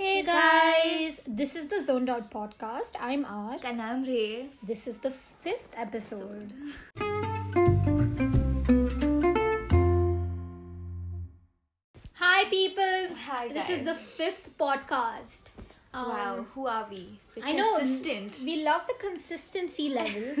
Hey 0.00 0.22
guys, 0.22 1.20
this 1.26 1.54
is 1.54 1.66
the 1.66 1.84
Zoned 1.84 2.08
Out 2.08 2.30
podcast. 2.30 2.96
I'm 2.98 3.26
R. 3.26 3.58
And 3.62 3.82
I'm 3.82 4.02
Ray. 4.02 4.48
This 4.62 4.86
is 4.86 4.96
the 4.96 5.10
fifth 5.10 5.74
episode. 5.76 6.54
Hi 12.14 12.44
people. 12.44 13.14
Hi, 13.26 13.48
This 13.48 13.68
is 13.68 13.84
the 13.84 13.94
fifth 13.94 14.48
podcast. 14.58 15.50
Um, 15.92 16.08
wow, 16.08 16.46
who 16.54 16.66
are 16.66 16.86
we? 16.90 17.18
The 17.34 17.44
I 17.44 17.52
know 17.52 17.76
Consistent. 17.76 18.40
we 18.42 18.62
love 18.64 18.82
the 18.88 18.94
consistency 18.98 19.90
levels. 19.90 20.38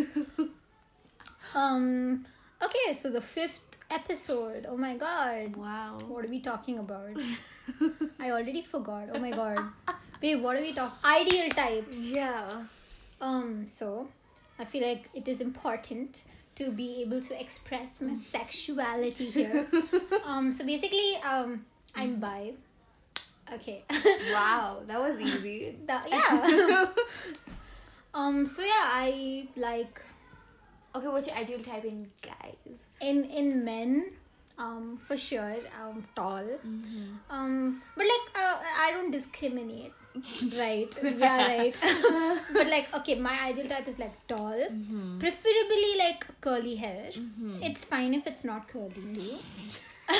um. 1.54 2.24
Okay, 2.62 2.94
so 2.94 3.10
the 3.10 3.20
fifth 3.20 3.69
episode. 3.90 4.66
Oh 4.68 4.76
my 4.76 4.96
god. 4.96 5.56
Wow. 5.56 5.98
What 6.06 6.24
are 6.24 6.28
we 6.28 6.40
talking 6.40 6.78
about? 6.78 7.16
I 8.20 8.30
already 8.30 8.62
forgot. 8.62 9.08
Oh 9.14 9.18
my 9.18 9.30
god. 9.30 9.58
Babe, 10.20 10.42
what 10.42 10.56
are 10.56 10.60
we 10.60 10.72
talking? 10.72 10.96
Ideal 11.04 11.48
types. 11.50 12.06
Yeah. 12.06 12.64
Um, 13.20 13.66
so 13.66 14.08
I 14.58 14.64
feel 14.64 14.86
like 14.86 15.08
it 15.14 15.28
is 15.28 15.40
important 15.40 16.22
to 16.56 16.70
be 16.70 17.02
able 17.02 17.20
to 17.20 17.40
express 17.40 18.00
my 18.00 18.14
sexuality 18.14 19.30
here. 19.30 19.66
um, 20.24 20.52
so 20.52 20.64
basically, 20.64 21.16
um, 21.24 21.64
I'm 21.94 22.16
bi. 22.20 22.52
Okay. 23.52 23.82
Wow, 24.32 24.82
that 24.86 25.00
was 25.00 25.20
easy. 25.20 25.76
The- 25.86 26.02
yeah. 26.08 26.86
um, 28.14 28.46
so 28.46 28.62
yeah, 28.62 28.86
I 28.86 29.48
like 29.56 30.00
okay, 30.94 31.08
what's 31.08 31.28
your 31.28 31.36
ideal 31.36 31.60
type 31.60 31.84
in 31.84 32.10
guys? 32.22 32.78
In 33.00 33.24
in 33.24 33.64
men. 33.64 34.04
Um, 34.58 34.98
for 34.98 35.16
sure, 35.16 35.56
um, 35.82 36.04
tall. 36.14 36.44
Um, 37.30 37.80
but 37.96 38.04
like, 38.04 38.26
uh, 38.38 38.58
I 38.78 38.90
don't 38.92 39.10
discriminate. 39.10 39.94
right. 40.58 40.94
Yeah, 41.02 41.46
right. 41.46 41.74
but 42.52 42.66
like, 42.66 42.92
okay, 42.98 43.14
my 43.18 43.40
ideal 43.46 43.68
type 43.68 43.88
is 43.88 43.98
like 43.98 44.12
tall, 44.28 44.58
preferably 45.18 45.96
like 45.98 46.26
curly 46.42 46.74
hair. 46.76 47.08
It's 47.62 47.84
fine 47.84 48.12
if 48.12 48.26
it's 48.26 48.44
not 48.44 48.68
curly. 48.68 48.92
too. 49.14 49.38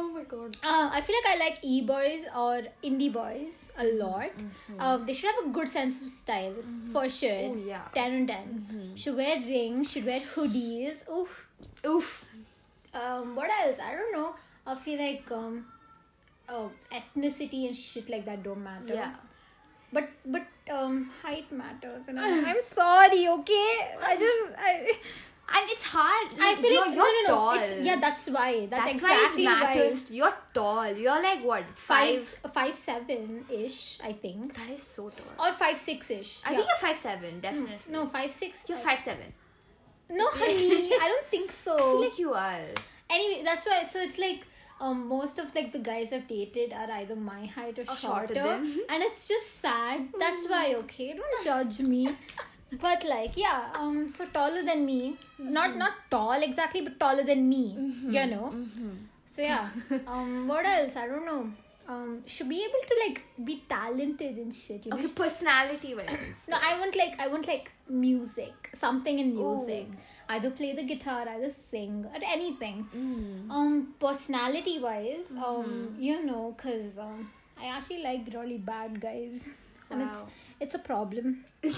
Oh 0.00 0.08
my 0.16 0.22
god. 0.22 0.56
Uh, 0.64 0.88
I 0.96 1.00
feel 1.02 1.16
like 1.18 1.30
I 1.30 1.38
like 1.38 1.58
e 1.62 1.82
boys 1.82 2.22
or 2.34 2.62
indie 2.82 3.12
boys 3.12 3.56
a 3.76 3.84
lot. 4.02 4.30
Uh, 4.78 4.96
they 4.98 5.12
should 5.12 5.30
have 5.32 5.44
a 5.46 5.48
good 5.56 5.68
sense 5.68 6.00
of 6.00 6.08
style 6.08 6.54
for 6.92 7.08
sure. 7.08 7.50
Oh, 7.50 7.56
yeah. 7.66 7.82
ten 7.94 8.14
on 8.20 8.26
10 8.26 8.92
Should 8.94 9.16
wear 9.16 9.36
rings. 9.40 9.90
Should 9.90 10.06
wear 10.06 10.20
hoodies. 10.20 11.02
Oof. 11.16 11.46
Oof. 11.86 12.24
Um, 12.94 13.36
what 13.36 13.50
else? 13.58 13.78
I 13.88 13.92
don't 13.96 14.12
know. 14.12 14.34
I 14.66 14.74
feel 14.74 14.98
like 14.98 15.30
um, 15.30 15.66
oh, 16.48 16.70
ethnicity 16.92 17.66
and 17.66 17.76
shit 17.76 18.08
like 18.08 18.24
that 18.24 18.42
don't 18.42 18.64
matter. 18.64 18.94
Yeah. 18.94 19.12
But 19.92 20.08
but 20.24 20.46
um, 20.72 21.10
height 21.22 21.52
matters, 21.52 22.08
and 22.08 22.18
I'm, 22.18 22.44
I'm 22.52 22.62
sorry. 22.62 23.28
Okay, 23.28 23.72
I 24.02 24.16
just 24.16 24.58
I. 24.58 24.98
And 25.52 25.68
it's 25.68 25.84
hard. 25.84 26.28
I 26.40 26.54
feel 26.54 26.72
you're, 26.72 26.86
like 26.86 26.94
you're 26.94 27.28
no, 27.28 27.34
no, 27.34 27.34
no. 27.34 27.34
tall. 27.34 27.58
It's, 27.58 27.84
yeah, 27.84 27.98
that's 28.00 28.30
why. 28.30 28.66
That's, 28.66 28.84
That's 28.84 28.94
exactly 28.98 29.44
why 29.44 29.72
it 29.74 29.92
why. 29.92 30.14
You're 30.16 30.34
tall. 30.54 30.92
You're 30.92 31.22
like 31.22 31.42
what? 31.44 31.64
Five, 31.76 32.28
Five. 32.28 32.52
five 32.52 32.76
seven 32.76 33.44
ish, 33.50 33.98
I 34.02 34.12
think, 34.12 34.54
That 34.56 34.70
is 34.70 34.84
so 34.84 35.10
tall. 35.10 35.48
or 35.48 35.52
five 35.52 35.76
six 35.76 36.08
ish. 36.10 36.40
I 36.44 36.54
think 36.54 36.66
you're 36.68 36.88
five 36.88 36.96
seven, 36.96 37.34
hmm. 37.34 37.40
definitely. 37.40 37.78
no 37.88 38.06
five 38.06 38.30
six. 38.32 38.64
You're 38.68 38.78
uh, 38.78 38.80
five 38.82 39.00
seven. 39.00 39.32
No, 40.08 40.28
honey, 40.32 40.92
I 40.94 41.08
don't 41.08 41.26
think 41.26 41.50
so. 41.50 41.74
I 41.74 41.78
feel 41.78 42.00
like 42.00 42.18
you 42.18 42.32
are. 42.34 42.60
anyway, 43.10 43.42
that's 43.44 43.66
why. 43.66 43.84
So 43.90 44.00
it's 44.00 44.18
like. 44.18 44.46
Um, 44.82 45.08
most 45.08 45.38
of 45.38 45.54
like 45.54 45.72
the 45.72 45.78
guys 45.78 46.10
I've 46.10 46.26
dated 46.26 46.72
are 46.72 46.90
either 46.90 47.14
my 47.14 47.44
height 47.44 47.78
or, 47.78 47.82
Or 47.82 47.96
shorter, 47.96 48.34
shorter 48.34 48.34
than- 48.34 48.80
and 48.88 49.02
it's 49.02 49.28
just 49.28 49.60
sad. 49.60 50.08
That's 50.18 50.46
hmm. 50.46 50.52
why, 50.52 50.74
okay, 50.76 51.12
don't 51.12 51.44
judge 51.44 51.80
me. 51.80 52.08
But 52.80 53.04
like, 53.04 53.36
yeah, 53.36 53.70
um, 53.74 54.08
so 54.08 54.26
taller 54.26 54.62
than 54.62 54.86
me, 54.86 55.16
not 55.38 55.76
not 55.76 55.92
tall 56.10 56.42
exactly, 56.42 56.82
but 56.82 56.98
taller 57.00 57.24
than 57.24 57.48
me, 57.48 57.76
you 58.08 58.26
know. 58.26 58.54
So 59.24 59.42
yeah, 59.42 59.70
um, 60.06 60.46
what 60.46 60.64
else? 60.64 60.96
I 60.96 61.06
don't 61.06 61.24
know. 61.26 61.50
Um, 61.88 62.22
should 62.26 62.48
be 62.48 62.60
able 62.62 62.82
to 62.88 62.96
like 63.04 63.22
be 63.44 63.64
talented 63.68 64.36
and 64.36 64.54
shit. 64.54 64.86
You 64.86 64.92
know, 64.92 64.98
Okay, 64.98 65.08
personality 65.16 65.94
wise. 65.96 66.46
no, 66.48 66.56
I 66.62 66.78
want 66.78 66.94
like 66.94 67.18
I 67.18 67.26
want 67.26 67.48
like 67.48 67.72
music, 67.88 68.70
something 68.74 69.18
in 69.18 69.34
music. 69.34 69.88
Either 70.28 70.50
play 70.50 70.72
the 70.76 70.84
guitar, 70.84 71.28
either 71.28 71.50
sing, 71.72 72.04
or 72.14 72.20
anything. 72.24 72.86
Mm. 72.96 73.50
Um, 73.50 73.94
personality 73.98 74.78
wise, 74.78 75.32
um, 75.44 75.96
you 75.98 76.24
know, 76.24 76.54
cause 76.56 76.98
um, 76.98 77.28
I 77.60 77.66
actually 77.66 78.04
like 78.04 78.28
really 78.32 78.58
bad 78.58 79.00
guys, 79.00 79.48
and 79.90 80.02
it's 80.02 80.22
it's 80.60 80.74
a 80.76 80.78
problem. 80.78 81.44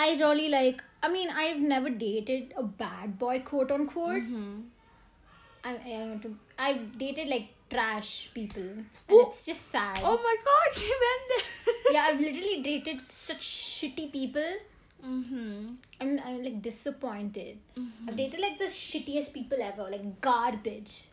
I 0.00 0.16
really 0.18 0.48
like. 0.48 0.82
I 1.02 1.08
mean, 1.14 1.30
I've 1.30 1.60
never 1.60 1.90
dated 1.90 2.54
a 2.56 2.62
bad 2.62 3.18
boy, 3.18 3.40
quote 3.40 3.70
unquote. 3.70 4.22
I, 5.64 5.72
I 5.72 6.18
to. 6.22 6.34
I've 6.58 6.98
dated 6.98 7.28
like 7.28 7.48
trash 7.70 8.30
people, 8.34 8.62
and 8.62 8.86
Ooh. 9.12 9.20
it's 9.26 9.44
just 9.44 9.70
sad 9.70 9.98
Oh 10.02 10.16
my 10.28 10.36
god, 10.48 10.74
she 10.80 10.94
went 11.04 11.28
there. 11.30 11.74
yeah, 11.92 12.06
I've 12.08 12.20
literally 12.26 12.62
dated 12.62 13.00
such 13.00 13.46
shitty 13.46 14.10
people. 14.12 14.52
mm-hmm. 15.06 15.74
I'm, 16.00 16.18
I'm 16.24 16.42
like 16.42 16.62
disappointed. 16.62 17.58
I've 18.08 18.16
dated 18.16 18.40
like 18.40 18.58
the 18.58 18.72
shittiest 18.80 19.32
people 19.34 19.58
ever, 19.70 19.88
like 19.90 20.20
garbage. 20.20 21.04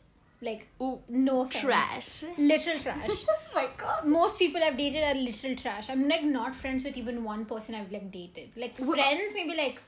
Like, 0.42 0.68
Ooh, 0.82 1.00
no 1.10 1.42
offense. 1.42 1.62
trash. 1.62 2.24
Literal 2.38 2.80
trash. 2.86 3.26
Oh 3.28 3.38
my 3.56 3.68
god. 3.78 4.06
Most 4.06 4.38
people 4.38 4.64
I've 4.64 4.78
dated 4.78 5.04
are 5.04 5.16
literal 5.16 5.56
trash. 5.56 5.90
I'm 5.90 6.08
like 6.08 6.24
not 6.24 6.54
friends 6.54 6.84
with 6.84 6.96
even 6.96 7.24
one 7.24 7.46
person 7.46 7.74
I've 7.76 7.92
like 7.92 8.12
dated. 8.12 8.50
Like 8.56 8.76
friends, 8.76 9.34
maybe 9.34 9.56
like 9.56 9.82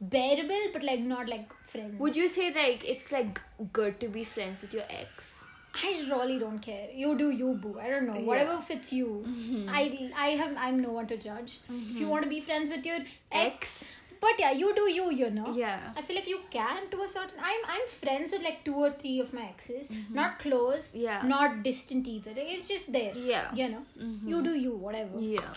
bearable, 0.00 0.72
but 0.72 0.82
like 0.82 1.00
not 1.00 1.28
like 1.28 1.52
friends. 1.64 2.00
Would 2.00 2.16
you 2.16 2.28
say 2.28 2.52
like 2.52 2.88
it's 2.88 3.12
like 3.12 3.40
good 3.72 4.00
to 4.00 4.08
be 4.08 4.24
friends 4.24 4.62
with 4.62 4.72
your 4.72 4.84
ex? 4.88 5.36
I 5.74 6.04
really 6.10 6.38
don't 6.38 6.58
care. 6.58 6.88
You 6.92 7.16
do 7.16 7.30
you, 7.30 7.54
boo. 7.54 7.78
I 7.80 7.88
don't 7.90 8.06
know. 8.06 8.20
Whatever 8.20 8.60
fits 8.60 8.92
you. 8.92 9.24
Mm-hmm. 9.26 9.68
I 9.68 10.10
I 10.16 10.28
have 10.30 10.56
I'm 10.56 10.80
no 10.80 10.90
one 10.90 11.06
to 11.08 11.16
judge. 11.16 11.60
If 11.68 11.70
you 11.70 11.76
mm-hmm. 11.76 12.08
want 12.08 12.24
to 12.24 12.28
be 12.28 12.40
friends 12.40 12.68
with 12.70 12.84
your 12.84 12.98
ex, 13.30 13.84
but 14.20 14.38
yeah, 14.38 14.50
you 14.52 14.74
do 14.74 14.90
you. 14.90 15.10
You 15.10 15.30
know. 15.30 15.52
Yeah. 15.54 15.92
I 15.96 16.02
feel 16.02 16.16
like 16.16 16.28
you 16.28 16.40
can 16.50 16.88
to 16.90 17.02
a 17.02 17.08
certain. 17.08 17.38
I'm 17.40 17.60
I'm 17.66 17.86
friends 17.88 18.32
with 18.32 18.42
like 18.42 18.64
two 18.64 18.74
or 18.74 18.90
three 18.90 19.20
of 19.20 19.32
my 19.32 19.42
exes. 19.42 19.90
Not 20.12 20.38
close. 20.38 20.94
Yeah. 20.94 21.22
Not 21.24 21.62
distant 21.62 22.06
either. 22.06 22.30
Like, 22.30 22.52
it's 22.56 22.68
just 22.68 22.92
there. 22.92 23.14
Yeah. 23.14 23.54
You 23.54 23.68
know. 23.70 23.82
You 24.26 24.42
do 24.42 24.54
you. 24.54 24.72
Whatever. 24.72 25.18
Yeah. 25.18 25.54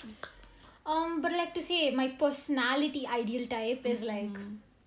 Um, 0.85 1.21
but 1.21 1.31
like 1.31 1.53
to 1.53 1.61
say, 1.61 1.91
my 1.91 2.09
personality 2.09 3.07
ideal 3.07 3.47
type 3.47 3.85
is 3.85 4.01
like 4.01 4.37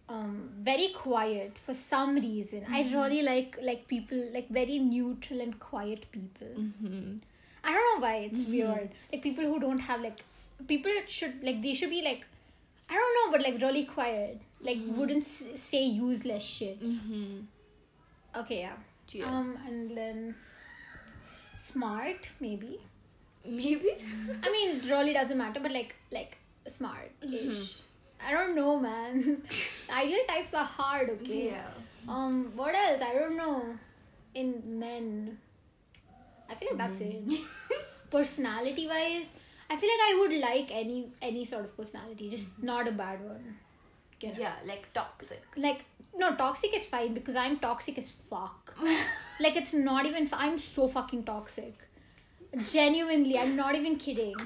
um 0.08 0.50
very 0.60 0.88
quiet 0.97 1.56
for 1.64 1.75
some 1.75 2.14
reason. 2.16 2.64
I 2.70 2.82
really 2.93 3.22
like 3.22 3.58
like 3.62 3.88
people 3.88 4.22
like 4.32 4.48
very 4.48 4.78
neutral 4.78 5.41
and 5.41 5.58
quiet 5.58 6.10
people. 6.12 6.48
Mm-hmm. 6.58 7.16
I 7.64 7.72
don't 7.72 8.00
know 8.00 8.06
why 8.06 8.16
it's 8.16 8.44
weird. 8.44 8.91
Like 9.12 9.22
people 9.22 9.44
who 9.44 9.58
don't 9.58 9.78
have 9.78 10.00
like 10.00 10.20
people 10.69 10.93
should 11.08 11.43
like 11.43 11.62
they 11.62 11.75
should 11.75 11.91
be 11.91 12.03
like 12.03 12.26
I 12.88 12.94
don't 12.94 13.14
know, 13.19 13.36
but 13.36 13.42
like 13.47 13.60
really 13.60 13.84
quiet. 13.84 14.41
Like 14.60 14.78
wouldn't 14.86 15.22
s- 15.24 15.44
say 15.54 15.82
useless 15.84 16.42
shit. 16.42 16.82
Mm-hmm. 16.82 17.41
Okay, 18.41 18.60
yeah. 18.60 18.76
Yeah. 19.12 19.26
Um, 19.26 19.56
and 19.66 19.97
then 19.97 20.34
smart 21.58 22.30
maybe. 22.41 22.80
Maybe. 23.44 23.91
I 24.42 24.50
mean, 24.50 24.80
really 24.88 25.12
doesn't 25.12 25.38
matter, 25.38 25.60
but 25.60 25.70
like 25.72 25.94
like 26.10 26.38
smart 26.66 27.10
ish. 27.22 27.80
I 28.26 28.32
don't 28.32 28.56
know, 28.56 28.78
man. 28.80 29.42
Ideal 29.91 30.25
types 30.28 30.54
are 30.54 30.64
hard, 30.64 31.10
okay? 31.10 31.48
Yeah. 31.50 31.69
Um, 32.08 32.50
what 32.56 32.75
else? 32.75 33.02
I 33.02 33.12
don't 33.14 33.36
know. 33.36 33.62
In 34.34 34.78
men, 34.80 35.38
I 36.50 36.54
feel 36.54 36.69
like 36.70 36.78
that's 36.78 37.00
it. 37.00 37.22
Personality 38.10 38.87
wise, 38.87 39.31
I 39.68 39.76
feel 39.76 39.90
like 39.90 40.00
I 40.00 40.16
would 40.20 40.40
like 40.40 40.70
any 40.72 41.08
any 41.20 41.44
sort 41.44 41.64
of 41.64 41.76
personality, 41.76 42.30
just 42.30 42.56
mm-hmm. 42.56 42.66
not 42.66 42.88
a 42.88 42.92
bad 42.92 43.24
one. 43.24 43.56
You 44.20 44.28
know? 44.28 44.34
Yeah, 44.38 44.54
like 44.64 44.92
toxic. 44.94 45.42
Like 45.56 45.84
no, 46.16 46.34
toxic 46.34 46.74
is 46.74 46.86
fine 46.86 47.14
because 47.14 47.36
I'm 47.36 47.58
toxic 47.58 47.98
as 47.98 48.10
fuck. 48.10 48.74
like 49.40 49.56
it's 49.56 49.74
not 49.74 50.06
even. 50.06 50.28
I'm 50.32 50.58
so 50.58 50.88
fucking 50.88 51.24
toxic. 51.24 51.74
Genuinely, 52.64 53.38
I'm 53.38 53.56
not 53.56 53.74
even 53.74 53.96
kidding. 53.96 54.36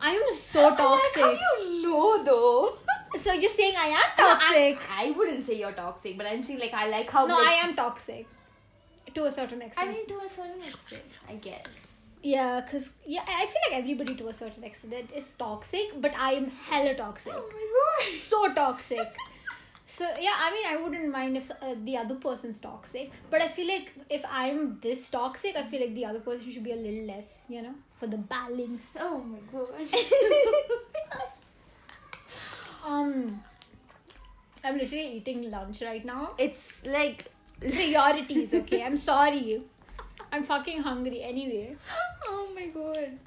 I 0.00 0.12
am 0.12 0.32
so 0.32 0.74
toxic. 0.74 1.22
Like 1.22 1.38
how 1.38 1.62
you 1.62 1.82
know 1.82 2.24
though? 2.24 2.78
So 3.16 3.32
you're 3.32 3.50
saying 3.50 3.74
I 3.76 3.86
am 3.86 4.10
toxic? 4.16 4.78
I, 4.88 5.06
I 5.06 5.10
wouldn't 5.10 5.44
say 5.44 5.54
you're 5.54 5.72
toxic, 5.72 6.16
but 6.16 6.26
I'm 6.26 6.44
saying 6.44 6.60
like 6.60 6.72
I 6.72 6.86
like 6.88 7.10
how. 7.10 7.26
no, 7.26 7.34
like, 7.34 7.48
I 7.48 7.52
am 7.54 7.74
toxic 7.74 8.24
to 9.14 9.24
a 9.24 9.32
certain 9.32 9.62
extent. 9.62 9.88
I 9.88 9.92
mean, 9.92 10.06
to 10.06 10.20
a 10.20 10.28
certain 10.28 10.62
extent, 10.62 11.02
I 11.28 11.34
guess. 11.34 11.64
Yeah, 12.22 12.60
cause 12.70 12.90
yeah, 13.06 13.22
I 13.26 13.46
feel 13.46 13.62
like 13.70 13.78
everybody 13.80 14.14
to 14.16 14.28
a 14.28 14.32
certain 14.32 14.64
extent 14.64 15.10
is 15.14 15.32
toxic, 15.32 16.00
but 16.00 16.14
I 16.18 16.32
am 16.32 16.50
hella 16.50 16.94
toxic. 16.94 17.32
Oh 17.34 17.48
my 17.52 17.66
god. 17.76 18.08
so 18.12 18.52
toxic. 18.54 19.16
So 19.92 20.04
yeah, 20.20 20.34
I 20.38 20.52
mean, 20.52 20.66
I 20.68 20.76
wouldn't 20.80 21.10
mind 21.10 21.36
if 21.36 21.50
uh, 21.50 21.74
the 21.84 21.96
other 21.96 22.14
person's 22.14 22.60
toxic, 22.60 23.10
but 23.28 23.42
I 23.42 23.48
feel 23.48 23.66
like 23.66 23.92
if 24.08 24.24
I'm 24.30 24.78
this 24.80 25.10
toxic, 25.10 25.56
I 25.56 25.64
feel 25.68 25.80
like 25.80 25.96
the 25.96 26.04
other 26.04 26.20
person 26.20 26.52
should 26.52 26.62
be 26.62 26.70
a 26.70 26.76
little 26.76 27.06
less, 27.06 27.44
you 27.48 27.60
know, 27.60 27.74
for 27.98 28.06
the 28.06 28.16
balance. 28.18 28.86
Oh 29.00 29.18
my 29.18 29.40
god. 29.50 29.88
Um, 32.86 33.42
I'm 34.64 34.78
literally 34.78 35.16
eating 35.16 35.50
lunch 35.50 35.82
right 35.82 36.04
now. 36.04 36.34
it's 36.38 36.84
like. 36.86 37.24
Priorities, 37.60 38.54
okay? 38.54 38.82
I'm 38.82 38.96
sorry. 38.96 39.60
I'm 40.32 40.44
fucking 40.44 40.82
hungry 40.82 41.22
anyway. 41.22 41.76
Oh 42.28 42.48
my 42.54 42.66
god. 42.66 43.18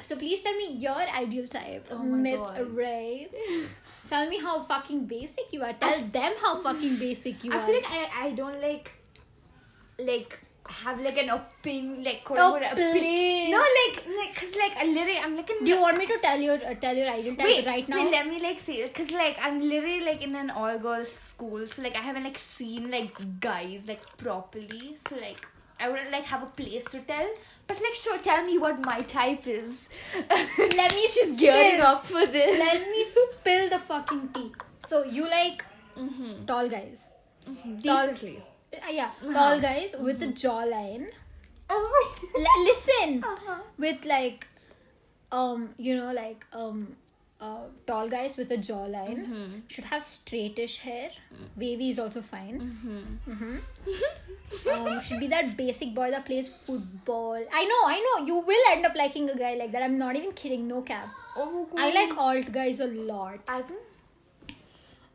So 0.00 0.16
please 0.16 0.42
tell 0.42 0.56
me 0.56 0.72
your 0.74 0.94
ideal 1.22 1.48
type, 1.48 1.86
Oh 1.90 1.98
Miss 1.98 2.40
Ray. 2.70 3.28
Tell 4.06 4.28
me 4.28 4.38
how 4.40 4.62
fucking 4.62 5.06
basic 5.06 5.52
you 5.52 5.62
are. 5.62 5.72
Tell 5.72 6.00
them 6.00 6.32
how 6.40 6.62
fucking 6.62 6.96
basic 6.96 7.42
you 7.44 7.52
I 7.52 7.56
are. 7.56 7.60
I 7.60 7.66
feel 7.66 7.74
like 7.74 7.90
I, 7.90 8.26
I 8.26 8.30
don't 8.30 8.60
like 8.62 8.92
like 9.98 10.38
have 10.68 11.00
like 11.00 11.18
an 11.18 11.30
opinion 11.30 12.04
like 12.04 12.24
quote 12.24 12.38
Oh, 12.38 12.58
please. 12.74 13.50
no 13.50 13.58
like 13.58 14.04
like 14.16 14.34
cause 14.36 14.54
like 14.54 14.76
I 14.76 14.84
literally 14.84 15.18
I'm 15.18 15.34
like 15.36 15.50
in 15.50 15.64
Do 15.64 15.70
you 15.70 15.80
want 15.80 15.98
me 15.98 16.06
to 16.06 16.18
tell 16.22 16.38
your 16.38 16.54
uh, 16.54 16.74
tell 16.74 16.94
your 16.94 17.10
ideal 17.10 17.36
type 17.36 17.44
wait 17.44 17.66
right 17.66 17.88
now? 17.88 17.96
wait 17.96 18.10
let 18.12 18.26
me 18.28 18.40
like 18.40 18.58
see 18.60 18.86
cause 18.88 19.10
like 19.10 19.38
I'm 19.42 19.60
literally 19.60 20.00
like 20.02 20.22
in 20.22 20.34
an 20.36 20.50
all 20.50 20.78
girls 20.78 21.10
school 21.10 21.66
so 21.66 21.82
like 21.82 21.96
I 21.96 22.00
haven't 22.00 22.24
like 22.24 22.38
seen 22.38 22.90
like 22.90 23.16
guys 23.40 23.82
like 23.88 24.02
properly 24.18 24.94
so 24.96 25.16
like 25.16 25.46
I 25.80 25.88
wouldn't 25.88 26.10
like 26.10 26.24
have 26.24 26.42
a 26.42 26.46
place 26.46 26.84
to 26.86 27.00
tell 27.00 27.28
but 27.66 27.80
like 27.80 27.94
sure 27.94 28.18
tell 28.18 28.44
me 28.44 28.58
what 28.58 28.84
my 28.84 29.00
type 29.02 29.46
is 29.46 29.88
Let 30.80 30.94
me 30.94 31.06
she's 31.06 31.38
gearing 31.38 31.80
up 31.80 32.04
for 32.06 32.26
this 32.26 32.58
Let 32.58 32.80
me 32.90 33.04
spill 33.40 33.68
the 33.70 33.78
fucking 33.78 34.28
tea. 34.34 34.52
So 34.80 35.04
you 35.04 35.28
like 35.28 35.64
mm-hmm. 35.96 36.44
tall 36.46 36.68
guys? 36.68 37.06
decently 37.80 38.42
Uh, 38.72 38.90
yeah, 38.90 39.10
Uh-huh. 39.22 39.32
tall 39.32 39.60
guys 39.60 39.94
with 39.98 40.18
the 40.20 40.26
jawline. 40.40 41.06
oh 41.70 42.16
L- 42.36 42.64
listen, 42.64 43.24
uh-huh. 43.24 43.60
with 43.78 44.04
like, 44.04 44.46
um, 45.32 45.70
you 45.78 45.96
know, 45.96 46.12
like 46.12 46.44
um, 46.52 46.96
uh, 47.40 47.60
tall 47.86 48.08
guys 48.08 48.36
with 48.36 48.50
a 48.50 48.56
jawline 48.58 49.18
Mm-hmm. 49.24 49.58
should 49.68 49.84
have 49.84 50.02
straightish 50.02 50.78
hair. 50.78 51.10
Wavy 51.56 51.90
is 51.90 51.98
also 51.98 52.22
fine. 52.22 52.60
Mm-hmm. 52.64 53.32
hmm 53.32 53.56
um, 54.72 55.00
should 55.00 55.20
be 55.20 55.26
that 55.28 55.56
basic 55.56 55.94
boy 55.94 56.10
that 56.10 56.24
plays 56.26 56.48
football. 56.66 57.34
I 57.52 57.64
know, 57.64 57.80
I 57.94 57.98
know. 58.06 58.26
You 58.26 58.36
will 58.50 58.64
end 58.72 58.86
up 58.86 58.94
liking 58.96 59.28
a 59.30 59.36
guy 59.38 59.54
like 59.54 59.72
that. 59.72 59.82
I'm 59.82 59.98
not 59.98 60.16
even 60.16 60.32
kidding. 60.32 60.66
No 60.68 60.82
cap. 60.82 61.08
oh 61.36 61.66
I 61.76 61.90
like 61.90 62.16
alt 62.16 62.50
guys 62.52 62.80
a 62.80 62.86
lot. 63.12 63.38
as 63.46 63.70
in 63.70 63.76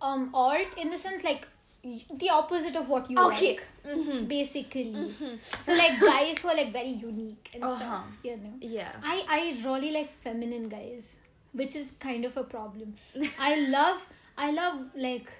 Um, 0.01 0.29
alt 0.33 0.77
in 0.77 0.89
the 0.89 0.97
sense 0.97 1.23
like 1.23 1.47
the 1.83 2.29
opposite 2.29 2.75
of 2.75 2.87
what 2.87 3.09
you 3.11 3.17
okay 3.19 3.47
like. 3.57 3.95
mm-hmm. 3.97 4.25
Basically, 4.25 5.13
so 5.61 5.73
like 5.73 5.99
guys 5.99 6.37
who 6.39 6.49
are 6.49 6.55
like 6.55 6.71
very 6.73 6.89
unique 7.03 7.49
and 7.53 7.63
Uh-huh. 7.63 7.75
stuff. 7.77 8.05
You 8.23 8.37
know. 8.43 8.53
yeah 8.61 8.91
I 9.03 9.15
I 9.37 9.39
really 9.67 9.91
like 9.91 10.11
feminine 10.27 10.67
guys, 10.73 11.15
which 11.53 11.75
is 11.75 11.87
kind 11.99 12.25
of 12.25 12.37
a 12.37 12.43
problem. 12.43 12.95
I 13.39 13.67
love 13.69 14.07
I 14.37 14.51
love 14.51 14.81
like 14.95 15.31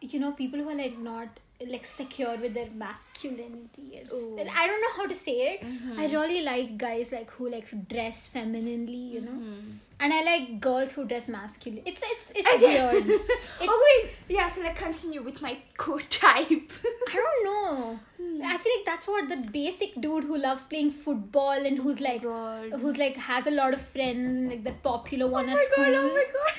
you 0.00 0.20
know 0.20 0.32
people 0.32 0.60
who 0.60 0.68
are 0.68 0.74
like 0.74 0.98
not 0.98 1.40
like 1.64 1.84
secure 1.86 2.36
with 2.36 2.52
their 2.54 2.68
masculinity. 2.74 4.00
And 4.38 4.48
I 4.50 4.66
don't 4.66 4.80
know 4.80 4.94
how 4.96 5.06
to 5.06 5.14
say 5.14 5.54
it. 5.54 5.60
Mm-hmm. 5.62 5.98
I 6.00 6.06
really 6.06 6.42
like 6.42 6.76
guys 6.76 7.12
like 7.12 7.30
who 7.30 7.48
like 7.50 7.88
dress 7.88 8.26
femininely, 8.26 8.94
you 8.96 9.20
know. 9.22 9.30
Mm-hmm. 9.30 9.70
And 9.98 10.12
I 10.12 10.22
like 10.22 10.60
girls 10.60 10.92
who 10.92 11.06
dress 11.06 11.28
masculine. 11.28 11.82
It's 11.86 12.02
it's 12.04 12.32
it's 12.36 12.62
weird. 12.62 13.06
It's, 13.60 13.68
oh 13.68 13.84
wait, 14.02 14.10
yeah. 14.28 14.48
So 14.48 14.60
like 14.60 14.76
continue 14.76 15.22
with 15.22 15.40
my 15.40 15.56
quote 15.78 16.10
type. 16.10 16.72
I 17.08 17.14
don't 17.14 17.44
know. 17.44 17.98
Hmm. 18.20 18.42
I 18.44 18.58
feel 18.58 18.72
like 18.76 18.84
that's 18.84 19.06
what 19.08 19.28
the 19.30 19.38
basic 19.50 19.98
dude 19.98 20.24
who 20.24 20.36
loves 20.36 20.64
playing 20.64 20.90
football 20.90 21.52
and 21.52 21.78
who's 21.78 22.00
like 22.00 22.22
Oh 22.24 22.68
God. 22.70 22.80
who's 22.80 22.98
like 22.98 23.16
has 23.16 23.46
a 23.46 23.50
lot 23.50 23.72
of 23.72 23.80
friends 23.80 24.36
and 24.36 24.50
like 24.50 24.64
the 24.64 24.72
popular 24.72 25.26
one 25.26 25.46
oh 25.48 25.52
at 25.52 25.56
my 25.56 25.62
school. 25.72 25.84
god! 25.84 25.94
Oh 25.94 26.14
my 26.14 26.24
god! 26.32 26.54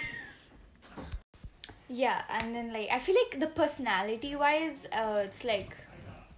Yeah, 1.89 2.21
and 2.29 2.53
then 2.55 2.73
like 2.73 2.89
I 2.91 2.99
feel 2.99 3.15
like 3.15 3.39
the 3.39 3.47
personality 3.47 4.35
wise, 4.35 4.85
uh, 4.91 5.21
it's 5.25 5.43
like 5.43 5.75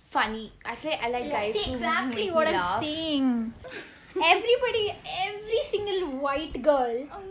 funny. 0.03 0.51
I 0.65 0.75
feel 0.75 0.91
like 0.91 1.03
I 1.03 1.09
like 1.09 1.31
guys 1.31 1.55
See 1.55 1.71
exactly 1.73 2.29
what 2.31 2.47
I'm 2.47 2.53
laugh. 2.53 2.83
saying. 2.83 3.53
Everybody, 4.15 4.93
every 5.27 5.61
single 5.63 6.19
white 6.19 6.61
girl 6.61 7.05
Oh 7.11 7.21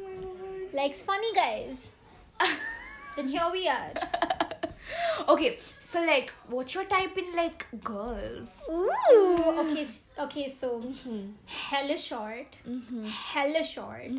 likes 0.73 1.03
funny 1.03 1.33
guys. 1.35 1.93
then 3.17 3.29
here 3.29 3.49
we 3.53 3.69
are. 3.69 3.93
okay, 5.29 5.59
so 5.79 6.03
like, 6.05 6.33
what's 6.49 6.75
your 6.75 6.85
type 6.85 7.17
in 7.19 7.35
like 7.37 7.67
girls? 7.85 8.49
Ooh. 8.71 9.45
Okay. 9.61 9.87
Okay. 10.19 10.55
So 10.61 10.81
Mm-hmm. 10.81 11.31
hella 11.47 11.97
short. 11.99 12.57
Mm-hmm. 12.69 13.05
Hella 13.07 13.65
short. 13.65 14.11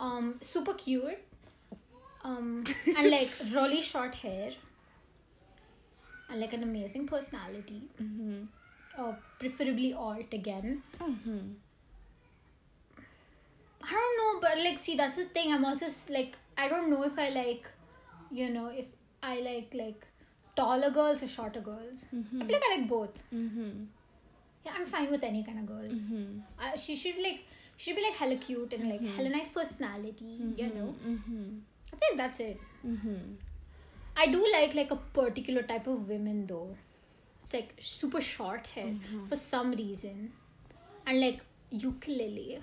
Um. 0.00 0.34
Super 0.40 0.74
cute. 0.74 1.18
Um. 2.28 2.64
And 2.96 3.10
like 3.10 3.30
really 3.54 3.80
short 3.80 4.14
hair. 4.16 4.50
And 6.28 6.40
like 6.40 6.52
an 6.52 6.62
amazing 6.64 7.06
personality. 7.06 7.82
Mm-hmm. 8.02 8.44
Uh, 8.98 9.12
preferably 9.38 9.92
alt 9.92 10.32
again. 10.32 10.82
Mm-hmm. 11.00 11.38
I 13.88 13.90
don't 13.92 14.16
know, 14.20 14.40
but 14.40 14.58
like, 14.64 14.78
see, 14.80 14.96
that's 14.96 15.16
the 15.16 15.26
thing. 15.26 15.52
I'm 15.54 15.64
also 15.64 15.86
like, 16.12 16.36
I 16.58 16.68
don't 16.68 16.90
know 16.90 17.04
if 17.04 17.18
I 17.18 17.28
like, 17.28 17.68
you 18.30 18.48
know, 18.50 18.66
if 18.68 18.86
I 19.22 19.40
like 19.40 19.72
like 19.72 20.06
taller 20.56 20.90
girls 20.90 21.22
or 21.22 21.28
shorter 21.28 21.60
girls. 21.60 22.06
I 22.12 22.44
feel 22.44 22.52
like 22.56 22.62
I 22.70 22.76
like 22.78 22.88
both. 22.88 23.22
Mm-hmm. 23.32 23.84
Yeah, 24.64 24.72
I'm 24.76 24.86
fine 24.86 25.10
with 25.10 25.22
any 25.22 25.44
kind 25.44 25.60
of 25.60 25.66
girl. 25.66 25.84
Mm-hmm. 25.84 26.40
Uh, 26.58 26.76
she 26.76 26.96
should 26.96 27.18
like, 27.22 27.44
she 27.76 27.90
should 27.90 27.96
be 27.96 28.02
like 28.02 28.14
hella 28.14 28.36
cute 28.36 28.72
and 28.72 28.90
like 28.90 29.02
hella 29.14 29.28
nice 29.28 29.50
personality. 29.50 30.40
You 30.56 30.68
know, 30.74 30.94
Mm-hmm. 31.06 31.58
I 31.92 31.96
think 31.96 32.16
that's 32.16 32.40
it. 32.40 32.60
Mm-hmm. 32.86 33.34
I 34.16 34.26
do 34.26 34.46
like 34.52 34.74
like 34.74 34.90
a 34.90 34.96
particular 34.96 35.62
type 35.62 35.86
of 35.86 36.08
women 36.08 36.46
though. 36.46 36.76
It's 37.42 37.52
like 37.54 37.74
super 37.78 38.20
short 38.20 38.66
hair 38.68 38.94
for 39.28 39.36
some 39.36 39.72
reason, 39.72 40.32
and 41.06 41.20
like 41.20 41.40
ukulele. 41.70 42.60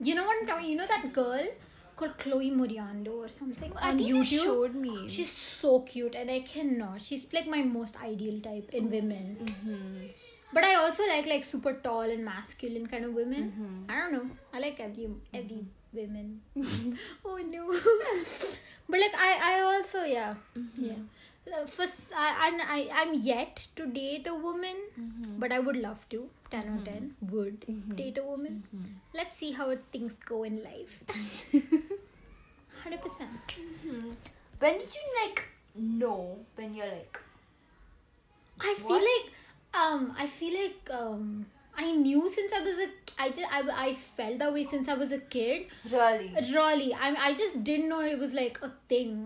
You 0.00 0.14
know 0.14 0.24
what 0.24 0.36
I'm 0.40 0.46
talking? 0.46 0.70
You 0.70 0.76
know 0.76 0.86
that 0.86 1.12
girl 1.12 1.46
called 1.96 2.16
Chloe 2.18 2.50
Moriondo 2.50 3.14
or 3.16 3.28
something 3.28 3.72
I 3.76 3.90
on 3.90 3.98
think 3.98 4.08
YouTube. 4.10 4.32
you 4.32 4.42
showed 4.44 4.74
me. 4.74 5.08
She's 5.08 5.30
so 5.30 5.80
cute, 5.80 6.14
and 6.14 6.30
I 6.30 6.40
cannot. 6.40 7.02
She's 7.02 7.26
like 7.32 7.46
my 7.46 7.62
most 7.62 8.02
ideal 8.02 8.40
type 8.40 8.70
in 8.72 8.90
women. 8.90 9.36
Mm-hmm. 9.44 10.06
But 10.52 10.64
I 10.64 10.74
also 10.76 11.06
like 11.06 11.26
like 11.26 11.44
super 11.44 11.74
tall 11.74 12.00
and 12.00 12.24
masculine 12.24 12.86
kind 12.86 13.04
of 13.04 13.14
women. 13.14 13.84
I 13.88 13.98
don't 13.98 14.12
know. 14.12 14.26
I 14.52 14.58
like 14.58 14.80
every 14.80 15.08
every 15.32 15.64
women. 15.92 16.40
oh 17.24 17.38
no. 17.38 17.72
but 18.88 19.00
like 19.00 19.14
I 19.14 19.30
I 19.52 19.60
also 19.60 20.04
yeah 20.04 20.34
yeah. 20.76 21.02
Uh, 21.50 21.66
First, 21.66 22.12
I, 22.14 22.48
and 22.48 22.62
I 22.62 22.88
I'm 22.94 23.14
yet 23.14 23.66
to 23.74 23.86
date 23.86 24.26
a 24.28 24.34
woman, 24.34 24.76
but 25.38 25.50
I 25.50 25.58
would 25.58 25.76
love 25.76 26.04
to. 26.10 26.28
Ten 26.50 26.68
or 26.68 26.78
ten 26.84 27.14
would 27.30 27.64
date 27.96 28.18
a 28.18 28.22
woman. 28.22 28.62
Let's 29.14 29.36
see 29.38 29.50
how 29.52 29.74
things 29.90 30.14
go 30.26 30.42
in 30.44 30.62
life. 30.62 31.02
Hundred 32.82 33.00
percent. 33.00 33.56
When 34.60 34.78
did 34.78 34.94
you 34.94 35.06
like 35.22 35.42
know 35.74 36.38
when 36.56 36.74
you're 36.74 36.86
like 36.86 37.18
I 38.60 38.74
feel 38.78 39.02
like 39.10 39.32
um 39.74 40.14
I 40.18 40.26
feel 40.26 40.54
like 40.60 40.90
um 40.90 41.46
I 41.86 41.92
knew 42.04 42.22
since 42.36 42.52
I 42.60 42.60
was 42.68 42.78
a 42.86 42.88
I 43.24 43.28
just 43.38 43.52
I, 43.58 43.62
I 43.86 43.94
felt 43.94 44.38
that 44.44 44.52
way 44.58 44.64
since 44.74 44.88
I 44.94 44.94
was 45.02 45.12
a 45.16 45.18
kid. 45.34 45.66
really 45.96 46.30
Really, 46.58 46.92
I 47.08 47.10
I 47.30 47.34
just 47.42 47.64
didn't 47.72 47.88
know 47.94 48.00
it 48.12 48.18
was 48.28 48.34
like 48.44 48.58
a 48.70 48.72
thing. 48.94 49.18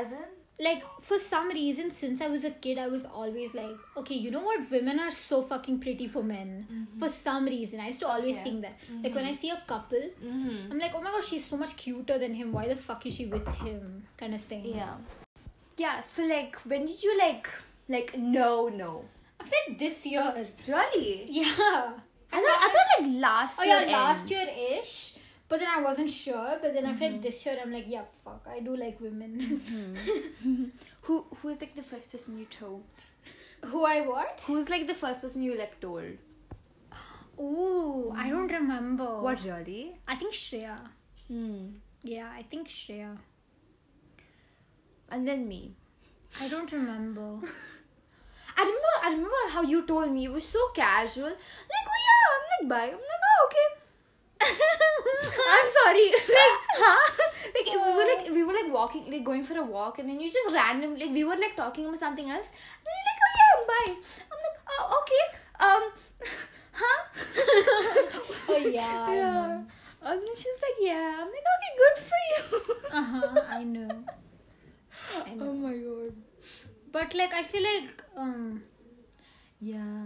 as 0.00 0.12
in 0.18 0.26
Like 0.66 0.84
for 1.08 1.16
some 1.24 1.50
reason, 1.56 1.90
since 1.96 2.22
I 2.26 2.28
was 2.30 2.44
a 2.46 2.50
kid, 2.64 2.78
I 2.84 2.86
was 2.94 3.04
always 3.18 3.52
like, 3.58 3.82
okay, 4.00 4.16
you 4.22 4.30
know 4.36 4.40
what? 4.46 4.64
Women 4.72 5.02
are 5.02 5.12
so 5.18 5.36
fucking 5.50 5.76
pretty 5.84 6.08
for 6.14 6.22
men. 6.30 6.48
For 7.02 7.10
some 7.18 7.44
reason, 7.52 7.84
I 7.84 7.86
used 7.92 8.00
to 8.04 8.08
always 8.14 8.34
Okay. 8.40 8.44
think 8.48 8.64
that. 8.66 8.74
Like 9.04 9.14
when 9.18 9.28
I 9.32 9.34
see 9.42 9.50
a 9.56 9.60
couple, 9.74 10.02
mm-hmm. 10.30 10.72
I'm 10.72 10.80
like, 10.86 10.96
oh 11.00 11.04
my 11.06 11.12
god, 11.16 11.22
she's 11.28 11.46
so 11.52 11.60
much 11.62 11.76
cuter 11.84 12.18
than 12.24 12.34
him. 12.40 12.50
Why 12.58 12.64
the 12.72 12.78
fuck 12.88 13.06
is 13.10 13.14
she 13.20 13.26
with 13.36 13.46
him? 13.62 13.86
Kind 14.24 14.34
of 14.40 14.42
thing. 14.54 14.66
yeah 14.80 14.96
yeah 15.82 16.00
so 16.00 16.24
like 16.30 16.56
when 16.70 16.86
did 16.90 17.02
you 17.06 17.12
like 17.18 17.48
like 17.96 18.08
no 18.18 18.46
no 18.78 19.04
I 19.52 19.70
like 19.70 19.78
this 19.78 20.06
year. 20.06 20.46
really 20.66 21.26
Yeah. 21.30 21.44
I 22.30 22.42
thought, 22.42 22.58
I 22.60 22.68
thought 22.72 23.02
like 23.02 23.20
last 23.20 23.60
Oh 23.60 23.64
year 23.64 23.80
yeah, 23.86 23.96
last 23.96 24.30
year 24.30 24.46
ish. 24.78 25.14
But 25.48 25.60
then 25.60 25.68
I 25.74 25.80
wasn't 25.80 26.10
sure. 26.10 26.58
But 26.60 26.74
then 26.74 26.84
I 26.84 26.94
feel 26.94 27.08
like 27.08 27.16
mm-hmm. 27.16 27.22
this 27.22 27.46
year 27.46 27.56
I'm 27.62 27.72
like, 27.72 27.86
yeah, 27.88 28.02
fuck, 28.22 28.46
I 28.50 28.60
do 28.60 28.76
like 28.76 29.00
women. 29.00 29.38
Mm-hmm. 29.40 30.64
who 31.08 31.24
who's 31.40 31.60
like 31.60 31.74
the 31.74 31.82
first 31.82 32.10
person 32.12 32.38
you 32.38 32.44
told 32.44 32.82
Who 33.64 33.84
I 33.84 34.00
what? 34.02 34.42
who's 34.46 34.68
like 34.68 34.86
the 34.86 34.94
first 34.94 35.22
person 35.22 35.42
you 35.42 35.56
like 35.56 35.80
told 35.80 36.02
Ooh, 37.40 38.12
I 38.14 38.24
mm-hmm. 38.24 38.30
don't 38.30 38.52
remember. 38.52 39.22
what 39.22 39.42
really 39.44 39.96
I 40.06 40.16
think 40.16 40.34
Shreya. 40.34 40.76
hmm 41.28 41.66
Yeah, 42.02 42.28
I 42.40 42.42
think 42.42 42.68
Shreya. 42.68 43.16
and 45.10 45.26
then 45.26 45.48
me 45.48 45.72
I 46.40 46.48
don't 46.48 46.70
remember. 46.70 47.38
I 48.58 48.62
remember, 48.62 48.94
I 49.04 49.08
remember 49.10 49.42
how 49.50 49.62
you 49.62 49.86
told 49.86 50.10
me 50.10 50.24
it 50.24 50.32
was 50.32 50.44
so 50.44 50.58
casual. 50.74 51.26
Like, 51.26 51.86
oh 51.94 51.98
yeah, 52.06 52.24
I'm 52.34 52.42
like 52.50 52.68
bi. 52.68 52.86
I'm 52.86 53.02
like, 53.12 53.24
oh 53.30 53.38
okay. 53.46 53.68
I'm 55.54 55.68
sorry. 55.78 56.06
Like, 56.10 56.56
huh? 56.82 57.04
Like 57.54 57.68
we 57.70 57.94
were 57.94 58.06
like 58.10 58.24
we 58.34 58.42
were 58.42 58.52
like 58.52 58.72
walking, 58.72 59.10
like 59.12 59.22
going 59.22 59.44
for 59.44 59.56
a 59.58 59.62
walk, 59.62 60.00
and 60.00 60.08
then 60.08 60.18
you 60.18 60.30
just 60.30 60.52
random 60.52 60.96
like 60.98 61.10
we 61.10 61.22
were 61.22 61.36
like 61.36 61.54
talking 61.54 61.86
about 61.86 62.00
something 62.00 62.28
else, 62.28 62.50
and 62.50 62.90
you're 62.96 63.06
like, 63.10 63.20
oh 63.26 63.32
yeah, 63.38 63.54
bi. 63.70 63.86
I'm 64.26 64.38
like, 64.46 64.58
oh 64.74 64.84
okay. 65.02 65.24
Um, 65.60 65.82
huh? 66.82 67.00
Oh 68.48 68.56
yeah. 68.56 69.12
Yeah. 69.14 69.60
And 70.02 70.20
then 70.20 70.34
she's 70.34 70.60
like, 70.66 70.78
yeah. 70.80 71.16
I'm 71.20 71.30
like, 71.30 71.46
okay, 71.54 71.72
good 71.78 71.96
for 72.10 72.20
you. 72.26 72.76
Uh 72.90 73.02
huh. 73.02 73.40
I 73.50 73.62
know. 73.62 74.04
I 75.26 75.34
know. 75.34 75.46
oh 75.48 75.52
my 75.54 75.74
god. 75.74 76.27
But 76.98 77.14
like 77.14 77.34
I 77.42 77.42
feel 77.52 77.62
like 77.72 78.02
um 78.16 78.62
yeah. 79.60 80.02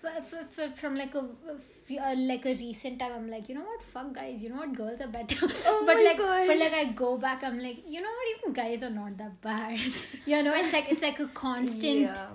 For, 0.00 0.10
for, 0.28 0.44
for, 0.54 0.68
from 0.76 0.96
like 0.96 1.14
a, 1.14 1.20
uh, 1.20 2.14
like 2.16 2.44
a 2.44 2.54
recent 2.54 2.98
time, 2.98 3.12
I'm 3.16 3.30
like, 3.30 3.48
you 3.48 3.54
know 3.54 3.60
what, 3.62 3.82
fuck 3.84 4.12
guys, 4.12 4.42
you 4.42 4.48
know 4.48 4.56
what, 4.56 4.74
girls 4.74 5.00
are 5.00 5.06
better. 5.06 5.36
Oh 5.72 5.82
but 5.86 5.94
my 5.94 6.02
like, 6.02 6.18
God. 6.18 6.46
but 6.48 6.58
like, 6.58 6.72
I 6.72 6.84
go 6.86 7.18
back, 7.18 7.44
I'm 7.44 7.60
like, 7.60 7.84
you 7.88 8.00
know 8.00 8.08
what, 8.08 8.32
even 8.40 8.52
guys 8.52 8.82
are 8.82 8.90
not 8.90 9.16
that 9.18 9.40
bad. 9.40 9.78
you 10.26 10.42
know, 10.42 10.54
it's 10.56 10.72
like 10.72 10.90
it's 10.90 11.02
like 11.02 11.20
a 11.20 11.28
constant 11.28 12.00
Yeah. 12.00 12.26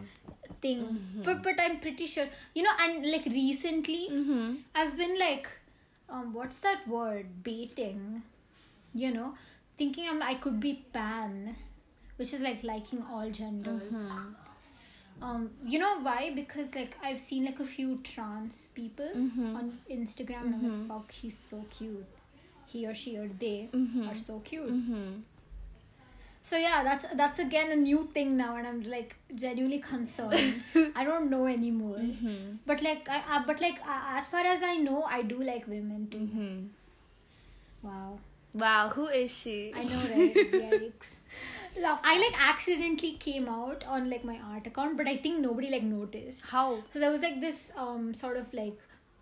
thing. 0.62 0.86
But 1.26 1.44
but 1.44 1.60
I'm 1.60 1.80
pretty 1.82 2.08
sure, 2.08 2.28
you 2.56 2.64
know, 2.64 2.72
and 2.80 3.06
like 3.12 3.26
recently, 3.26 4.08
Mm-hmm. 4.12 4.56
I've 4.74 4.96
been 4.96 5.20
like, 5.20 5.50
um, 6.10 6.34
what's 6.34 6.60
that 6.62 6.88
word? 6.88 7.44
Baiting. 7.44 8.24
You 8.94 9.12
know, 9.14 9.34
thinking 9.78 10.08
I'm 10.10 10.22
I 10.24 10.36
could 10.36 10.62
be 10.62 10.74
pan, 10.94 11.56
which 12.18 12.34
is 12.34 12.42
like 12.42 12.64
liking 12.64 13.04
all 13.12 13.30
genders. 13.30 14.06
Um, 15.22 15.50
you 15.66 15.80
know 15.80 16.00
why? 16.02 16.32
Because 16.36 16.76
like 16.76 16.96
I've 17.02 17.20
seen 17.20 17.46
like 17.46 17.60
a 17.60 17.66
few 17.66 17.98
trans 18.00 18.68
people 18.76 19.10
on 19.16 19.80
Instagram, 19.90 20.46
and 20.46 20.56
I'm 20.56 20.80
like, 20.80 20.88
fuck, 20.88 21.12
he's 21.12 21.38
so 21.38 21.66
cute. 21.72 22.06
He 22.66 22.86
or 22.86 22.94
she 22.94 23.18
or 23.18 23.30
they 23.40 23.70
are 24.08 24.16
so 24.16 24.40
cute. 24.40 24.72
Mm-hmm. 24.72 25.22
So 26.44 26.56
yeah, 26.56 26.84
that's 26.84 27.06
that's 27.16 27.40
again 27.40 27.72
a 27.72 27.76
new 27.76 28.10
thing 28.14 28.36
now, 28.38 28.56
and 28.58 28.68
I'm 28.68 28.84
like 28.84 29.16
genuinely 29.34 29.80
concerned. 29.80 30.62
I 30.96 31.04
don't 31.04 31.30
know 31.30 31.46
anymore. 31.46 31.98
Mm-hmm. 31.98 32.58
But 32.66 32.82
like, 32.82 33.10
I, 33.10 33.22
uh, 33.38 33.44
but 33.46 33.60
like, 33.60 33.80
uh, 33.82 34.18
as 34.20 34.28
far 34.28 34.42
as 34.42 34.62
I 34.64 34.78
know, 34.78 35.04
I 35.04 35.24
do 35.24 35.42
like 35.42 35.68
women 35.68 36.08
too. 36.10 36.18
Mm-hmm. 36.20 37.88
Wow, 37.88 38.20
Wow, 38.54 38.90
who 38.90 39.08
is 39.08 39.32
she? 39.32 39.72
I 39.76 39.82
know, 39.82 39.98
right? 40.16 40.34
Yikes. 40.36 41.20
Love 41.82 42.00
I 42.04 42.18
like 42.20 42.36
accidentally 42.50 43.14
came 43.14 43.48
out 43.50 43.84
on 43.86 44.10
like 44.10 44.24
my 44.24 44.40
art 44.52 44.68
account, 44.68 44.98
but 44.98 45.08
I 45.08 45.18
think 45.18 45.40
nobody 45.40 45.70
like 45.70 45.84
noticed. 45.84 46.46
how? 46.48 46.84
So 46.94 47.00
there 47.00 47.12
was 47.12 47.22
like 47.22 47.40
this 47.42 47.72
um 47.78 48.14
sort 48.14 48.38
of 48.38 48.54
like 48.54 48.78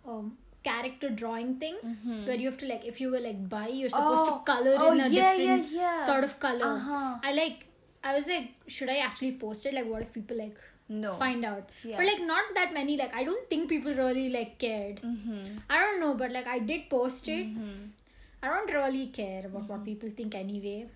um 0.06 0.36
character 0.68 1.08
drawing 1.10 1.50
thing 1.64 1.76
where 2.26 2.34
you 2.36 2.46
have 2.50 2.58
to 2.62 2.66
like 2.66 2.84
if 2.84 3.00
you 3.00 3.10
were 3.10 3.20
like 3.20 3.48
bi, 3.48 3.66
you're 3.68 3.88
supposed 3.90 4.24
Mm-hmm. 4.26 4.32
Oh. 4.34 4.38
to 4.38 4.52
color 4.52 4.74
Oh, 4.78 4.92
in 4.92 5.00
a 5.00 5.08
yeah, 5.08 5.36
different 5.36 5.70
yeah, 5.72 5.80
yeah. 5.82 6.06
sort 6.06 6.24
of 6.24 6.38
color. 6.46 6.64
Uh-huh. 6.76 7.16
I 7.22 7.32
like. 7.32 7.66
I 8.04 8.14
was 8.16 8.26
like, 8.28 8.50
should 8.68 8.88
I 8.88 8.96
actually 8.98 9.32
post 9.44 9.66
it? 9.66 9.74
Like, 9.74 9.86
what 9.92 10.02
if 10.02 10.12
people 10.12 10.36
like 10.38 10.58
No. 10.88 11.12
find 11.14 11.44
out? 11.44 11.70
Yeah. 11.84 11.96
But 11.98 12.06
like, 12.06 12.20
not 12.26 12.44
that 12.58 12.72
many. 12.74 12.96
Like, 12.96 13.14
I 13.14 13.24
don't 13.24 13.48
think 13.50 13.68
people 13.68 13.92
really 13.94 14.28
like 14.30 14.58
cared. 14.58 15.00
Mm-hmm. 15.02 15.56
I 15.68 15.80
don't 15.80 15.98
know, 16.00 16.14
but 16.14 16.30
like, 16.30 16.46
I 16.46 16.60
did 16.60 16.88
post 16.88 17.26
it. 17.28 17.46
Mm-hmm. 17.48 17.88
I 18.44 18.48
don't 18.52 18.72
really 18.72 19.08
care 19.08 19.44
about 19.46 19.68
what 19.68 19.84
people 19.84 20.08
think 20.20 20.36
anyway. 20.36 20.86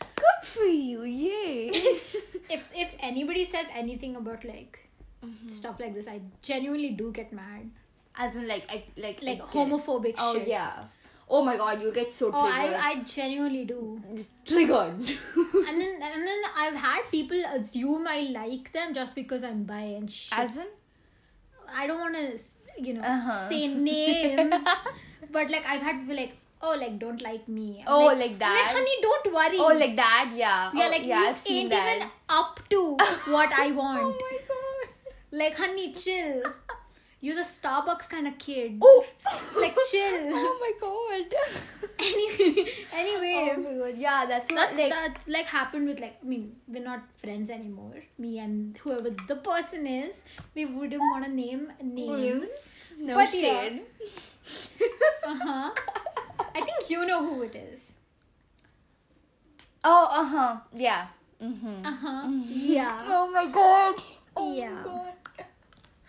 Good 0.00 0.42
for 0.42 0.64
you, 0.64 1.02
yay. 1.04 1.70
If 2.50 2.62
if 2.74 2.96
anybody 3.00 3.44
says 3.44 3.66
anything 3.74 4.16
about 4.16 4.44
like 4.44 4.84
Mm-hmm. 5.24 5.48
stuff 5.48 5.80
like 5.80 5.94
this, 5.94 6.06
I 6.08 6.20
genuinely 6.42 6.90
do 6.90 7.10
get 7.12 7.32
mad. 7.32 7.70
As 8.16 8.36
in, 8.36 8.46
like, 8.48 8.64
I 8.70 8.84
like 8.96 9.20
Like 9.22 9.40
I 9.42 9.46
homophobic 9.54 10.14
Oh 10.18 10.34
shit. 10.34 10.46
yeah. 10.48 10.84
Oh 11.28 11.42
my 11.44 11.56
god, 11.56 11.82
you 11.82 11.92
get 11.92 12.10
so 12.10 12.28
Oh, 12.32 12.44
triggered. 12.46 12.76
I 12.76 12.90
I 12.90 13.02
genuinely 13.02 13.64
do. 13.64 14.00
triggered. 14.46 15.02
and 15.68 15.80
then 15.82 15.92
and 16.10 16.26
then 16.30 16.40
I've 16.56 16.74
had 16.84 17.02
people 17.10 17.42
assume 17.58 18.06
I 18.06 18.20
like 18.38 18.72
them 18.72 18.94
just 18.94 19.14
because 19.14 19.42
I'm 19.42 19.64
bi 19.64 19.80
and 19.98 20.10
shit. 20.10 20.38
As 20.38 20.56
in? 20.56 20.68
I 21.82 21.86
don't 21.86 22.00
want 22.00 22.14
to, 22.16 22.82
you 22.82 22.94
know, 22.94 23.02
Uh-huh. 23.02 23.48
say 23.50 23.66
names, 23.90 24.66
but 25.32 25.50
like 25.50 25.66
I've 25.66 25.82
had 25.82 26.00
people 26.00 26.16
like, 26.16 26.36
oh, 26.62 26.74
like 26.76 26.98
don't 26.98 27.20
like 27.22 27.48
me. 27.48 27.82
I'm 27.86 27.92
Oh, 27.92 28.06
like 28.06 28.32
I'm 28.32 28.38
like, 28.38 28.72
honey, 28.76 28.96
don't 29.02 29.32
worry. 29.32 29.58
Oh, 29.58 29.76
like 29.78 29.96
that, 29.96 30.30
yeah. 30.34 30.70
yeah, 30.74 30.86
oh, 30.86 30.90
like 30.90 31.04
yeah, 31.06 31.34
you 31.46 31.56
ain't 31.56 31.70
that. 31.70 31.96
even 31.96 32.08
up 32.28 32.60
to 32.70 32.80
what 33.36 33.52
I 33.52 33.70
want. 33.72 34.02
Oh 34.02 34.16
my 34.30 34.38
god. 34.48 34.94
Like, 35.30 35.56
honey, 35.56 35.92
chill. 35.92 36.42
You're 37.20 37.34
the 37.34 37.42
Starbucks 37.42 38.08
kind 38.08 38.28
of 38.28 38.38
kid. 38.38 38.78
Oh. 38.80 39.04
Like, 39.56 39.76
chill. 39.90 40.32
Oh 40.40 40.58
my 40.60 40.72
god. 40.80 41.34
anyway, 41.98 42.64
anyway. 42.92 43.54
Oh 43.56 43.60
my 43.60 43.90
god. 43.90 43.98
Yeah, 43.98 44.26
that's 44.26 44.50
what 44.50 44.70
that, 44.70 44.76
like. 44.78 44.90
that 44.90 45.18
like 45.26 45.46
happened 45.46 45.88
with 45.88 45.98
like 46.00 46.16
I 46.22 46.26
mean 46.26 46.52
we're 46.68 46.82
not 46.84 47.02
friends 47.16 47.50
anymore. 47.50 48.04
Me 48.18 48.38
and 48.38 48.76
whoever 48.78 49.10
the 49.10 49.34
person 49.36 49.86
is, 49.86 50.22
we 50.54 50.64
wouldn't 50.64 51.00
want 51.00 51.24
to 51.24 51.30
name 51.30 51.72
names. 51.82 52.50
No 53.00 53.14
But 53.14 53.34
yeah. 53.34 53.62
shade. 53.68 53.82
Uh 55.26 55.36
huh. 55.42 55.70
I 56.40 56.60
think 56.60 56.90
you 56.90 57.06
know 57.06 57.24
who 57.26 57.42
it 57.42 57.54
is. 57.54 57.96
Oh, 59.84 60.08
uh 60.10 60.24
huh. 60.24 60.56
Yeah. 60.74 61.06
Mm-hmm. 61.42 61.86
Uh 61.86 61.92
huh. 61.92 62.28
Yeah. 62.46 63.02
Oh 63.06 63.30
my 63.30 63.46
god. 63.46 63.94
Oh 64.36 64.54
Yeah. 64.54 64.70
my 64.70 64.82
god. 64.82 65.12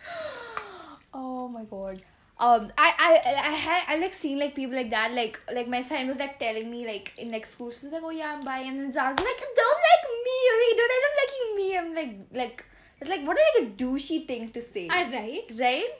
Oh 1.12 1.48
my 1.48 1.64
god. 1.64 2.02
Um, 2.38 2.72
I, 2.78 2.94
I, 2.98 3.20
I 3.48 3.52
had, 3.52 3.82
I 3.88 3.96
like 3.98 4.14
seen 4.14 4.38
like 4.38 4.54
people 4.54 4.74
like 4.74 4.90
that. 4.90 5.12
Like, 5.12 5.40
like 5.52 5.68
my 5.68 5.82
friend 5.82 6.08
was 6.08 6.18
like 6.18 6.38
telling 6.38 6.70
me 6.70 6.86
like 6.86 7.12
in 7.18 7.30
like 7.30 7.44
school, 7.44 7.70
she's 7.70 7.90
like, 7.92 8.02
oh 8.02 8.10
yeah, 8.10 8.32
I'm 8.34 8.40
bi, 8.44 8.60
and 8.60 8.78
then 8.80 8.92
Zaz 8.92 9.10
was 9.18 9.26
like, 9.26 9.40
don't 9.56 9.80
like 9.90 10.04
me, 10.26 10.36
okay? 10.54 10.76
Don't 10.78 10.92
end 10.96 11.06
up 11.08 11.14
liking 11.20 11.56
me. 11.56 11.78
I'm 11.78 11.94
like, 11.94 12.16
like, 12.32 12.64
it's 13.00 13.10
like, 13.10 13.26
what 13.26 13.36
a 13.36 13.40
like 13.60 13.68
a 13.68 13.72
douchey 13.82 14.26
thing 14.26 14.50
to 14.52 14.62
say, 14.62 14.88
I 14.88 15.02
right. 15.12 15.44
right? 15.58 15.90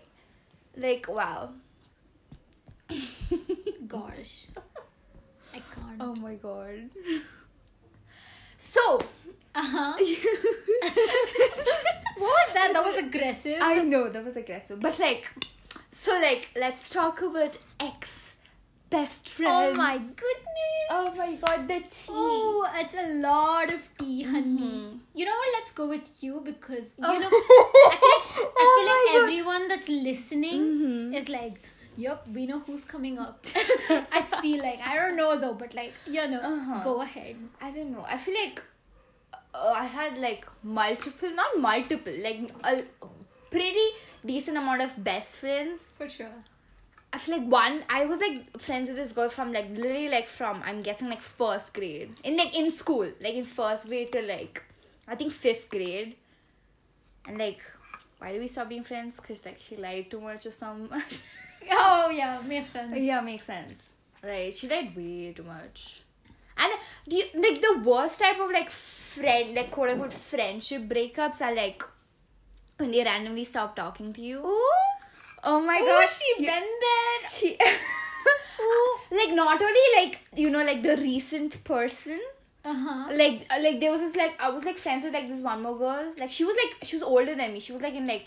Like, 0.77 1.07
wow. 1.09 1.51
Gosh. 3.90 4.47
I 5.52 5.59
can't. 5.75 6.00
Oh 6.00 6.14
my 6.14 6.35
god. 6.37 6.88
So, 8.56 9.00
Uh 9.54 9.62
huh. 9.75 9.94
what 9.99 10.09
was 12.18 12.49
that? 12.54 12.70
That 12.73 12.85
was 12.85 12.99
aggressive. 13.02 13.59
I 13.61 13.82
know 13.82 14.09
that 14.09 14.25
was 14.25 14.37
aggressive, 14.37 14.78
but 14.80 14.97
like, 14.99 15.28
so 15.90 16.12
like, 16.20 16.50
let's 16.56 16.90
talk 16.90 17.20
about 17.23 17.59
ex 17.80 18.32
best 18.90 19.28
friend. 19.28 19.52
oh 19.56 19.75
my 19.75 19.99
goodness. 19.99 20.87
Oh 20.92 21.14
my 21.16 21.35
god, 21.37 21.66
the 21.68 21.80
tea. 21.88 22.11
Oh, 22.11 22.68
it's 22.76 22.94
a 22.94 23.06
lot 23.26 23.73
of 23.73 23.80
tea, 23.99 24.23
honey. 24.23 24.61
Mhm. 24.61 24.99
You 25.14 25.25
know 25.26 25.32
what? 25.40 25.49
Let's 25.59 25.73
go 25.73 25.87
with 25.88 26.09
you 26.20 26.40
because 26.44 26.85
you 26.99 27.04
Oh. 27.04 27.18
know 27.18 27.28
I 27.28 27.30
feel 27.50 27.66
like, 27.90 28.02
I 28.02 28.04
Oh 28.66 28.75
feel 28.76 28.87
my 28.87 28.92
like 28.94 29.06
God. 29.14 29.23
everyone 29.23 29.68
that's 29.68 29.88
listening 29.88 30.62
Mhm. 30.62 31.14
is 31.23 31.28
like, 31.28 31.59
"Yup, 32.02 32.26
we 32.35 32.47
know 32.50 32.59
who's 32.66 32.85
coming 32.92 33.19
up." 33.26 33.47
I 34.19 34.23
feel 34.42 34.62
like 34.66 34.80
I 34.90 34.97
don't 35.00 35.16
know 35.23 35.30
though, 35.45 35.54
but 35.62 35.75
like 35.80 35.95
you 36.19 36.26
know, 36.35 36.40
Uh-huh. 36.50 36.83
go 36.85 37.00
ahead. 37.07 37.37
I 37.61 37.71
don't 37.78 37.92
know. 37.97 38.04
I 38.16 38.19
feel 38.26 38.35
like 38.42 38.62
uh, 39.54 39.73
I 39.83 39.85
had 39.97 40.19
like 40.19 40.47
multiple, 40.62 41.30
not 41.42 41.59
multiple, 41.66 42.12
like 42.28 42.50
a 42.64 42.83
pretty 43.50 43.87
decent 44.25 44.57
amount 44.62 44.83
of 44.83 45.02
best 45.11 45.28
friends. 45.45 45.80
For 45.99 46.09
sure. 46.09 46.38
I 47.12 47.19
feel 47.19 47.38
like 47.38 47.49
one, 47.52 47.83
I 47.90 48.04
was 48.07 48.21
like 48.21 48.61
friends 48.61 48.88
with 48.88 48.97
this 48.97 49.11
girl 49.12 49.28
from 49.28 49.52
like 49.52 49.69
literally 49.76 50.09
like 50.09 50.28
from 50.28 50.62
I'm 50.64 50.80
guessing 50.88 51.09
like 51.09 51.23
first 51.23 51.73
grade 51.75 52.12
in 52.23 52.37
like 52.37 52.57
in 52.57 52.71
school, 52.71 53.09
like 53.21 53.35
in 53.35 53.45
first 53.45 53.87
grade 53.87 54.12
to 54.12 54.23
like 54.23 54.62
I 55.09 55.16
think 55.16 55.33
fifth 55.33 55.69
grade, 55.69 56.14
and 57.26 57.37
like 57.38 57.61
why 58.19 58.30
did 58.33 58.40
we 58.40 58.47
stop 58.47 58.69
being 58.69 58.85
friends? 58.85 59.19
Cause 59.19 59.45
like 59.45 59.59
she 59.59 59.76
lied 59.76 60.11
too 60.11 60.21
much 60.21 60.47
or 60.47 60.52
something. 60.52 61.02
Oh 61.71 62.11
yeah, 62.11 62.40
makes 62.47 62.71
sense. 62.71 62.97
yeah, 62.97 63.21
makes 63.21 63.45
sense. 63.45 63.73
Right, 64.23 64.55
she 64.57 64.69
lied 64.69 64.95
way 64.97 65.33
too 65.35 65.43
much. 65.45 66.02
And 66.59 66.73
do 67.09 67.17
you, 67.17 67.25
like 67.35 67.61
the 67.61 67.81
worst 67.85 68.21
type 68.21 68.38
of 68.38 68.50
like 68.50 68.71
friend, 68.71 69.55
like 69.55 69.71
quote 69.71 69.90
unquote 69.90 70.12
friendship 70.12 70.83
breakups 70.83 71.40
are 71.40 71.55
like 71.55 71.83
when 72.76 72.90
they 72.90 73.02
randomly 73.05 73.45
stop 73.45 73.76
talking 73.76 74.12
to 74.12 74.21
you. 74.21 74.38
Ooh, 74.45 74.71
Oh 75.43 75.61
my 75.61 75.79
Ooh, 75.81 75.87
gosh, 75.87 76.19
she 76.19 76.43
you- 76.43 76.49
been 76.50 76.69
there. 76.87 77.31
she 77.31 77.59
like 79.11 79.35
not 79.35 79.61
only 79.61 79.81
like 79.97 80.21
you 80.37 80.50
know 80.50 80.62
like 80.64 80.83
the 80.83 80.97
recent 80.97 81.62
person 81.64 82.21
Uh 82.62 82.75
huh. 82.75 83.09
like 83.21 83.47
uh, 83.50 83.59
like 83.62 83.81
there 83.81 83.90
was 83.90 84.00
this 84.00 84.17
like 84.17 84.35
i 84.38 84.50
was 84.50 84.64
like 84.67 84.76
friends 84.76 85.02
with 85.05 85.14
like 85.14 85.29
this 85.29 85.40
one 85.40 85.62
more 85.62 85.79
girl 85.79 86.12
like 86.19 86.31
she 86.31 86.45
was 86.45 86.55
like 86.62 86.76
she 86.88 86.97
was 86.97 87.02
older 87.02 87.35
than 87.35 87.55
me 87.55 87.61
she 87.67 87.73
was 87.73 87.81
like 87.81 87.95
in 87.95 88.07
like 88.07 88.26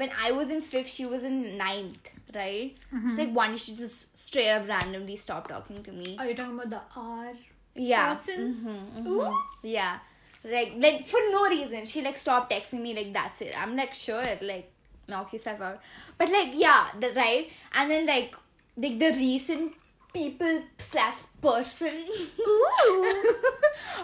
when 0.00 0.10
i 0.26 0.32
was 0.32 0.50
in 0.50 0.60
fifth 0.60 0.90
she 0.96 1.06
was 1.06 1.24
in 1.24 1.56
ninth 1.58 2.10
right? 2.34 2.76
So 3.10 3.22
like 3.22 3.34
one 3.34 3.56
she 3.56 3.76
just 3.76 4.16
straight 4.18 4.50
up 4.50 4.68
randomly 4.68 5.16
stopped 5.16 5.50
talking 5.50 5.82
to 5.82 5.92
me. 5.92 6.16
Are 6.18 6.26
you 6.26 6.34
talking 6.34 6.54
about 6.54 6.70
the 6.70 6.80
R? 6.96 7.32
yeah. 7.74 8.14
person? 8.14 8.94
Mhm, 8.96 9.04
mhm. 9.04 9.34
Yeah. 9.62 9.98
Like 10.44 10.74
like 10.76 11.06
for 11.06 11.20
no 11.30 11.48
reason. 11.48 11.86
She 11.86 12.02
like 12.02 12.16
stopped 12.16 12.52
texting 12.52 12.82
me 12.82 12.94
like 12.94 13.12
that's 13.12 13.40
it. 13.40 13.54
I'm 13.60 13.76
like 13.76 13.94
sure 13.94 14.24
like 14.42 14.70
knock 15.08 15.32
yourself 15.32 15.60
out. 15.60 15.80
But 16.18 16.30
like 16.30 16.50
yeah 16.54 16.88
the 16.98 17.12
right? 17.14 17.48
And 17.72 17.90
then 17.90 18.06
like 18.06 18.34
like 18.76 18.98
the 18.98 19.12
recent 19.12 19.74
people 20.12 20.62
slash 20.78 21.18
person 21.40 21.92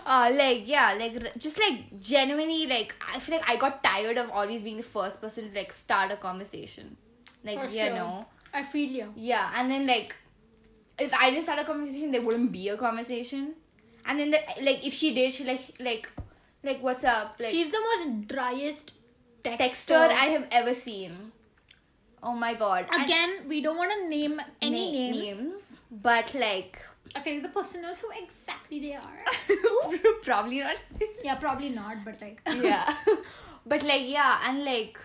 uh 0.07 0.31
like 0.35 0.67
yeah 0.67 0.95
like 0.99 1.37
just 1.39 1.59
like 1.59 2.01
genuinely 2.01 2.67
like 2.67 2.95
i 3.13 3.19
feel 3.19 3.37
like 3.37 3.49
i 3.49 3.57
got 3.57 3.83
tired 3.83 4.17
of 4.17 4.31
always 4.31 4.63
being 4.63 4.77
the 4.77 4.83
first 4.83 5.21
person 5.21 5.51
to 5.51 5.57
like 5.59 5.73
start 5.73 6.13
a 6.13 6.17
conversation 6.17 6.97
like 7.45 7.59
For 7.59 7.65
you 7.67 7.81
sure. 7.87 7.95
know 7.95 8.27
I 8.55 8.63
feel 8.63 8.89
you. 8.89 9.13
yeah, 9.17 9.51
and 9.55 9.71
then 9.71 9.87
like, 9.87 10.17
if 10.99 11.13
I 11.13 11.29
didn't 11.29 11.43
start 11.43 11.59
a 11.59 11.65
conversation, 11.65 12.11
there 12.11 12.23
wouldn't 12.23 12.53
be 12.53 12.71
a 12.71 12.77
conversation. 12.79 13.53
And 14.07 14.19
then 14.19 14.31
the, 14.31 14.39
like, 14.63 14.87
if 14.87 14.95
she 14.95 15.13
did, 15.15 15.35
she 15.35 15.45
like 15.45 15.75
like 15.79 16.11
like 16.65 16.83
what's 16.83 17.05
up? 17.05 17.37
Like 17.39 17.51
She's 17.51 17.71
the 17.71 17.79
most 17.79 18.29
driest 18.29 18.93
texter. 19.45 19.59
texter 19.59 20.09
I 20.09 20.27
have 20.37 20.47
ever 20.51 20.73
seen. 20.73 21.33
Oh 22.23 22.33
my 22.33 22.55
god! 22.55 22.87
And 22.91 23.05
Again, 23.05 23.41
we 23.47 23.61
don't 23.61 23.77
want 23.77 23.91
to 23.93 24.09
name 24.09 24.41
any 24.63 25.11
na- 25.11 25.17
names. 25.19 25.66
But 25.91 26.35
like 26.35 26.81
I 27.15 27.21
feel 27.23 27.35
like 27.35 27.43
the 27.45 27.49
person 27.61 27.83
knows 27.83 28.01
who 28.01 28.09
exactly 28.11 28.81
they 28.81 28.95
are. 28.95 29.25
probably 30.23 30.61
not. 30.61 30.77
yeah, 31.25 31.35
probably 31.37 31.69
not, 31.71 32.05
but 32.05 32.21
like 32.21 32.41
yeah, 32.63 32.95
but 33.67 33.83
like 33.83 34.09
yeah, 34.09 34.41
and 34.49 34.65
like 34.65 34.99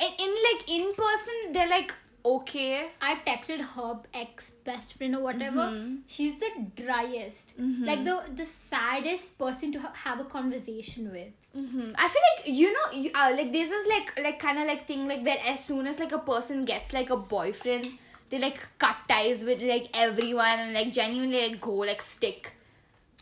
in, 0.00 0.12
in 0.18 0.34
like 0.52 0.70
in 0.70 0.94
person, 0.94 1.52
they're 1.52 1.68
like 1.68 1.92
okay. 2.24 2.88
I've 3.00 3.24
texted 3.24 3.60
her 3.60 4.00
ex 4.12 4.50
best 4.50 4.94
friend 4.94 5.16
or 5.16 5.20
whatever. 5.22 5.60
Mhm. 5.72 6.00
She's 6.06 6.38
the 6.38 6.50
driest, 6.76 7.54
Mhm. 7.58 7.86
like 7.86 8.04
the 8.04 8.22
the 8.34 8.44
saddest 8.44 9.38
person 9.38 9.72
to 9.72 9.80
ha- 9.80 9.92
have 10.04 10.20
a 10.20 10.24
conversation 10.24 11.10
with. 11.12 11.32
hmm 11.54 11.88
I 11.96 12.08
feel 12.08 12.22
like 12.28 12.48
you 12.58 12.72
know, 12.72 12.86
you, 12.92 13.10
uh, 13.14 13.32
like 13.36 13.52
this 13.52 13.70
is 13.70 13.86
like 13.88 14.12
like 14.26 14.38
kind 14.38 14.58
of 14.58 14.66
like 14.66 14.86
thing 14.86 15.06
like 15.08 15.24
where 15.24 15.38
as 15.54 15.64
soon 15.64 15.86
as 15.86 15.98
like 15.98 16.12
a 16.12 16.18
person 16.18 16.62
gets 16.64 16.92
like 16.92 17.10
a 17.10 17.16
boyfriend, 17.16 17.88
they 18.30 18.38
like 18.38 18.58
cut 18.78 18.96
ties 19.08 19.42
with 19.44 19.60
like 19.62 19.88
everyone 19.94 20.58
and 20.60 20.72
like 20.74 20.92
genuinely 20.92 21.48
like 21.48 21.60
go 21.60 21.72
like 21.74 22.00
stick 22.02 22.52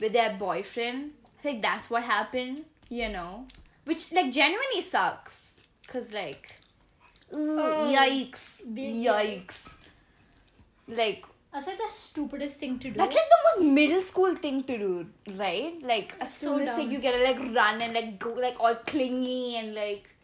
with 0.00 0.12
their 0.12 0.35
boyfriend. 0.38 1.12
Like 1.45 1.61
that's 1.62 1.88
what 1.91 2.03
happened, 2.05 2.65
you 2.88 3.09
know, 3.09 3.47
which 3.85 4.12
like 4.12 4.31
genuinely 4.31 4.81
sucks, 4.83 5.53
cause 5.87 6.12
like, 6.12 6.59
ooh, 7.33 7.59
Oh, 7.61 7.93
yikes, 7.97 8.47
big 8.75 8.95
yikes, 9.07 9.57
like 10.88 11.25
That's 11.53 11.67
like 11.67 11.79
the 11.79 11.88
stupidest 11.91 12.57
thing 12.57 12.79
to 12.81 12.91
do. 12.91 12.95
that's 12.97 13.15
like 13.15 13.29
the 13.35 13.62
most 13.62 13.73
middle 13.75 14.00
school 14.00 14.35
thing 14.35 14.62
to 14.65 14.79
do, 14.79 15.07
right? 15.37 15.75
Like 15.83 16.15
as 16.21 16.35
So 16.35 16.59
soon 16.59 16.69
as 16.69 16.77
like 16.77 16.87
dumb. 16.87 16.93
you 16.93 16.99
gotta 17.00 17.23
like 17.25 17.38
run 17.55 17.81
and 17.81 17.95
like 17.95 18.19
go 18.19 18.33
like 18.35 18.57
all 18.61 18.75
clingy 18.75 19.57
and 19.57 19.75
like 19.75 20.15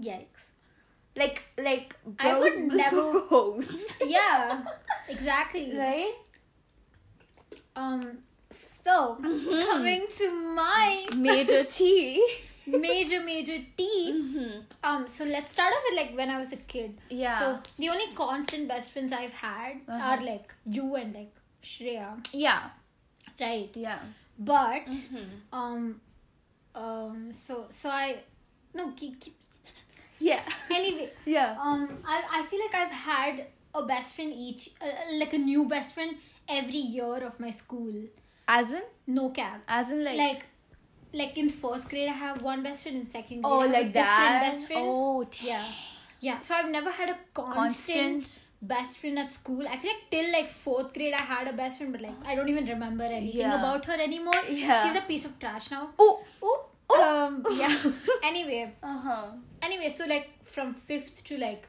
Yikes. 0.00 0.48
Like 1.16 1.42
like 1.58 1.94
I 2.18 2.38
would 2.38 2.58
never- 2.72 3.20
hoes, 3.30 3.66
Yeah, 4.04 4.64
exactly. 5.08 5.76
right? 5.76 6.12
Um. 7.76 8.18
So 8.50 9.16
Mm-hmm. 9.20 9.60
coming 9.70 10.06
to 10.18 10.30
my 10.54 11.06
Major 11.16 11.62
tea. 11.76 12.24
major 12.66 13.20
major 13.22 13.58
tea. 13.76 14.12
mm-hmm. 14.14 14.60
Um. 14.82 15.06
So 15.08 15.24
let's 15.24 15.52
start 15.52 15.72
off 15.72 15.82
with 15.88 15.96
like 15.98 16.16
when 16.16 16.30
I 16.30 16.38
was 16.38 16.52
a 16.52 16.56
kid. 16.56 16.96
Yeah. 17.10 17.38
So 17.38 17.58
the 17.78 17.88
only 17.90 18.12
constant 18.14 18.68
best 18.68 18.92
friends 18.92 19.12
I've 19.12 19.32
had 19.32 19.80
Uh-huh. 19.88 20.02
are 20.10 20.22
like 20.22 20.54
you 20.66 20.94
and 20.96 21.14
like 21.14 21.32
Shreya, 21.62 22.08
Yeah. 22.32 22.70
right? 23.40 23.70
Yeah. 23.74 23.98
But 24.38 24.86
Mm-hmm. 24.86 25.28
um, 25.52 26.00
um. 26.74 27.32
So 27.32 27.66
so 27.70 27.88
I 27.88 28.18
no 28.74 28.92
keep, 28.96 29.20
keep 29.20 29.36
Yeah. 30.20 30.42
anyway. 30.70 31.10
Yeah. 31.26 31.56
Um. 31.60 31.98
I 32.06 32.22
I 32.40 32.42
feel 32.46 32.60
like 32.60 32.74
I've 32.74 32.92
had 32.92 33.46
a 33.74 33.84
best 33.84 34.14
friend 34.14 34.32
each, 34.32 34.70
uh, 34.80 34.86
like 35.18 35.32
a 35.34 35.38
new 35.38 35.64
best 35.68 35.94
friend 35.94 36.16
every 36.48 36.78
year 36.96 37.24
of 37.24 37.38
my 37.40 37.50
school. 37.50 37.92
As 38.46 38.72
in, 38.72 38.82
No 39.06 39.30
cap. 39.30 39.62
as 39.66 39.90
in 39.90 40.04
like, 40.04 40.18
Like, 40.18 40.46
like 41.12 41.38
in 41.38 41.48
first 41.48 41.88
grade, 41.88 42.08
I 42.08 42.12
have 42.12 42.42
one 42.42 42.62
best 42.62 42.82
friend. 42.82 42.98
In 42.98 43.06
second 43.06 43.40
grade, 43.42 43.52
oh, 43.52 43.60
I 43.60 43.62
have 43.64 43.72
like 43.72 43.86
a 43.86 43.92
different 43.94 44.34
that. 44.34 44.42
best 44.52 44.66
friend. 44.66 44.82
Oh, 44.86 45.24
damn. 45.24 45.46
Yeah, 45.46 45.64
yeah. 46.20 46.40
So 46.40 46.54
I've 46.54 46.70
never 46.70 46.90
had 46.90 47.10
a 47.10 47.16
constant, 47.32 47.54
Constant. 47.54 48.40
best 48.60 48.98
friend 48.98 49.18
at 49.18 49.32
school. 49.32 49.66
I 49.66 49.78
feel 49.78 49.92
like 49.92 50.10
till 50.10 50.30
like 50.32 50.46
fourth 50.48 50.92
grade, 50.92 51.14
I 51.14 51.22
had 51.22 51.48
a 51.48 51.52
best 51.54 51.78
friend, 51.78 51.90
but 51.92 52.02
like 52.02 52.14
I 52.26 52.34
don't 52.34 52.48
even 52.50 52.66
remember 52.66 53.04
anything 53.04 53.40
Yeah. 53.40 53.58
about 53.58 53.86
her 53.86 53.94
anymore. 54.08 54.40
Yeah. 54.48 54.82
she's 54.84 54.96
a 55.02 55.04
piece 55.06 55.24
of 55.24 55.38
trash 55.40 55.70
now. 55.70 55.90
Oh. 55.98 56.22
Ooh. 56.44 56.60
Um. 57.00 57.44
Yeah. 57.52 57.76
anyway, 58.22 58.72
Uh 58.82 58.98
huh. 58.98 59.24
anyway. 59.62 59.88
So 59.88 60.04
like 60.06 60.30
from 60.44 60.74
fifth 60.74 61.24
to 61.24 61.38
like 61.38 61.66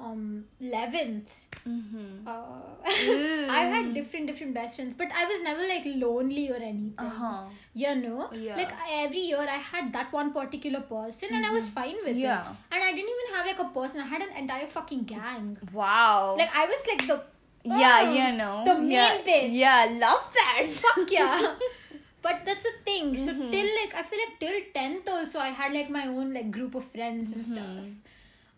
um 0.00 0.44
eleventh. 0.60 1.32
Mm-hmm. 1.68 2.26
Uh, 2.26 2.60
I've 3.56 3.70
had 3.72 3.94
different 3.94 4.26
different 4.26 4.52
best 4.54 4.74
friends, 4.76 4.94
but 4.94 5.08
I 5.14 5.24
was 5.26 5.42
never 5.42 5.62
like 5.68 5.84
lonely 5.86 6.50
or 6.50 6.56
anything. 6.56 6.94
Uh 6.98 7.08
huh. 7.08 7.42
You 7.74 7.94
know, 7.94 8.30
Yeah. 8.32 8.56
like 8.56 8.72
every 8.90 9.20
year 9.20 9.38
I 9.48 9.58
had 9.58 9.92
that 9.92 10.12
one 10.12 10.32
particular 10.32 10.80
person, 10.80 11.28
and 11.32 11.46
I 11.46 11.50
was 11.50 11.68
fine 11.68 11.94
with 12.04 12.16
Mm-hmm. 12.16 12.18
Yeah. 12.30 12.40
it. 12.50 12.56
And 12.72 12.82
I 12.82 12.90
didn't 12.92 13.10
even 13.14 13.36
have 13.36 13.46
like 13.46 13.60
a 13.60 13.68
person; 13.78 14.00
I 14.00 14.06
had 14.06 14.22
an 14.22 14.36
entire 14.36 14.66
fucking 14.66 15.04
gang. 15.04 15.56
Wow. 15.72 16.34
Like 16.36 16.50
I 16.54 16.66
was 16.66 16.82
like 16.88 17.06
the 17.06 17.22
yeah, 17.64 18.00
oh, 18.06 18.12
you 18.12 18.36
know. 18.36 18.64
the 18.64 18.74
main 18.74 18.90
yeah. 18.90 19.18
bitch. 19.24 19.50
Yeah, 19.52 19.86
love 20.00 20.34
that. 20.34 20.66
fuck 20.68 21.08
yeah. 21.08 21.54
But 22.22 22.44
that's 22.44 22.62
the 22.62 22.74
thing. 22.84 23.16
So 23.16 23.32
Mm-hmm. 23.32 23.50
till 23.50 23.68
like 23.80 23.94
I 23.94 24.02
feel 24.08 24.20
like 24.24 24.38
till 24.40 24.58
tenth 24.74 25.08
also 25.08 25.38
I 25.40 25.48
had 25.60 25.72
like 25.72 25.90
my 25.90 26.06
own 26.06 26.32
like 26.32 26.50
group 26.50 26.74
of 26.74 26.84
friends 26.96 27.32
and 27.34 27.44
Mm-hmm. 27.44 27.52
stuff. 27.52 27.86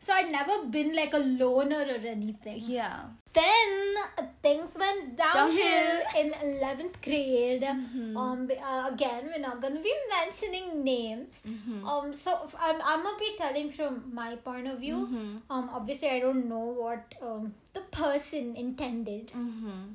So 0.04 0.12
I'd 0.12 0.30
never 0.30 0.66
been 0.66 0.94
like 0.94 1.14
a 1.14 1.18
loner 1.18 1.80
or 1.92 2.00
anything. 2.14 2.58
Yeah. 2.62 3.04
Then 3.32 3.94
uh, 4.18 4.22
things 4.42 4.74
went 4.78 5.16
downhill, 5.16 5.94
Downhill. 6.12 6.20
in 6.20 6.58
11th 6.60 7.00
grade. 7.06 7.62
Mm-hmm. 7.62 8.16
Um, 8.16 8.50
uh, 8.72 8.90
again, 8.92 9.30
we're 9.32 9.40
not 9.40 9.62
gonna 9.62 9.80
be 9.80 9.94
mentioning 10.10 10.84
names. 10.84 11.40
Mm-hmm. 11.48 11.86
Um, 11.88 12.12
so 12.14 12.36
I'm, 12.60 12.76
I'm 12.84 13.02
gonna 13.02 13.18
be 13.18 13.32
telling 13.38 13.70
from 13.70 14.02
my 14.12 14.36
point 14.36 14.68
of 14.68 14.78
view. 14.80 14.96
Mm-hmm. 15.06 15.36
Um, 15.50 15.70
obviously, 15.72 16.10
I 16.10 16.20
don't 16.20 16.46
know 16.50 16.66
what 16.84 17.14
um 17.22 17.54
the 17.72 17.80
person 18.02 18.54
intended. 18.56 19.28
Mm-hmm. 19.28 19.94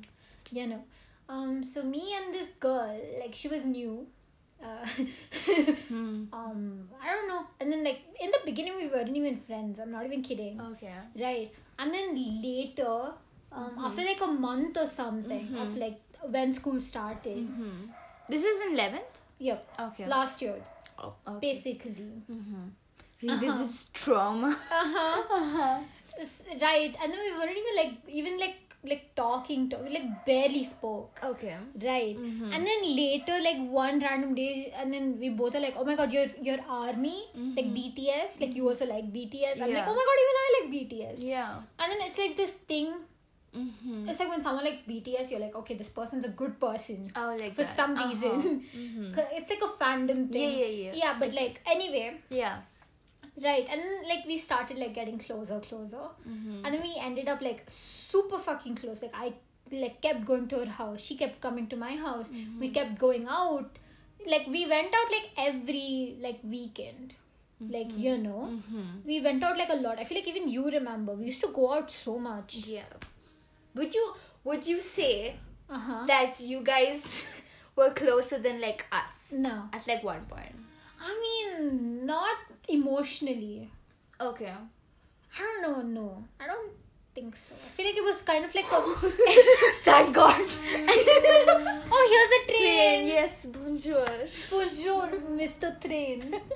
You 0.58 0.66
know. 0.66 0.82
Um, 1.32 1.62
so 1.62 1.82
me 1.82 2.02
and 2.18 2.34
this 2.34 2.48
girl, 2.58 3.00
like 3.20 3.34
she 3.34 3.48
was 3.48 3.64
new. 3.64 4.06
Uh, 4.62 4.86
Hmm. 5.88 6.24
um, 6.38 6.88
I 7.02 7.06
don't 7.12 7.28
know. 7.28 7.42
And 7.60 7.72
then 7.72 7.82
like 7.84 8.00
in 8.20 8.30
the 8.30 8.40
beginning, 8.44 8.76
we 8.76 8.88
weren't 8.88 9.16
even 9.16 9.36
friends. 9.36 9.78
I'm 9.78 9.92
not 9.92 10.04
even 10.06 10.22
kidding. 10.22 10.60
Okay. 10.72 10.92
Right. 11.26 11.52
And 11.78 11.94
then 11.94 12.14
later, 12.42 13.12
um, 13.52 13.70
Mm-hmm. 13.70 13.84
after 13.86 14.02
like 14.02 14.20
a 14.20 14.26
month 14.26 14.76
or 14.76 14.86
something 14.86 15.54
of 15.56 15.76
like 15.76 16.00
when 16.36 16.52
school 16.52 16.80
started, 16.80 17.38
Mm-hmm. 17.38 17.86
This 18.28 18.44
is 18.44 18.60
in 18.66 18.76
11th? 18.76 19.16
yep, 19.38 19.66
Okay. 19.86 20.06
last 20.06 20.40
year, 20.42 20.56
oh, 20.98 21.14
okay. 21.26 21.40
basically. 21.54 22.12
Mm-hmm. 22.30 22.66
Revisits 23.22 23.90
trauma. 23.92 24.48
Uh-huh. 24.48 25.22
Uh-huh. 25.38 25.78
S- 25.80 25.99
Right. 26.60 26.94
And 27.02 27.12
then 27.12 27.20
we 27.26 27.32
weren't 27.38 27.56
even 27.62 27.76
like, 27.76 27.94
even 28.08 28.38
like, 28.38 28.56
like 28.82 29.14
talking 29.14 29.68
to, 29.70 29.76
like 29.78 30.24
barely 30.26 30.64
spoke. 30.64 31.18
Okay. 31.22 31.56
Right. 31.82 32.16
Mhm. 32.18 32.52
And 32.54 32.66
then 32.66 32.80
later, 32.96 33.36
like 33.48 33.60
one 33.80 34.00
random 34.00 34.34
day, 34.34 34.72
and 34.76 34.92
then 34.92 35.18
we 35.18 35.30
both 35.30 35.54
are 35.54 35.60
like, 35.60 35.74
oh 35.76 35.84
my 35.84 35.96
god, 35.96 36.12
you're, 36.12 36.30
you're 36.40 36.60
army, 36.68 37.24
like 37.56 37.66
BTS, 37.76 38.40
like 38.40 38.54
you 38.56 38.68
also 38.68 38.86
like 38.86 39.12
BTS. 39.12 39.60
I'm 39.60 39.68
like, 39.68 39.84
Mm-hmm. 39.84 39.90
Oh 39.90 39.98
my 40.00 40.06
god, 40.10 40.18
even 40.24 40.36
I 40.44 40.48
like 40.60 40.68
BTS. 40.74 41.22
Yeah. 41.22 41.60
And 41.78 41.92
then 41.92 42.00
it's 42.08 42.18
like 42.18 42.36
this 42.36 42.50
thing 42.74 42.92
Mm-hmm. 43.56 44.08
It's 44.08 44.20
like 44.20 44.28
when 44.28 44.42
someone 44.42 44.64
likes 44.64 44.82
BTS, 44.82 45.30
you're 45.30 45.40
like, 45.40 45.56
okay, 45.56 45.74
this 45.74 45.88
person's 45.88 46.24
a 46.24 46.28
good 46.28 46.60
person 46.60 47.10
Oh, 47.16 47.34
like 47.38 47.54
for 47.54 47.64
that. 47.64 47.76
some 47.76 47.96
Uh-huh. 47.96 48.06
reason. 48.06 48.64
Mhm. 48.76 49.12
'Cause 49.14 49.26
It's 49.32 49.50
like 49.50 49.62
a 49.62 49.72
fandom 49.82 50.30
thing. 50.30 50.50
Yeah, 50.58 50.66
yeah, 50.66 50.84
yeah. 50.84 50.92
Yeah, 51.02 51.16
but 51.18 51.34
like 51.34 51.60
anyway, 51.66 52.20
Yeah. 52.30 52.60
Right? 53.42 53.66
And 53.70 53.80
then, 53.80 54.02
like 54.08 54.24
we 54.26 54.38
started 54.38 54.78
like 54.78 54.94
getting 54.94 55.18
closer, 55.18 55.60
closer, 55.60 56.04
Mm-hmm. 56.28 56.64
and 56.64 56.74
then 56.74 56.82
we 56.82 56.94
ended 57.00 57.28
up 57.28 57.40
like 57.40 57.62
super 57.68 58.38
fucking 58.38 58.76
close. 58.76 59.02
Like 59.02 59.14
I 59.14 59.32
like 59.72 60.00
kept 60.02 60.24
going 60.24 60.48
to 60.48 60.58
her 60.64 60.66
house. 60.80 61.00
She 61.00 61.16
kept 61.16 61.40
coming 61.40 61.66
to 61.68 61.76
my 61.76 61.96
house. 61.96 62.28
Mm-hmm. 62.30 62.60
We 62.60 62.70
kept 62.70 62.98
going 62.98 63.26
out. 63.28 63.78
Like 64.26 64.46
we 64.48 64.66
went 64.66 64.94
out 64.94 65.10
like 65.10 65.30
every 65.38 66.16
like 66.20 66.40
weekend. 66.44 67.14
Like 67.68 67.96
you 67.98 68.16
know, 68.18 68.48
Mm-hmm. 68.50 69.06
we 69.06 69.20
went 69.20 69.42
out 69.44 69.58
like 69.58 69.68
a 69.70 69.76
lot. 69.76 69.98
I 69.98 70.04
feel 70.04 70.18
like 70.18 70.28
even 70.28 70.48
you 70.48 70.64
remember. 70.70 71.12
We 71.14 71.26
used 71.26 71.40
to 71.42 71.48
go 71.48 71.72
out 71.74 71.90
so 71.90 72.18
much. 72.18 72.56
Yeah. 72.66 72.92
Would 73.74 73.94
you 73.94 74.14
would 74.44 74.66
you 74.66 74.80
say 74.80 75.36
Uh 75.68 75.78
huh. 75.78 76.04
that 76.06 76.40
you 76.40 76.60
guys 76.62 77.22
were 77.76 77.90
closer 77.90 78.38
than 78.38 78.60
like 78.60 78.86
us 78.90 79.28
No. 79.32 79.68
at 79.72 79.86
like 79.86 80.02
one 80.02 80.24
point? 80.26 80.56
I 81.02 81.12
mean, 81.24 82.04
not 82.06 82.36
emotionally. 82.70 83.70
Okay. 84.20 84.52
I 85.38 85.38
don't 85.38 85.62
know, 85.62 85.82
no. 85.82 86.24
I 86.40 86.46
don't 86.46 86.72
think 87.14 87.36
so. 87.36 87.54
I 87.54 87.68
feel 87.76 87.86
like 87.86 87.96
it 87.96 88.04
was 88.04 88.22
kind 88.22 88.44
of 88.44 88.54
like 88.54 88.70
a. 88.70 88.80
Thank 89.84 90.14
God. 90.14 90.40
oh, 91.92 92.02
here's 92.12 92.32
a 92.38 92.42
train! 92.52 92.76
Train. 92.76 93.08
Yes. 93.08 93.46
Bonjour. 93.46 94.06
Bonjour, 94.50 95.08
Mr. 95.36 95.80
Train. 95.80 96.40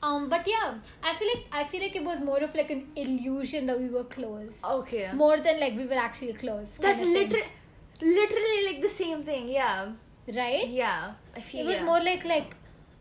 Um, 0.00 0.28
but 0.28 0.46
yeah, 0.46 0.74
I 1.02 1.14
feel 1.14 1.28
like 1.34 1.46
I 1.52 1.64
feel 1.64 1.82
like 1.82 1.96
it 1.96 2.04
was 2.04 2.20
more 2.20 2.38
of 2.38 2.54
like 2.54 2.70
an 2.70 2.86
illusion 2.94 3.66
that 3.66 3.80
we 3.80 3.88
were 3.88 4.04
close, 4.04 4.60
Okay. 4.64 5.10
more 5.12 5.38
than 5.38 5.58
like 5.58 5.76
we 5.76 5.86
were 5.86 6.00
actually 6.02 6.34
close. 6.34 6.78
That's 6.80 7.02
literally, 7.02 7.42
literally 8.00 8.66
like 8.66 8.80
the 8.80 8.88
same 8.88 9.24
thing. 9.24 9.48
Yeah. 9.48 9.90
right. 10.36 10.68
Yeah. 10.68 11.14
I 11.36 11.40
feel. 11.40 11.62
It 11.62 11.66
was 11.66 11.78
yeah. 11.78 11.84
more 11.84 12.00
like 12.00 12.24
like, 12.24 12.54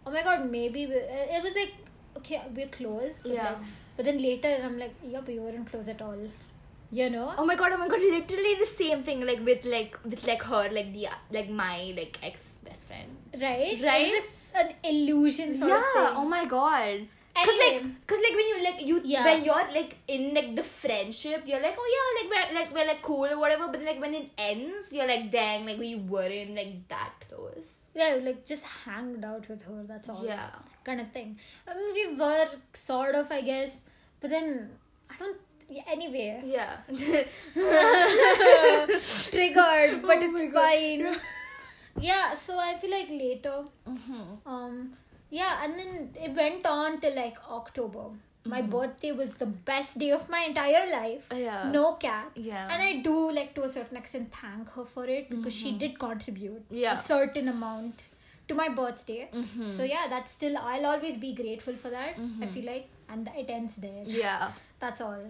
oh 0.08 0.12
my 0.12 0.24
god, 0.24 0.50
maybe 0.50 0.88
we, 0.88 0.96
it 0.96 1.44
was 1.44 1.54
like 1.56 1.76
okay, 2.18 2.42
we're 2.56 2.68
close, 2.80 3.14
but 3.24 3.32
Yeah. 3.32 3.44
like, 3.50 3.58
but 3.96 4.06
then 4.06 4.22
later 4.22 4.52
I'm 4.64 4.78
like, 4.80 4.96
yeah, 5.04 5.20
but 5.26 5.34
we 5.34 5.40
weren't 5.40 5.70
close 5.72 5.88
at 5.88 6.02
all, 6.02 6.18
you 6.92 7.10
know. 7.10 7.34
Oh 7.38 7.46
my 7.46 7.56
god! 7.56 7.72
Oh 7.74 7.78
my 7.78 7.88
god! 7.88 8.00
Literally 8.00 8.56
the 8.64 8.66
same 8.72 9.04
thing. 9.04 9.26
Like 9.26 9.44
with 9.52 9.66
like 9.66 9.98
with 10.06 10.26
like 10.32 10.44
her 10.44 10.64
like 10.80 10.94
the 10.94 11.08
like 11.32 11.50
my 11.50 11.94
like 12.02 12.18
ex 12.24 12.54
best 12.64 12.88
friend. 12.88 13.12
Right, 13.42 13.82
Right? 13.84 14.08
It's 14.22 14.52
an 14.56 14.74
illusion 14.84 15.54
sort 15.54 15.70
yeah. 15.70 15.78
of 15.78 15.94
thing. 15.94 16.04
Yeah. 16.04 16.14
Oh 16.24 16.26
my 16.26 16.46
god. 16.46 17.08
Cause 17.38 17.50
Anyway. 17.50 17.84
like, 17.84 18.08
cause 18.08 18.18
like 18.26 18.36
when 18.38 18.48
you 18.52 18.64
like 18.64 18.80
you 18.92 19.02
Yeah. 19.04 19.24
when 19.26 19.44
you're 19.48 19.68
like 19.80 19.96
in 20.08 20.34
like 20.34 20.56
the 20.56 20.64
friendship, 20.64 21.44
you're 21.46 21.62
like 21.62 21.76
oh 21.78 21.90
yeah 21.96 22.08
like 22.20 22.30
we're 22.34 22.56
like 22.60 22.74
we're 22.78 22.88
like 22.88 23.02
cool 23.04 23.26
or 23.26 23.38
whatever. 23.38 23.68
But 23.68 23.84
like 23.90 24.02
when 24.02 24.16
it 24.16 24.32
ends, 24.38 24.92
you're 24.92 25.06
like 25.08 25.30
dang 25.30 25.66
like 25.68 25.78
we 25.78 25.96
weren't 25.96 26.56
like 26.56 26.88
that 26.90 27.14
close. 27.30 27.74
Yeah, 27.98 28.18
like 28.28 28.46
just 28.46 28.66
hanged 28.86 29.26
out 29.26 29.48
with 29.50 29.62
her. 29.64 29.84
That's 29.92 30.10
all. 30.10 30.24
Yeah. 30.26 30.50
kind 30.88 31.02
of 31.02 31.12
thing. 31.12 31.38
I 31.68 31.76
mean, 31.78 31.94
we 32.00 32.04
were 32.20 32.48
sort 32.74 33.16
of, 33.16 33.32
I 33.32 33.42
guess, 33.42 33.82
but 34.22 34.30
then 34.30 34.70
I 35.10 35.16
don't. 35.20 35.38
Yeah, 35.70 35.84
anyway, 35.94 36.42
Yeah. 36.46 36.78
triggered, 39.32 40.02
but 40.10 40.24
Oh 40.24 40.30
it's 40.30 40.54
God. 40.54 40.64
fine. 40.64 41.20
yeah, 42.00 42.34
so 42.36 42.58
I 42.58 42.78
feel 42.80 42.92
like 42.92 43.10
later, 43.10 43.64
mm-hmm. 43.88 44.48
um, 44.54 44.94
yeah, 45.30 45.64
and 45.64 45.78
then 45.80 46.10
it 46.28 46.36
went 46.36 46.66
on 46.66 47.00
till 47.02 47.16
like 47.16 47.38
October. 47.50 48.06
My 48.50 48.62
birthday 48.62 49.12
was 49.12 49.34
the 49.36 49.46
best 49.46 49.98
day 50.00 50.12
of 50.12 50.30
my 50.30 50.42
entire 50.50 50.84
life. 50.92 51.30
Mm-hmm. 51.30 51.44
Yeah. 51.44 51.72
No 51.72 51.94
cap. 51.94 52.32
Yeah. 52.36 52.68
And 52.72 52.82
I 52.82 52.92
do 53.08 53.16
like 53.32 53.54
to 53.56 53.64
a 53.64 53.70
certain 53.70 53.98
extent 53.98 54.34
thank 54.42 54.70
her 54.76 54.86
for 54.86 55.06
it 55.06 55.30
because 55.30 55.54
she 55.54 55.72
did 55.86 55.98
contribute 56.00 56.62
Mm-hmm. 56.68 56.78
Yeah. 56.84 56.94
a 56.94 56.98
certain 57.10 57.48
amount 57.50 58.04
to 58.50 58.56
my 58.56 58.70
birthday. 58.70 59.28
Mhm. 59.34 59.70
So 59.78 59.84
yeah, 59.84 60.06
that's 60.10 60.32
still 60.32 60.58
I'll 60.58 60.86
always 60.94 61.18
be 61.18 61.34
grateful 61.42 61.76
for 61.76 61.90
that. 61.90 62.16
I 62.42 62.48
feel 62.48 62.66
like, 62.66 62.88
and 63.10 63.30
it 63.38 63.50
ends 63.50 63.76
there. 63.88 64.04
Yeah. 64.06 64.52
That's 64.80 65.02
all. 65.02 65.24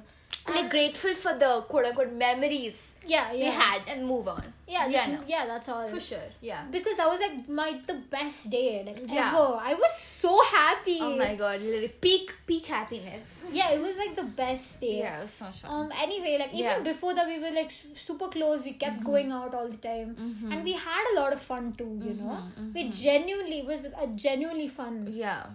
Like 0.49 0.69
grateful 0.69 1.13
for 1.13 1.33
the 1.37 1.61
quote 1.67 1.85
unquote 1.85 2.13
memories 2.13 2.77
Yeah, 3.05 3.31
yeah, 3.31 3.45
we 3.45 3.51
had 3.55 3.81
and 3.87 4.05
move 4.05 4.27
on. 4.27 4.43
Yeah, 4.67 4.85
Yeah, 4.87 5.05
no. 5.07 5.19
yeah, 5.27 5.45
that's 5.45 5.69
all. 5.69 5.87
For 5.87 5.99
sure. 5.99 6.27
Yeah. 6.41 6.63
Because 6.69 6.97
that 6.97 7.07
was 7.07 7.19
like 7.21 7.47
my 7.47 7.79
the 7.87 7.95
best 8.15 8.49
day, 8.49 8.83
like 8.85 8.99
Yeah. 9.07 9.29
ever. 9.29 9.45
I 9.71 9.73
was 9.83 9.93
so 9.97 10.33
happy. 10.43 10.97
Oh 11.01 11.15
my 11.15 11.35
god, 11.35 11.61
literally 11.61 11.87
peak 12.05 12.33
peak 12.45 12.65
happiness. 12.65 13.25
Yeah, 13.59 13.69
it 13.75 13.81
was 13.81 13.95
like 14.03 14.13
the 14.21 14.25
best 14.41 14.81
day. 14.81 14.97
Yeah, 14.99 15.19
it 15.19 15.21
was 15.21 15.31
so 15.31 15.45
fun. 15.51 15.71
Um. 15.71 15.91
Anyway, 16.05 16.33
like 16.43 16.53
even 16.53 16.65
Yeah. 16.65 16.79
before 16.91 17.13
that, 17.19 17.27
we 17.33 17.39
were 17.45 17.51
like 17.59 17.71
super 18.05 18.27
close. 18.27 18.61
We 18.69 18.73
kept 18.85 19.03
going 19.11 19.31
out 19.31 19.53
all 19.59 19.69
the 19.75 19.81
time, 19.89 20.15
Mhm. 20.27 20.51
and 20.51 20.63
we 20.71 20.73
had 20.87 21.11
a 21.13 21.15
lot 21.21 21.31
of 21.37 21.41
fun 21.51 21.71
too. 21.83 21.91
You 22.09 22.15
know, 22.23 22.37
Mhm, 22.45 22.73
we 22.79 22.89
genuinely 23.03 23.61
was 23.73 23.85
a 23.85 24.07
genuinely 24.27 24.67
fun 24.79 24.97
yeah. 25.25 25.45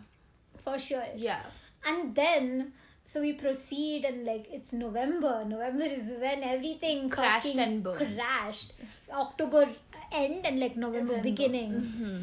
for 0.68 0.78
sure. 0.78 1.04
Yeah. 1.16 1.42
And 1.84 2.14
then. 2.22 2.72
So 3.04 3.20
we 3.20 3.32
proceed 3.34 4.04
and 4.04 4.24
like 4.24 4.46
it's 4.50 4.72
November. 4.72 5.44
November 5.46 5.84
is 5.84 6.04
when 6.20 6.42
everything 6.42 7.10
Crashed 7.10 7.56
and 7.56 7.82
burned. 7.82 7.98
Crashed. 8.16 8.72
October 9.12 9.66
end 10.10 10.46
and 10.46 10.58
like 10.60 10.76
November, 10.76 11.16
November. 11.16 11.22
beginning. 11.22 11.72
Mm-hmm. 11.72 12.16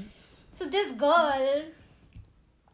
So 0.52 0.66
this 0.66 0.92
girl, 0.94 1.62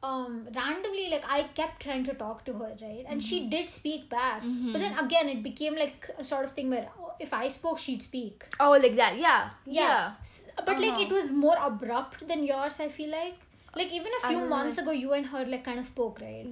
um, 0.04 0.48
randomly 0.56 1.10
like 1.10 1.26
I 1.28 1.44
kept 1.56 1.82
trying 1.82 2.06
to 2.06 2.14
talk 2.14 2.46
to 2.46 2.54
her, 2.54 2.76
right, 2.82 3.06
and 3.08 3.22
she 3.24 3.48
did 3.48 3.70
speak 3.70 4.10
back. 4.10 4.42
But 4.72 4.80
then 4.80 4.98
again, 5.00 5.28
it 5.30 5.44
became 5.44 5.76
like 5.76 6.10
a 6.18 6.24
sort 6.24 6.46
of 6.46 6.52
thing 6.52 6.70
where 6.70 6.88
if 7.20 7.34
I 7.34 7.48
spoke, 7.48 7.80
she'd 7.80 8.02
speak. 8.02 8.46
Oh, 8.60 8.72
like 8.72 8.96
that. 8.96 9.18
Yeah. 9.18 9.50
Yeah, 9.66 10.14
S- 10.20 10.46
but 10.66 10.80
like 10.80 10.92
Uh-huh. 10.94 11.02
it 11.02 11.10
was 11.10 11.30
more 11.32 11.58
abrupt 11.60 12.28
than 12.28 12.44
yours. 12.44 12.80
I 12.80 12.88
feel 12.90 13.10
like. 13.10 13.36
Like 13.78 13.92
even 13.92 14.12
a 14.24 14.28
few 14.28 14.46
months 14.46 14.78
like- 14.78 14.84
ago, 14.86 14.92
you 14.92 15.12
and 15.12 15.26
her 15.26 15.46
like 15.46 15.66
kind 15.66 15.80
of 15.80 15.86
spoke, 15.86 16.20
right? 16.22 16.46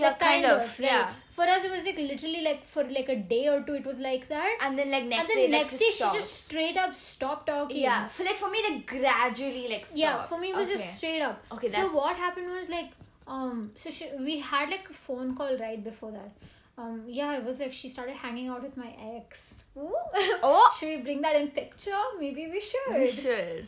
Yeah, 0.00 0.08
like, 0.08 0.18
kind, 0.20 0.44
of. 0.46 0.60
right? 0.60 0.80
Yeah. 0.80 1.10
For 1.36 1.44
us, 1.54 1.64
it 1.68 1.70
was 1.70 1.84
like 1.88 1.98
literally 1.98 2.42
like 2.48 2.66
for 2.74 2.82
like 2.96 3.08
a 3.14 3.16
day 3.32 3.46
or 3.54 3.60
two, 3.66 3.74
it 3.80 3.84
was 3.90 3.98
like 4.00 4.28
that. 4.28 4.58
And 4.62 4.78
then 4.78 4.90
like 4.90 5.04
next 5.04 5.20
and 5.20 5.28
then 5.30 5.36
day, 5.36 5.48
next 5.58 5.72
like, 5.74 5.80
day, 5.80 5.90
she 5.98 6.04
just 6.18 6.34
straight 6.44 6.76
up 6.84 6.94
stopped 6.94 7.46
talking. 7.48 7.82
Yeah. 7.86 8.08
So 8.08 8.24
like 8.24 8.36
for 8.44 8.50
me, 8.50 8.62
like 8.68 8.86
gradually 8.86 9.66
like 9.68 9.84
stop. 9.86 9.98
yeah 10.04 10.22
for 10.30 10.38
me 10.38 10.50
it 10.50 10.56
was 10.56 10.68
Okay. 10.70 10.78
just 10.82 10.96
straight 10.98 11.20
up 11.20 11.42
Okay, 11.52 11.68
so 11.68 11.76
that- 11.82 11.92
what 11.92 12.16
happened 12.16 12.48
was 12.58 12.68
like 12.68 12.90
um 13.26 13.70
so 13.74 13.90
she, 13.90 14.08
we 14.18 14.38
had 14.38 14.70
like 14.70 14.88
a 14.88 14.92
phone 15.04 15.34
call 15.36 15.56
right 15.58 15.82
before 15.82 16.12
that 16.12 16.30
um 16.78 17.02
yeah 17.08 17.36
it 17.36 17.44
was 17.44 17.58
like 17.62 17.72
she 17.72 17.88
started 17.94 18.14
hanging 18.14 18.48
out 18.48 18.62
with 18.62 18.76
my 18.76 18.90
ex 19.14 19.64
Ooh. 19.76 19.92
Oh. 20.50 20.72
should 20.78 20.88
we 20.94 20.98
bring 21.08 21.20
that 21.22 21.34
in 21.40 21.48
picture 21.48 22.02
maybe 22.20 22.46
we 22.52 22.60
should 22.60 22.94
We 23.00 23.08
should. 23.08 23.66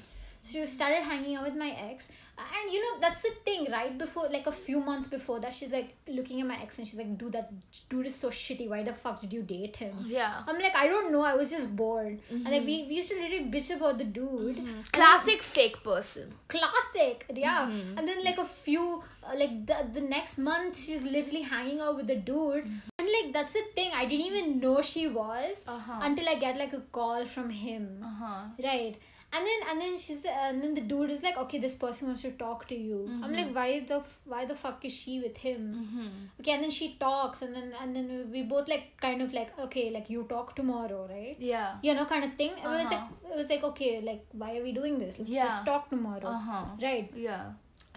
She 0.50 0.64
started 0.66 1.02
hanging 1.02 1.37
out 1.37 1.44
with 1.44 1.54
my 1.56 1.70
ex. 1.90 2.08
And 2.40 2.72
you 2.72 2.80
know 2.80 3.00
that's 3.00 3.22
the 3.22 3.30
thing 3.44 3.66
right? 3.70 3.98
Before 3.98 4.28
like 4.30 4.46
a 4.46 4.52
few 4.52 4.78
months 4.78 5.08
before 5.08 5.40
that 5.40 5.52
she's 5.52 5.72
like 5.72 5.88
looking 6.06 6.40
at 6.40 6.46
my 6.46 6.56
ex 6.62 6.78
and 6.78 6.87
she's 6.87 6.96
like 6.98 7.18
dude 7.18 7.32
that 7.32 7.50
dude 7.90 8.06
is 8.06 8.14
so 8.14 8.30
shitty. 8.30 8.68
Why 8.68 8.84
the 8.84 8.92
fuck 8.94 9.20
did 9.20 9.32
you 9.32 9.42
date 9.42 9.74
him? 9.74 9.96
Yeah. 10.06 10.42
I'm 10.46 10.61
like 10.61 10.76
I 10.76 10.87
don't 10.87 11.11
know. 11.11 11.22
I 11.22 11.34
was 11.34 11.50
just 11.50 11.74
bored. 11.74 12.20
And 12.30 12.44
like 12.44 12.64
we, 12.64 12.87
we 12.88 12.94
used 13.00 13.11
to 13.11 13.16
literally 13.16 13.50
bitch 13.54 13.70
about 13.74 13.98
the 13.98 14.04
dude. 14.04 14.62
Classic 14.92 15.42
fake 15.42 15.82
person. 15.82 16.32
classic 16.46 17.26
yeah. 17.34 17.66
Mm-hmm. 17.72 17.98
and 17.98 18.06
then 18.06 18.22
like 18.24 18.38
a 18.38 18.44
few 18.44 19.02
uh, 19.24 19.34
like 19.37 19.66
the, 19.66 19.76
the 19.92 20.00
next 20.00 20.38
month 20.38 20.78
she's 20.78 21.02
literally 21.02 21.42
hanging 21.42 21.80
out 21.80 21.96
with 21.96 22.06
the 22.06 22.14
dude. 22.16 22.64
Mm-hmm. 22.66 22.88
and 23.00 23.08
like 23.16 23.32
that's 23.32 23.52
the 23.52 23.64
thing. 23.74 23.90
I 23.92 24.04
didn't 24.06 24.26
even 24.26 24.61
know 24.61 24.80
she 24.80 25.08
was 25.08 25.64
Uh-huh. 25.66 25.98
until 26.02 26.28
i 26.28 26.37
get 26.37 26.56
like 26.56 26.72
a 26.72 26.82
call 26.92 27.26
from 27.26 27.50
him. 27.50 28.00
Uh 28.04 28.14
huh. 28.24 28.40
right 28.62 28.96
and 29.37 29.47
then 29.49 29.61
and 29.71 29.81
then 29.83 29.97
she's 30.03 30.25
and 30.25 30.62
then 30.62 30.73
the 30.77 30.81
dude 30.91 31.11
is 31.14 31.23
like 31.23 31.37
okay 31.43 31.59
this 31.64 31.75
person 31.83 32.07
wants 32.09 32.23
to 32.23 32.31
talk 32.43 32.67
to 32.69 32.75
you 32.75 32.99
i'm 33.09 33.19
Mm-hmm. 33.23 33.35
like 33.38 33.51
why 33.59 33.81
the 33.91 33.99
why 34.33 34.45
the 34.51 34.55
fuck 34.62 34.85
is 34.88 34.93
she 35.01 35.14
with 35.25 35.37
him 35.47 35.61
Mm-hmm. 35.81 36.09
okay 36.41 36.53
and 36.55 36.62
then 36.67 36.71
she 36.79 36.88
talks 37.03 37.43
and 37.43 37.55
then 37.59 37.73
and 37.83 37.95
then 37.97 38.09
we 38.37 38.43
both 38.55 38.69
like 38.75 38.87
kind 39.07 39.21
of 39.27 39.35
like 39.38 39.53
okay 39.67 39.85
like 39.99 40.09
you 40.14 40.25
talk 40.35 40.55
tomorrow 40.57 41.03
right 41.11 41.37
Yeah. 41.38 41.77
you 41.83 41.95
know 42.01 42.07
kind 42.14 42.25
of 42.31 42.35
thing 42.43 42.53
it 42.64 42.67
was 42.75 42.87
Uh-huh. 42.87 42.97
like 42.97 43.33
it 43.33 43.37
was 43.43 43.51
like 43.55 43.64
okay 43.73 43.93
like 44.11 44.25
why 44.33 44.51
are 44.59 44.62
we 44.62 44.73
doing 44.81 44.99
this 45.05 45.19
let's 45.19 45.31
Yeah. 45.38 45.45
just 45.49 45.64
talk 45.71 45.91
tomorrow 45.91 46.33
Uh 46.35 46.43
huh. 46.51 46.64
right 46.88 47.11
Yeah. 47.29 47.47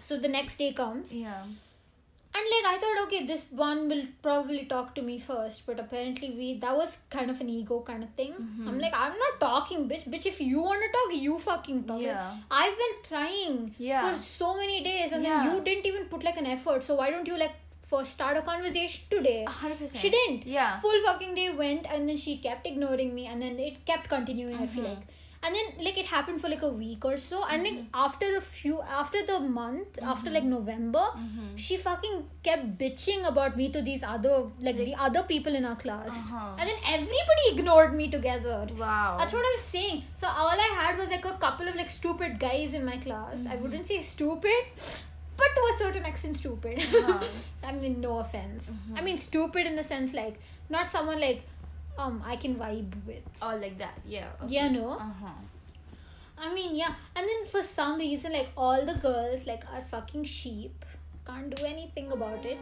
so 0.08 0.18
the 0.28 0.28
next 0.38 0.58
day 0.64 0.72
comes 0.84 1.16
Yeah. 1.24 1.44
And 2.38 2.46
like 2.52 2.66
i 2.72 2.78
thought 2.82 2.98
okay 3.04 3.18
this 3.30 3.42
one 3.62 3.80
will 3.90 4.04
probably 4.26 4.60
talk 4.72 4.94
to 4.98 5.02
me 5.08 5.14
first 5.28 5.64
but 5.66 5.78
apparently 5.84 6.30
we 6.38 6.46
that 6.64 6.76
was 6.80 6.96
kind 7.16 7.30
of 7.34 7.40
an 7.44 7.48
ego 7.54 7.80
kind 7.88 8.02
of 8.06 8.10
thing 8.20 8.32
Mm-hmm. 8.42 8.68
i'm 8.68 8.78
like 8.84 8.94
i'm 9.04 9.16
not 9.24 9.40
talking 9.46 9.88
bitch 9.90 10.06
bitch 10.14 10.26
if 10.32 10.40
you 10.40 10.60
want 10.68 10.82
to 10.86 10.90
talk 10.98 11.16
you 11.26 11.38
fucking 11.48 11.82
talk 11.90 11.98
Like, 11.98 12.06
Yeah. 12.06 12.36
i've 12.62 12.78
been 12.84 12.94
trying 13.10 13.58
Yeah. 13.88 14.04
for 14.06 14.22
so 14.28 14.54
many 14.62 14.78
days 14.90 15.12
and 15.12 15.22
Yeah. 15.30 15.42
then 15.42 15.54
you 15.54 15.60
didn't 15.68 15.86
even 15.92 16.06
put 16.14 16.24
like 16.30 16.38
an 16.44 16.48
effort 16.56 16.82
so 16.90 16.94
why 17.02 17.10
don't 17.16 17.26
you 17.34 17.38
like 17.44 17.56
first 17.94 18.12
start 18.18 18.38
a 18.38 18.42
conversation 18.42 19.02
today 19.10 19.38
A 19.46 19.50
hundred 19.62 19.78
percent. 19.78 20.00
she 20.02 20.10
didn't 20.18 20.46
Yeah. 20.58 20.78
full 20.84 21.00
fucking 21.06 21.34
day 21.40 21.50
went 21.64 21.86
and 21.94 22.08
then 22.08 22.16
she 22.28 22.38
kept 22.38 22.66
ignoring 22.66 23.14
me 23.18 23.26
and 23.26 23.42
then 23.42 23.58
it 23.70 23.84
kept 23.90 24.08
continuing 24.08 24.54
i 24.66 24.68
feel 24.76 24.84
Mhm. 24.84 24.94
like 24.94 25.18
and 25.44 25.54
then 25.56 25.84
like 25.84 25.96
it 25.98 26.06
happened 26.06 26.40
for 26.40 26.48
like 26.48 26.62
a 26.62 26.68
week 26.68 27.04
or 27.04 27.16
so 27.16 27.44
and 27.44 27.64
like 27.64 27.72
Mm-hmm. 27.78 28.00
after 28.06 28.26
a 28.36 28.40
few 28.40 28.80
after 28.98 29.20
the 29.30 29.38
month 29.40 29.98
after 30.14 30.30
like 30.36 30.44
november 30.44 31.04
Mm-hmm. 31.20 31.56
she 31.56 31.76
fucking 31.84 32.18
kept 32.48 32.66
bitching 32.82 33.26
about 33.32 33.56
me 33.56 33.66
to 33.76 33.82
these 33.82 34.02
other 34.14 34.34
like 34.68 34.76
the 34.76 34.94
other 35.06 35.22
people 35.32 35.54
in 35.60 35.64
our 35.64 35.76
class 35.84 36.10
Uh-huh. 36.20 36.56
and 36.58 36.68
then 36.70 36.76
everybody 36.96 37.46
ignored 37.52 37.94
me 38.02 38.08
together 38.16 38.58
Wow. 38.82 39.16
that's 39.18 39.32
what 39.32 39.44
I 39.52 39.54
was 39.56 39.64
saying. 39.76 40.02
So 40.14 40.28
all 40.28 40.58
I 40.66 40.70
had 40.80 40.98
was 40.98 41.08
like 41.16 41.24
a 41.24 41.32
couple 41.46 41.66
of 41.68 41.74
like 41.74 41.90
stupid 41.90 42.38
guys 42.38 42.74
in 42.74 42.84
my 42.84 42.96
class. 42.98 43.40
Mm-hmm. 43.40 43.52
I 43.52 43.56
wouldn't 43.56 43.86
say 43.86 44.02
stupid, 44.02 44.62
but 45.36 45.50
to 45.56 45.62
a 45.72 45.74
certain 45.78 46.04
extent 46.04 46.36
stupid. 46.36 46.78
Uh-huh. 46.78 47.24
I 47.68 47.72
mean, 47.72 48.00
no 48.00 48.18
offense. 48.18 48.70
Mm-hmm. 48.70 48.96
I 48.98 49.00
mean, 49.02 49.16
stupid 49.16 49.66
in 49.66 49.76
the 49.76 49.82
sense 49.82 50.14
like 50.14 50.38
not 50.68 50.86
someone 50.88 51.20
like 51.20 51.42
um 51.98 52.22
I 52.24 52.36
can 52.36 52.54
vibe 52.56 52.94
with. 53.06 53.22
Oh, 53.40 53.56
like 53.60 53.78
that. 53.78 53.98
Yeah. 54.06 54.28
Okay. 54.42 54.54
Yeah, 54.54 54.68
no. 54.68 54.90
Uh 54.90 54.98
huh. 55.22 55.38
I 56.38 56.52
mean, 56.54 56.74
yeah. 56.74 56.94
And 57.14 57.26
then 57.28 57.46
for 57.46 57.62
some 57.62 57.98
reason, 57.98 58.32
like 58.32 58.48
all 58.56 58.84
the 58.84 58.94
girls 58.94 59.46
like 59.46 59.64
are 59.72 59.82
fucking 59.82 60.24
sheep. 60.24 60.84
Can't 61.26 61.54
do 61.54 61.64
anything 61.64 62.10
about 62.10 62.44
it. 62.44 62.58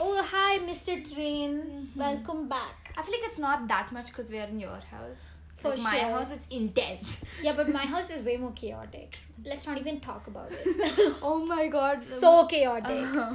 Oh 0.00 0.20
hi, 0.28 0.58
Mr. 0.58 0.96
Train. 1.14 1.58
Mm-hmm. 1.58 2.00
Welcome 2.00 2.48
back. 2.48 2.92
I 2.96 3.02
feel 3.02 3.12
like 3.20 3.28
it's 3.30 3.38
not 3.38 3.68
that 3.68 3.92
much 3.92 4.08
because 4.08 4.30
we're 4.30 4.42
in 4.44 4.58
your 4.58 4.80
house. 4.90 5.22
For 5.56 5.70
Like, 5.70 5.78
my 5.82 5.98
house, 5.98 6.30
it's 6.32 6.46
intense. 6.48 7.20
Yeah, 7.42 7.52
but 7.52 7.68
my 7.72 7.86
house 7.92 8.10
is 8.10 8.24
way 8.24 8.36
more 8.36 8.52
chaotic. 8.52 9.16
Let's 9.44 9.66
not 9.66 9.78
even 9.78 10.00
talk 10.00 10.26
about 10.26 10.50
it. 10.52 11.14
oh 11.22 11.44
my 11.46 11.68
god. 11.68 12.04
so 12.04 12.46
chaotic. 12.46 13.04
Uh-huh. 13.16 13.34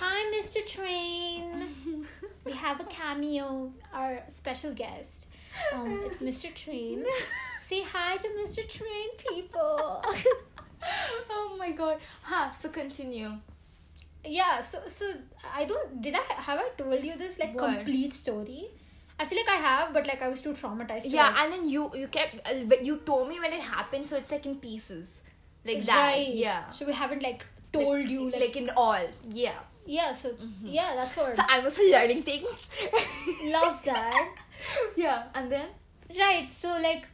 Hi, 0.00 0.18
Mr. 0.36 0.66
Train. 0.66 1.68
we 2.48 2.54
have 2.56 2.80
a 2.80 2.84
cameo, 2.84 3.72
our 3.92 4.22
special 4.28 4.72
guest. 4.72 5.28
Um, 5.74 6.02
it's 6.06 6.18
Mr. 6.18 6.54
Train. 6.54 7.04
say 7.66 7.82
hi 7.82 8.16
to 8.16 8.28
Mr. 8.40 8.66
Train 8.68 9.08
people. 9.28 10.02
oh 11.30 11.56
my 11.58 11.70
god. 11.72 11.98
Ha, 12.22 12.54
so 12.58 12.68
continue. 12.68 13.32
yeah, 14.24 14.60
so 14.60 14.78
so 14.86 15.06
I 15.54 15.64
don't 15.64 16.02
did 16.02 16.14
I 16.14 16.24
have 16.48 16.58
I 16.58 16.68
told 16.76 17.04
you 17.04 17.16
this 17.16 17.38
like 17.38 17.54
What? 17.54 17.74
complete 17.76 18.14
story? 18.14 18.66
I 19.20 19.26
feel 19.26 19.38
like 19.38 19.48
I 19.56 19.60
have, 19.68 19.92
but 19.92 20.06
like 20.06 20.22
I 20.22 20.28
was 20.28 20.40
too 20.40 20.52
traumatized. 20.52 21.02
to, 21.02 21.08
Yeah, 21.08 21.28
like- 21.28 21.38
and 21.44 21.52
then 21.52 21.68
you 21.68 21.90
you 21.94 22.08
kept 22.08 22.48
uh, 22.48 22.76
you 22.88 22.98
told 23.12 23.28
me 23.28 23.40
when 23.40 23.52
it 23.52 23.60
happened, 23.60 24.06
so 24.06 24.16
it's 24.16 24.30
like 24.36 24.46
in 24.46 24.56
pieces, 24.56 25.20
like 25.64 25.84
that. 25.86 26.02
Right. 26.08 26.34
Yeah. 26.46 26.70
So 26.70 26.86
we 26.86 26.92
haven't 26.92 27.22
like 27.22 27.46
told 27.72 28.08
you 28.08 28.30
like, 28.30 28.40
like 28.46 28.56
in 28.56 28.70
all. 28.76 29.02
Yeah. 29.30 29.58
Yeah. 29.88 30.12
So 30.12 30.30
yeah, 30.62 30.94
that's 30.94 31.16
what. 31.16 31.34
So 31.36 31.42
I'm 31.48 31.64
also 31.64 31.82
learning 31.90 32.22
things. 32.22 32.46
love 33.56 33.82
that. 33.84 34.28
yeah, 34.96 35.24
and 35.34 35.50
then. 35.50 35.66
Right. 36.18 36.50
So 36.50 36.68
like, 36.80 37.06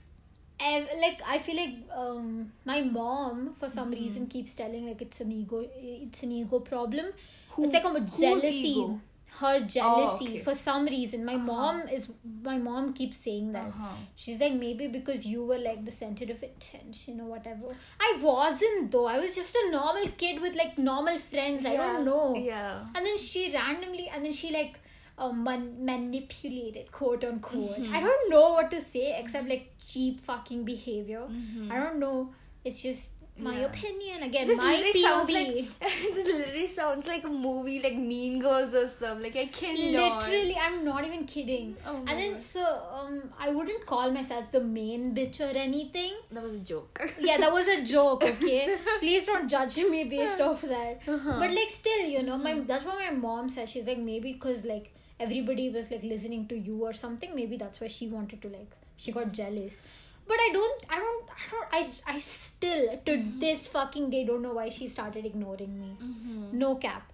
ev- 0.61 0.89
like 1.01 1.21
I 1.27 1.39
feel 1.39 1.57
like 1.57 1.75
um 1.95 2.53
my 2.65 2.81
mom 2.83 3.55
for 3.59 3.69
some 3.71 3.91
Mm-hmm. 3.93 4.03
reason 4.05 4.27
keeps 4.27 4.55
telling 4.55 4.87
like 4.87 5.03
it's 5.03 5.21
an 5.21 5.33
ego, 5.33 5.65
it's 5.77 6.23
an 6.23 6.33
ego 6.33 6.61
problem. 6.61 7.07
Who- 7.53 7.65
it's 7.65 7.73
like 7.75 7.85
a 7.85 7.89
whose 8.01 8.19
jealousy. 8.21 8.69
ego? 8.75 9.01
Her 9.39 9.59
jealousy 9.61 10.27
okay. 10.29 10.41
for 10.47 10.55
some 10.55 10.85
reason. 10.87 11.25
My 11.25 11.35
Uh-huh. 11.35 11.47
mom 11.53 11.89
is 11.89 12.09
my 12.49 12.57
mom 12.59 12.93
keeps 12.99 13.17
saying 13.27 13.53
that. 13.55 13.69
Uh-huh. 13.69 13.95
She's 14.25 14.41
like 14.41 14.55
maybe 14.55 14.87
because 14.97 15.27
you 15.27 15.45
were 15.45 15.59
like 15.59 15.85
the 15.85 15.91
center 15.97 16.25
of 16.35 16.43
attention 16.49 17.21
or 17.21 17.27
whatever. 17.35 17.73
I 18.09 18.11
wasn't 18.23 18.93
though. 18.93 19.07
I 19.07 19.19
was 19.19 19.35
just 19.41 19.57
a 19.63 19.65
normal 19.73 20.07
kid 20.23 20.41
with 20.41 20.55
like 20.63 20.79
normal 20.79 21.19
friends. 21.19 21.67
I 21.73 21.77
don't 21.77 22.05
know. 22.05 22.37
Yeah. 22.37 22.85
And 22.95 23.05
then 23.11 23.19
she 23.19 23.43
randomly, 23.57 24.09
and 24.15 24.25
then 24.25 24.33
she 24.33 24.53
like 24.53 24.79
um, 25.19 25.43
man- 25.45 25.85
manipulated, 25.85 26.93
quote 26.93 27.25
unquote. 27.25 27.79
Mm-hmm. 27.79 27.95
I 27.95 28.01
don't 28.01 28.31
know 28.31 28.47
what 28.53 28.71
to 28.71 28.81
say 28.81 29.17
except 29.19 29.49
like 29.49 29.73
cheap 29.87 30.21
fucking 30.21 30.65
behavior. 30.65 31.23
Mm-hmm. 31.31 31.73
I 31.73 31.79
don't 31.83 31.99
know. 31.99 32.33
It's 32.65 32.83
just 32.83 33.13
my 33.37 33.53
Yeah. 33.61 33.67
opinion 33.67 34.23
again. 34.23 34.47
This 34.47 34.59
my 34.59 34.77
literally 34.77 35.03
sounds 35.03 35.31
POV. 35.31 35.35
like 35.35 35.79
this 36.15 36.27
literally 36.27 36.67
sounds 36.69 37.07
like 37.09 37.25
a 37.25 37.29
movie 37.29 37.81
like 37.83 37.97
Mean 37.97 38.39
Girls 38.41 38.73
or 38.75 38.89
something. 38.89 39.23
Like 39.25 39.37
I 39.37 39.47
cannot. 39.47 40.23
Literally, 40.23 40.57
I'm 40.57 40.85
not 40.85 41.05
even 41.05 41.25
kidding. 41.27 41.77
Oh 41.87 41.97
and 41.97 42.09
then 42.19 42.33
God. 42.35 42.41
so 42.43 42.63
um, 42.99 43.33
I 43.39 43.51
wouldn't 43.51 43.85
call 43.87 44.11
myself 44.13 44.53
the 44.53 44.61
main 44.61 45.15
bitch 45.17 45.41
or 45.41 45.51
anything. 45.65 46.13
That 46.31 46.43
was 46.45 46.55
a 46.55 46.61
joke. 46.61 47.03
yeah 47.19 47.37
that 47.39 47.53
was 47.53 47.67
a 47.67 47.83
joke 47.83 48.23
okay 48.25 48.77
please 49.01 49.27
don't 49.27 49.49
judge 49.49 49.77
me 49.79 50.05
based 50.05 50.41
off 50.41 50.63
that 50.63 51.01
Uh-huh. 51.09 51.37
but 51.41 51.51
like 51.51 51.71
still 51.71 52.05
you 52.15 52.23
know 52.23 52.37
my 52.39 52.53
that's 52.61 52.85
what 52.85 52.99
my 52.99 53.11
mom 53.11 53.49
says 53.49 53.71
she's 53.71 53.87
like 53.87 53.99
maybe 53.99 54.33
because 54.33 54.65
like 54.65 54.93
everybody 55.19 55.69
was 55.71 55.91
like 55.91 56.03
listening 56.03 56.47
to 56.49 56.57
you 56.69 56.77
or 56.85 56.93
something 56.93 57.35
maybe 57.35 57.57
that's 57.57 57.81
why 57.81 57.89
she 57.89 58.09
wanted 58.09 58.41
to 58.43 58.49
like 58.49 58.73
she 58.97 59.13
got 59.13 59.33
jealous 59.33 59.81
but 60.27 60.39
i 60.47 60.51
don't 60.53 60.85
i 60.91 60.99
don't 61.05 61.31
i 61.39 61.51
don't 61.53 61.69
i 61.81 62.15
i 62.15 62.19
still 62.19 62.85
to 63.07 63.13
Mm-hmm. 63.17 63.39
this 63.45 63.67
fucking 63.67 64.11
day 64.11 64.25
don't 64.25 64.43
know 64.43 64.55
why 64.61 64.69
she 64.69 64.89
started 64.89 65.25
ignoring 65.33 65.75
me 65.81 65.91
Mm-hmm. 66.03 66.59
no 66.65 66.77
cap 66.77 67.13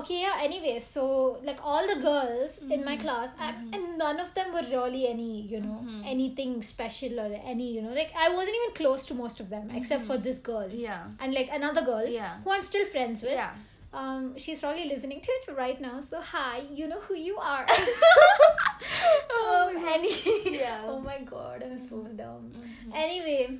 okay 0.00 0.20
yeah 0.22 0.36
anyway 0.46 0.78
so 0.78 1.04
like 1.42 1.58
all 1.64 1.86
the 1.92 1.96
girls 2.02 2.58
in 2.58 2.68
Mm-hmm. 2.68 2.84
my 2.84 2.96
class 2.96 3.32
I, 3.38 3.48
and 3.72 3.98
none 3.98 4.20
of 4.24 4.32
them 4.34 4.52
were 4.56 4.62
really 4.74 5.08
any 5.08 5.30
you 5.54 5.60
know 5.60 5.78
Mm-hmm. 5.84 6.04
anything 6.14 6.62
special 6.62 7.18
or 7.24 7.30
any 7.54 7.72
you 7.76 7.82
know 7.82 7.94
like 8.00 8.12
i 8.26 8.28
wasn't 8.28 8.56
even 8.60 8.74
close 8.82 9.06
to 9.06 9.14
most 9.14 9.40
of 9.40 9.48
them 9.50 9.70
except 9.80 10.04
for 10.12 10.18
this 10.28 10.36
girl 10.52 10.68
Mm-hmm. 10.68 10.84
Yeah. 10.90 11.04
and 11.20 11.34
like 11.34 11.48
another 11.60 11.82
girl 11.90 12.06
Yeah. 12.06 12.36
who 12.44 12.52
i'm 12.52 12.62
still 12.62 12.86
friends 12.86 13.22
with 13.22 13.32
Yeah. 13.32 13.50
Um 13.92 14.36
she's 14.38 14.60
probably 14.60 14.84
listening 14.88 15.20
to 15.20 15.32
it 15.38 15.52
right 15.56 15.80
now 15.80 15.98
so 16.00 16.20
hi 16.20 16.62
you 16.72 16.86
know 16.88 17.00
who 17.00 17.14
you 17.14 17.36
are 17.38 17.66
Oh 19.32 19.68
um, 19.68 19.74
my 19.74 19.80
God. 19.82 19.94
any- 19.98 20.58
Yeah. 20.58 20.82
oh 20.92 21.00
my 21.00 21.18
god 21.32 21.62
i'm 21.66 21.78
so 21.78 22.02
dumb 22.20 22.52
Mhm. 22.60 22.92
anyway 22.94 23.58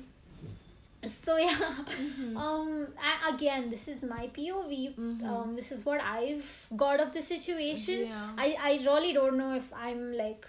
so 1.09 1.35
yeah 1.37 1.49
Mm-hmm. 1.57 2.37
um 2.37 2.87
a- 3.11 3.33
again 3.33 3.69
this 3.71 3.87
is 3.93 4.03
my 4.03 4.27
pov 4.37 4.71
Mhm. 4.71 5.27
um 5.33 5.55
this 5.59 5.71
is 5.75 5.83
what 5.85 6.01
i've 6.15 6.49
got 6.83 6.99
of 7.05 7.11
the 7.17 7.21
situation 7.29 8.03
Yeah. 8.07 8.29
i 8.47 8.49
i 8.71 8.73
really 8.89 9.13
don't 9.19 9.37
know 9.43 9.53
if 9.61 9.71
i'm 9.73 10.03
like 10.23 10.45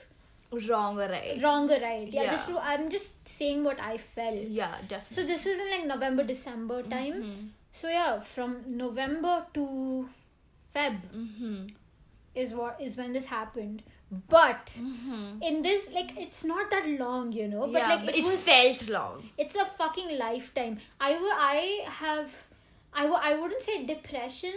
Wrong 0.69 0.99
or 1.01 1.09
right? 1.09 1.43
wrong 1.43 1.71
or 1.71 1.79
right 1.81 2.09
yeah, 2.13 2.25
Yeah. 2.25 2.31
This, 2.33 2.49
i'm 2.73 2.89
just 2.95 3.27
saying 3.37 3.65
what 3.65 3.81
i 3.81 3.97
felt 3.97 4.43
Yeah, 4.61 4.75
definitely 4.87 5.17
so 5.17 5.27
this 5.33 5.45
was 5.51 5.59
in 5.67 5.71
like 5.75 5.87
november 5.95 6.25
december 6.33 6.83
time 6.83 7.15
Mhm. 7.23 7.49
So 7.73 7.89
yeah 7.89 8.21
from 8.21 8.57
november 8.83 9.35
to 9.55 10.09
feb 10.75 10.99
Mhm. 11.23 11.71
is 12.43 12.53
what 12.59 12.81
is 12.81 12.97
when 12.97 13.13
this 13.17 13.27
happened 13.27 13.83
but 14.35 14.73
Mhm. 14.79 15.43
in 15.51 15.63
this 15.67 15.91
like 15.97 16.13
it's 16.25 16.45
not 16.53 16.71
that 16.75 16.87
long 17.03 17.33
you 17.33 17.49
know 17.49 17.67
but 17.67 17.81
yeah, 17.81 17.89
like 17.95 18.05
but 18.07 18.15
it, 18.15 18.25
it, 18.25 18.31
was 18.31 18.45
felt 18.45 18.89
long. 18.97 19.29
it's 19.39 19.57
a 19.65 19.65
fucking 19.81 20.11
lifetime 20.19 20.79
i 21.01 21.13
w- 21.15 21.39
i 21.49 21.59
have 22.03 22.41
I 23.01 23.03
w- 23.11 23.21
I 23.27 23.35
wouldn't 23.41 23.63
say 23.67 23.75
depression 23.91 24.57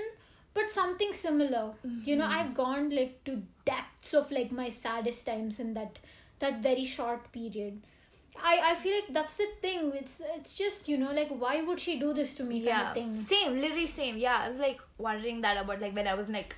but 0.53 0.71
something 0.77 1.13
similar 1.19 1.63
you 2.09 2.15
know 2.21 2.25
i've 2.37 2.53
gone 2.57 2.89
like 2.99 3.13
to 3.29 3.35
depths 3.69 4.13
of 4.21 4.31
like 4.37 4.51
my 4.57 4.67
saddest 4.77 5.25
times 5.29 5.59
in 5.65 5.73
that 5.77 5.99
that 6.39 6.57
very 6.65 6.83
short 6.95 7.31
period 7.37 7.79
i 8.43 8.71
i 8.71 8.75
feel 8.75 8.95
like 8.95 9.13
that's 9.13 9.37
the 9.37 9.47
thing. 9.61 9.91
It's 9.95 10.21
it's 10.35 10.57
just 10.57 10.87
you 10.89 10.97
know 10.97 11.11
like 11.11 11.29
why 11.29 11.61
would 11.61 11.79
she 11.79 11.99
do 11.99 12.13
this 12.13 12.35
to 12.35 12.43
me 12.43 12.59
kind 12.59 12.65
Yeah, 12.67 12.87
of 12.87 12.93
thing? 12.93 13.15
Same, 13.15 13.59
literally 13.59 13.87
same. 13.87 14.17
Yeah, 14.17 14.41
I 14.43 14.49
was 14.49 14.59
like 14.59 14.81
wondering 14.97 15.41
that 15.41 15.57
about 15.57 15.81
like 15.81 15.95
when 15.95 16.07
I 16.07 16.15
was 16.15 16.29
like, 16.29 16.55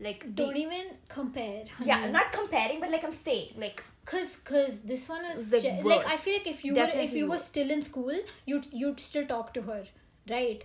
like 0.00 0.34
don't 0.34 0.56
even 0.56 0.86
compare 1.08 1.64
yeah, 1.84 2.10
not 2.10 2.32
comparing, 2.32 2.80
but 2.80 2.90
like 2.90 3.04
I'm 3.04 3.12
saying, 3.12 3.54
like 3.58 3.82
Cause, 4.06 4.36
cause 4.44 4.80
this 4.80 5.08
one 5.08 5.24
is 5.26 5.52
like, 5.52 5.62
ge- 5.62 5.84
like 5.84 6.04
I 6.06 6.16
feel 6.16 6.38
like 6.38 6.46
if 6.48 6.64
you 6.64 6.74
were 6.74 6.88
if 6.94 7.12
you 7.12 7.28
were 7.28 7.38
still 7.38 7.70
in 7.70 7.82
school, 7.82 8.12
you'd 8.44 8.66
you'd 8.72 8.98
still 8.98 9.26
talk 9.26 9.54
to 9.54 9.62
her, 9.62 9.84
right? 10.28 10.64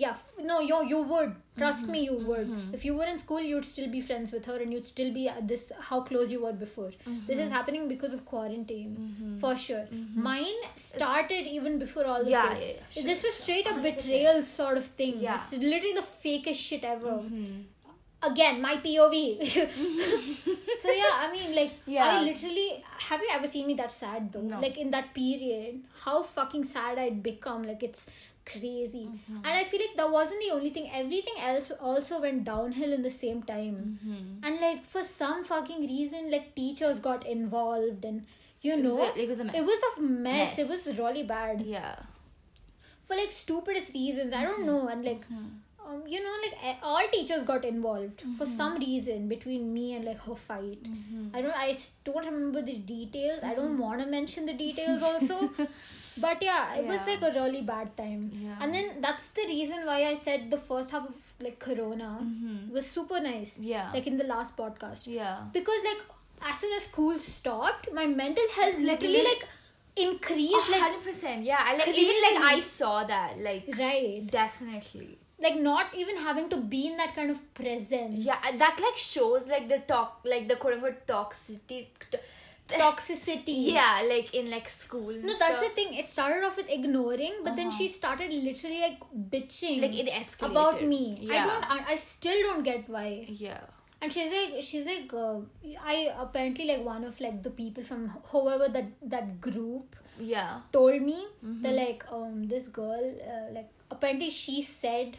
Yeah, 0.00 0.10
f- 0.10 0.32
no, 0.48 0.56
you 0.68 0.78
you 0.88 0.96
would 1.10 1.28
trust 1.60 1.84
Mm-hmm. 1.84 1.92
me, 1.92 2.00
you 2.06 2.16
would. 2.30 2.48
If 2.78 2.82
you 2.86 2.94
were 2.96 3.06
in 3.12 3.18
school, 3.20 3.40
you'd 3.50 3.68
still 3.68 3.86
be 3.92 4.00
friends 4.08 4.32
with 4.36 4.48
her, 4.50 4.56
and 4.64 4.74
you'd 4.76 4.88
still 4.88 5.12
be 5.14 5.22
at 5.34 5.46
this 5.52 5.62
how 5.90 6.00
close 6.08 6.34
you 6.34 6.40
were 6.46 6.52
before. 6.64 6.88
This 6.90 7.06
Mm-hmm. 7.12 7.38
is 7.44 7.52
happening 7.58 7.86
because 7.92 8.16
of 8.18 8.24
quarantine, 8.32 8.90
for 9.44 9.54
sure. 9.62 9.84
Mine 10.26 10.60
started 10.88 11.46
even 11.60 11.78
before 11.84 12.04
all 12.14 12.20
of 12.26 12.28
Yeah, 12.34 12.50
this. 12.50 12.64
yeah, 12.66 12.74
yeah, 12.74 12.90
sure, 12.96 13.06
this 13.12 13.22
was 13.28 13.38
straight 13.46 13.66
up 13.72 13.78
100%. 13.78 13.88
betrayal 13.88 14.42
sort 14.52 14.76
of 14.82 14.92
thing. 15.00 15.16
Yeah. 15.28 15.34
It's 15.40 15.50
literally 15.72 15.94
the 16.02 16.06
fakest 16.26 16.62
shit 16.68 16.84
ever. 16.92 17.16
Again, 18.22 18.60
my 18.68 18.76
POV. 18.84 19.16
so 20.82 20.90
yeah, 20.90 21.16
I 21.24 21.30
mean, 21.32 21.54
like, 21.54 21.72
Yeah. 21.86 22.06
I 22.06 22.22
literally 22.22 22.82
have 23.08 23.20
you 23.20 23.28
ever 23.32 23.46
seen 23.46 23.66
me 23.66 23.74
that 23.74 23.92
sad 23.92 24.32
though? 24.32 24.40
No. 24.52 24.60
Like 24.60 24.78
in 24.78 24.90
that 24.90 25.12
period, 25.14 25.82
how 26.04 26.22
fucking 26.22 26.64
sad 26.64 26.98
I'd 26.98 27.22
become. 27.22 27.62
Like 27.72 27.82
it's 27.82 28.06
crazy, 28.50 29.04
Mm-hmm. 29.10 29.36
and 29.36 29.46
I 29.46 29.64
feel 29.64 29.80
like 29.80 29.96
that 29.96 30.10
wasn't 30.10 30.40
the 30.46 30.50
only 30.54 30.70
thing. 30.70 30.88
Everything 31.02 31.34
else 31.50 31.70
also 31.80 32.20
went 32.20 32.44
downhill 32.44 32.92
in 32.98 33.02
the 33.02 33.10
same 33.18 33.42
time, 33.52 33.78
Mm-hmm. 34.06 34.44
and 34.44 34.60
like 34.66 34.86
for 34.96 35.04
some 35.04 35.44
fucking 35.52 35.86
reason, 35.94 36.30
like 36.30 36.54
teachers 36.54 37.00
got 37.00 37.26
involved, 37.26 38.04
and 38.04 38.26
you 38.62 38.72
It 38.74 38.82
was 38.84 38.94
know, 38.96 39.02
a- 39.12 39.18
it 39.24 39.28
was 39.28 39.40
a 39.40 39.44
mess. 39.44 39.54
It 39.62 39.64
was 39.72 39.82
a 39.90 40.02
mess. 40.02 40.58
It 40.58 40.68
was 40.74 40.86
really 41.04 41.22
bad 41.36 41.60
yeah. 41.76 41.96
for 43.04 43.16
like 43.16 43.32
stupidest 43.32 43.94
reasons. 43.94 44.32
I 44.32 44.44
Mm-hmm. 44.44 44.50
don't 44.50 44.66
know, 44.66 44.88
and 44.88 45.04
like. 45.04 45.24
Um, 45.88 46.02
you 46.12 46.20
know, 46.20 46.30
like 46.44 46.78
all 46.82 47.06
teachers 47.12 47.44
got 47.48 47.64
involved 47.64 48.22
for 48.38 48.44
Mm-hmm. 48.44 48.56
some 48.60 48.78
reason 48.78 49.28
between 49.32 49.72
me 49.74 49.82
and 49.94 50.04
like 50.04 50.18
her 50.28 50.34
fight. 50.34 50.88
I 51.32 51.40
don't. 51.42 51.54
I 51.64 51.74
don't 52.08 52.26
remember 52.30 52.60
the 52.70 52.74
details. 52.88 53.44
I 53.44 53.50
Mm-hmm. 53.52 53.60
don't 53.60 53.78
want 53.82 54.00
to 54.00 54.06
mention 54.14 54.46
the 54.46 54.54
details 54.62 55.00
also. 55.10 55.38
But 56.18 56.42
yeah, 56.42 56.74
it 56.76 56.86
was 56.86 57.06
like 57.06 57.22
a 57.22 57.32
really 57.38 57.62
bad 57.62 57.96
time. 57.96 58.30
Yeah. 58.34 58.56
And 58.60 58.74
then 58.74 59.00
that's 59.00 59.28
the 59.28 59.42
reason 59.46 59.84
why 59.86 60.04
I 60.06 60.14
said 60.14 60.50
the 60.50 60.58
first 60.58 60.90
half 60.90 61.08
of 61.08 61.14
like 61.40 61.58
Corona 61.58 62.10
Mhm. 62.22 62.70
was 62.70 62.86
super 62.86 63.20
nice. 63.20 63.58
Yeah. 63.58 63.90
Like 63.92 64.06
in 64.06 64.16
the 64.16 64.24
last 64.24 64.56
podcast, 64.56 65.06
yeah. 65.06 65.44
because 65.52 65.84
like 65.84 66.02
as 66.52 66.58
soon 66.60 66.72
as 66.76 66.84
school 66.84 67.18
stopped, 67.18 67.92
my 67.92 68.06
mental 68.06 68.44
health 68.56 68.78
literally 68.78 69.22
like 69.24 69.46
increased. 69.96 70.70
Like 70.70 70.80
hundred 70.80 71.04
percent. 71.04 71.44
Yeah. 71.44 71.60
I 71.60 71.76
like 71.76 71.88
even 71.88 72.16
like 72.30 72.42
I 72.54 72.60
saw 72.60 73.04
that. 73.04 73.38
Like 73.38 73.68
right, 73.78 74.26
definitely. 74.26 75.18
like 75.44 75.56
not 75.60 75.94
even 76.02 76.16
having 76.16 76.48
to 76.50 76.56
be 76.56 76.86
in 76.90 76.96
that 76.98 77.14
kind 77.14 77.30
of 77.30 77.40
presence. 77.54 78.24
Yeah, 78.24 78.38
that 78.60 78.78
like 78.84 78.96
shows 78.96 79.48
like 79.48 79.68
the 79.68 79.78
talk, 79.90 80.20
like 80.24 80.48
the 80.48 80.56
quote 80.56 80.74
unquote 80.74 81.06
toxicity. 81.06 81.86
Toxicity. 82.68 83.72
Yeah, 83.72 84.02
like 84.08 84.34
in 84.34 84.50
like 84.50 84.68
school. 84.68 85.12
No, 85.22 85.34
that's 85.38 85.60
the 85.60 85.68
thing. 85.70 85.94
It 85.94 86.08
started 86.10 86.44
off 86.44 86.56
with 86.56 86.68
ignoring, 86.70 87.34
but 87.44 87.56
then 87.56 87.68
Uh-huh. 87.68 87.78
she 87.78 87.88
started 87.88 88.32
literally 88.32 88.80
like 88.80 89.00
bitching 89.34 89.80
Like 89.82 89.98
it 89.98 90.08
escalated 90.08 90.50
about 90.50 90.82
me. 90.82 91.28
I 91.30 91.44
don't. 91.46 91.70
I, 91.76 91.78
I 91.92 91.96
still 91.96 92.42
don't 92.48 92.62
get 92.62 92.88
why. 92.88 93.24
Yeah. 93.28 93.60
And 94.02 94.12
she's 94.12 94.30
like, 94.30 94.62
she's 94.62 94.86
like, 94.86 95.12
uh, 95.12 95.38
I 95.82 96.12
apparently 96.18 96.66
like 96.66 96.84
one 96.84 97.04
of 97.04 97.18
like 97.20 97.42
the 97.42 97.50
people 97.50 97.82
from 97.84 98.08
whoever 98.32 98.68
that 98.68 98.90
that 99.14 99.40
group 99.40 99.96
Yeah. 100.18 100.60
told 100.72 101.02
me 101.02 101.16
Mm-hmm. 101.44 101.62
that 101.62 101.74
like 101.78 102.04
um 102.18 102.42
this 102.52 102.68
girl 102.68 103.06
uh, 103.36 103.46
like 103.54 103.70
apparently 103.90 104.28
she 104.30 104.62
said 104.62 105.16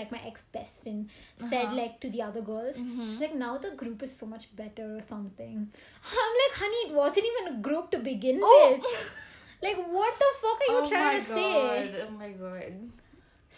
like 0.00 0.10
my 0.16 0.20
ex 0.30 0.42
best 0.56 0.82
friend 0.82 1.08
said 1.50 1.66
Uh-huh. 1.66 1.76
like 1.80 1.94
to 2.04 2.10
the 2.16 2.22
other 2.28 2.42
girls 2.50 2.78
Mhm. 2.82 3.04
she's 3.06 3.20
like 3.26 3.34
now 3.44 3.52
the 3.66 3.72
group 3.82 4.02
is 4.08 4.14
so 4.22 4.26
much 4.34 4.46
better 4.62 4.86
or 4.96 5.00
something 5.12 5.56
i'm 6.24 6.34
like 6.42 6.56
honey 6.64 6.82
it 6.88 6.94
wasn't 7.02 7.26
even 7.32 7.52
a 7.54 7.56
group 7.68 7.90
to 7.96 7.98
begin 8.10 8.40
Oh. 8.52 8.60
with 8.74 9.00
Like, 9.60 9.78
what 9.92 10.18
the 10.22 10.26
fuck 10.40 10.60
are 10.64 10.72
you 10.72 10.80
oh 10.80 10.88
trying 10.90 11.16
to 11.20 11.22
say? 11.28 11.46
god. 11.52 11.94
Oh 12.02 12.10
my 12.18 12.28
god. 12.42 12.74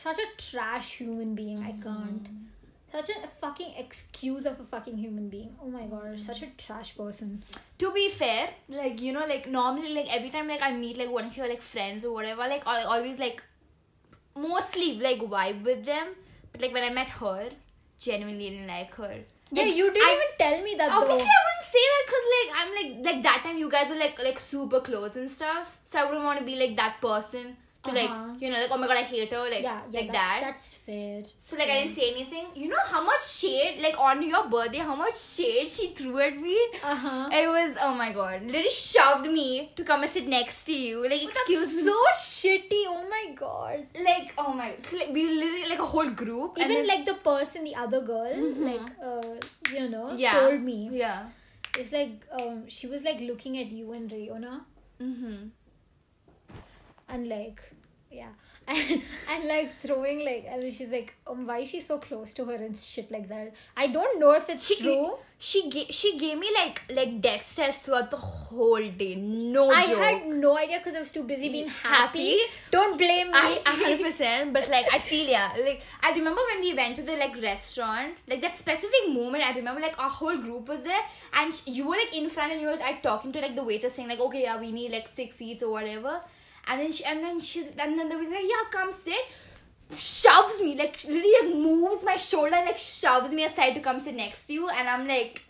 Such 0.03 0.21
a 0.23 0.29
trash 0.43 0.87
human 1.01 1.35
being. 1.41 1.59
I 1.71 1.73
can't. 1.83 2.29
Mm-hmm. 2.29 2.47
Such 2.95 3.11
a 3.17 3.29
fucking 3.43 3.75
excuse 3.83 4.47
of 4.51 4.63
a 4.63 4.65
fucking 4.71 4.97
human 5.03 5.27
being. 5.35 5.51
Oh 5.65 5.69
my 5.75 5.83
god, 5.93 6.15
such 6.29 6.41
a 6.47 6.49
trash 6.63 6.93
person. 7.01 7.29
to 7.83 7.91
be 7.99 8.07
fair, 8.23 8.49
like 8.79 9.05
you 9.09 9.13
know, 9.19 9.27
like 9.35 9.51
normally, 9.59 9.93
like 9.99 10.09
every 10.19 10.31
time, 10.39 10.49
like 10.55 10.65
I 10.71 10.73
meet 10.79 10.97
like 11.03 11.13
one 11.19 11.29
of 11.33 11.37
your 11.41 11.51
like 11.53 11.61
friends 11.69 12.09
or 12.11 12.15
whatever, 12.21 12.49
like 12.55 12.67
I 12.77 12.79
always 12.95 13.19
like 13.27 13.45
mostly 14.49 14.95
like 15.09 15.21
vibe 15.37 15.63
with 15.65 15.85
them. 15.85 16.09
But 16.53 16.63
like 16.63 16.73
when 16.73 16.85
I 16.85 16.91
met 16.91 17.11
her, 17.11 17.49
genuinely 17.99 18.51
didn't 18.51 18.67
like 18.67 18.95
her. 18.95 19.15
Yeah, 19.53 19.65
Like, 19.65 19.75
you 19.77 19.91
didn't 19.93 20.09
I- 20.09 20.13
even 20.15 20.27
tell 20.39 20.63
me 20.65 20.75
that 20.77 20.91
Obviously, 20.93 21.25
though. 21.25 21.39
I 21.39 21.43
wouldn't 21.47 21.71
say 21.75 21.85
that 21.93 22.03
because 22.07 22.25
like 22.37 22.51
I'm 22.59 22.71
like 22.79 23.07
like 23.15 23.23
that 23.25 23.43
time 23.43 23.59
you 23.59 23.71
guys 23.71 23.89
were 23.91 23.97
like 23.97 24.19
like 24.23 24.39
super 24.39 24.81
close 24.81 25.17
and 25.17 25.31
stuff. 25.31 25.79
So 25.85 25.99
I 26.01 26.05
wouldn't 26.05 26.25
want 26.25 26.39
to 26.39 26.45
be 26.45 26.57
like 26.57 26.77
that 26.77 27.01
person 27.01 27.57
to 27.85 27.91
Uh-huh. 27.91 27.99
like 27.99 28.43
you 28.43 28.49
know 28.51 28.59
like 28.63 28.71
oh 28.75 28.79
my 28.81 28.87
god 28.87 28.99
I 28.99 29.05
hate 29.11 29.31
her 29.33 29.39
like 29.53 29.63
yeah, 29.67 29.81
yeah, 29.91 30.01
like 30.01 30.13
that's, 30.13 30.33
that. 30.33 30.41
That's 30.47 30.65
fair. 30.87 31.23
So 31.39 31.57
like 31.61 31.71
I 31.75 31.77
didn't 31.85 31.95
say 31.99 32.11
anything. 32.15 32.47
You 32.55 32.69
know 32.73 32.83
how 32.93 33.03
much 33.03 33.23
shade 33.27 33.81
like 33.85 33.97
on 33.99 34.21
your 34.33 34.43
birthday, 34.55 34.79
how 34.89 34.95
much 34.95 35.17
shade 35.19 35.71
she 35.77 35.87
threw 36.01 36.19
at 36.27 36.37
me. 36.37 36.59
Uh 36.83 36.95
huh. 37.05 37.29
It 37.33 37.49
was 37.49 37.79
oh 37.87 37.95
my 37.95 38.13
god, 38.13 38.43
literally 38.45 38.69
shoved 38.69 39.27
me 39.39 39.73
to 39.77 39.85
come 39.93 40.03
and 40.03 40.13
sit 40.13 40.29
next 40.29 40.65
to 40.65 40.75
you. 40.75 41.09
Like 41.09 41.25
excuse 41.29 41.75
me, 41.77 41.83
so 41.89 41.97
shitty. 42.21 42.83
Oh 42.97 43.03
my 43.17 43.25
god. 43.35 43.87
like 44.11 44.35
oh 44.37 44.53
my, 44.53 44.75
so, 44.83 44.99
like 44.99 45.11
we 45.19 45.27
literally 45.43 45.69
like 45.71 45.79
a 45.79 45.91
whole 45.97 46.11
group. 46.11 46.59
and 46.59 46.71
Even 46.71 46.87
then- 46.87 46.91
like 46.95 47.07
the 47.07 47.15
person, 47.31 47.65
the 47.65 47.75
other 47.87 48.03
girl, 48.03 48.35
Mhm. 48.35 48.65
like 48.73 48.91
uh, 49.03 49.35
you 49.79 49.89
know, 49.89 50.07
Yeah. 50.27 50.39
told 50.41 50.61
me. 50.61 50.79
yeah. 50.93 51.29
It's 51.79 51.93
like 51.93 52.27
um, 52.43 52.69
she 52.69 52.89
was 52.89 53.05
like 53.05 53.21
looking 53.21 53.57
at 53.65 53.69
you 53.81 53.93
and 53.93 54.11
Riona, 54.11 54.61
Mm-hmm. 55.01 55.37
And 57.13 57.29
like, 57.29 57.61
yeah, 58.11 58.29
and, 58.69 59.03
and 59.33 59.45
like 59.49 59.73
throwing 59.81 60.25
like, 60.25 60.47
I 60.53 60.59
mean, 60.59 60.71
she's 60.71 60.93
like, 60.93 61.15
um, 61.27 61.47
why 61.47 61.59
is 61.61 61.69
she 61.71 61.81
so 61.81 61.99
close 61.99 62.35
to 62.35 62.45
her 62.45 62.55
and 62.55 62.77
shit 62.77 63.11
like 63.11 63.29
that? 63.29 63.53
I 63.77 63.89
don't 63.89 64.21
know 64.21 64.33
if 64.33 64.49
it's 64.49 64.67
She 64.67 64.77
true. 64.81 65.17
she 65.39 65.69
gave 65.71 65.87
she 65.91 66.19
gave 66.19 66.39
me 66.39 66.49
like 66.55 66.83
like 66.95 67.21
death 67.21 67.45
stares 67.45 67.79
throughout 67.79 68.11
the 68.11 68.17
whole 68.19 68.87
day. 69.03 69.15
No 69.17 69.71
I 69.71 69.87
joke. 69.87 69.99
had 69.99 70.27
no 70.29 70.57
idea 70.59 70.79
because 70.79 70.95
I 70.95 71.01
was 71.01 71.11
too 71.11 71.23
busy 71.25 71.49
being 71.49 71.69
happy. 71.69 72.33
Happy? 72.33 72.39
Don't 72.71 72.99
blame 72.99 73.29
me. 73.29 73.33
I 73.35 73.63
a 73.67 73.71
hundred 73.71 74.03
percent, 74.07 74.53
but 74.53 74.69
like 74.69 74.87
I 74.93 74.99
feel 74.99 75.27
yeah. 75.29 75.57
Like 75.65 75.83
I 76.03 76.13
remember 76.13 76.43
when 76.53 76.61
we 76.61 76.75
went 76.75 76.97
to 76.97 77.03
the 77.03 77.17
like 77.17 77.41
restaurant, 77.43 78.15
like 78.29 78.43
that 78.43 78.55
specific 78.57 79.09
moment. 79.09 79.43
I 79.45 79.53
remember 79.57 79.81
like 79.81 79.99
our 79.99 80.11
whole 80.11 80.37
group 80.37 80.69
was 80.69 80.83
there, 80.83 81.03
and 81.33 81.61
you 81.67 81.89
were 81.89 81.97
like 81.97 82.15
in 82.15 82.29
front, 82.29 82.53
and 82.53 82.61
you 82.61 82.69
were 82.69 82.77
like 82.77 83.03
talking 83.03 83.33
to 83.33 83.41
like 83.41 83.57
the 83.57 83.65
waiter, 83.65 83.89
saying 83.91 84.09
like, 84.09 84.21
okay, 84.21 84.43
yeah, 84.43 84.61
we 84.61 84.71
need 84.71 84.93
like 84.93 85.09
six 85.09 85.37
seats 85.37 85.63
or 85.63 85.71
whatever. 85.71 86.21
And 86.67 86.81
then 86.81 86.93
she, 86.93 87.05
and 87.05 87.23
then 87.25 87.41
she's 87.41 87.67
and 87.67 87.99
then 87.99 88.09
there 88.09 88.19
was 88.19 88.29
like, 88.29 88.45
yeah, 88.45 88.65
come 88.71 88.93
sit. 88.93 89.15
Shoves 89.97 90.61
me 90.61 90.77
like 90.77 91.03
literally 91.05 91.35
like, 91.43 91.57
moves 91.57 92.05
my 92.05 92.15
shoulder 92.17 92.55
and 92.55 92.67
like 92.67 92.79
shoves 92.79 93.33
me 93.33 93.45
aside 93.45 93.75
to 93.75 93.81
come 93.81 93.99
sit 93.99 94.15
next 94.15 94.47
to 94.47 94.53
you, 94.53 94.69
and 94.69 94.89
I'm 94.89 95.09
like, 95.09 95.43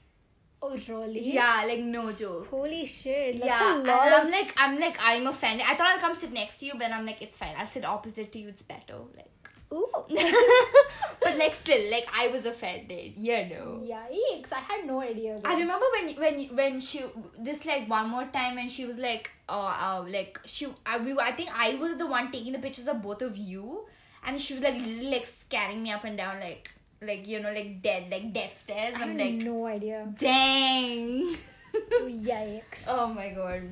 oh 0.63 0.77
really? 0.89 1.35
yeah, 1.35 1.63
like 1.67 1.81
no 1.81 2.11
joke. 2.13 2.49
Holy 2.49 2.87
shit! 2.87 3.35
Yeah, 3.35 3.77
a 3.77 3.81
and 3.81 3.91
I'm 3.91 4.27
of 4.27 4.33
like, 4.33 4.55
I'm 4.57 4.81
like, 4.81 4.97
I'm 4.99 5.27
offended. 5.27 5.67
I 5.69 5.77
thought 5.77 5.89
I'll 5.89 6.01
come 6.01 6.15
sit 6.15 6.33
next 6.33 6.57
to 6.61 6.67
you, 6.67 6.73
but 6.79 6.91
I'm 6.91 7.05
like, 7.05 7.21
it's 7.21 7.37
fine. 7.37 7.55
I'll 7.55 7.67
sit 7.67 7.85
opposite 7.85 8.33
to 8.33 8.39
you. 8.39 8.49
It's 8.49 8.63
better. 8.63 8.95
Like, 9.15 9.40
ooh. 9.73 9.89
but 11.23 11.39
like, 11.39 11.55
still, 11.55 11.91
like, 11.91 12.07
I 12.13 12.29
was 12.29 12.47
offended. 12.47 13.15
You 13.17 13.47
know. 13.47 13.83
Yikes! 13.85 14.53
I 14.53 14.61
had 14.61 14.87
no 14.87 15.01
idea. 15.01 15.39
I 15.45 15.55
remember 15.55 15.87
when 15.93 16.15
when 16.17 16.57
when 16.57 16.81
she 16.81 17.05
this 17.39 17.65
like 17.65 17.89
one 17.89 18.09
more 18.09 18.27
time 18.27 18.57
when 18.57 18.69
she 18.69 18.85
was 18.85 18.99
like 18.99 19.31
uh, 19.49 19.53
uh 19.53 20.05
like 20.09 20.41
she 20.45 20.69
I, 20.85 20.99
we 20.99 21.19
I 21.19 21.33
think 21.33 21.51
I 21.53 21.75
was 21.75 21.97
the 21.97 22.07
one 22.07 22.31
taking 22.31 22.53
the 22.53 22.59
pictures 22.59 22.89
of 22.89 23.03
both 23.03 23.23
of 23.23 23.37
you 23.37 23.87
and 24.25 24.41
she 24.41 24.55
was 24.55 24.63
like 24.63 24.75
literally 24.75 25.11
like 25.11 25.27
scanning 25.27 25.83
me 25.83 25.91
up 25.93 26.05
and 26.05 26.17
down 26.17 26.41
like 26.41 26.71
like 27.03 27.27
you 27.27 27.41
know 27.41 27.53
like 27.53 27.83
dead 27.83 28.11
like 28.11 28.33
death 28.33 28.61
stares 28.61 28.95
I 28.97 29.03
I'm 29.03 29.17
like 29.17 29.35
no 29.35 29.67
idea. 29.67 30.07
dang 30.19 31.37
Yikes! 31.73 32.85
oh 32.89 33.07
my 33.07 33.31
god 33.31 33.63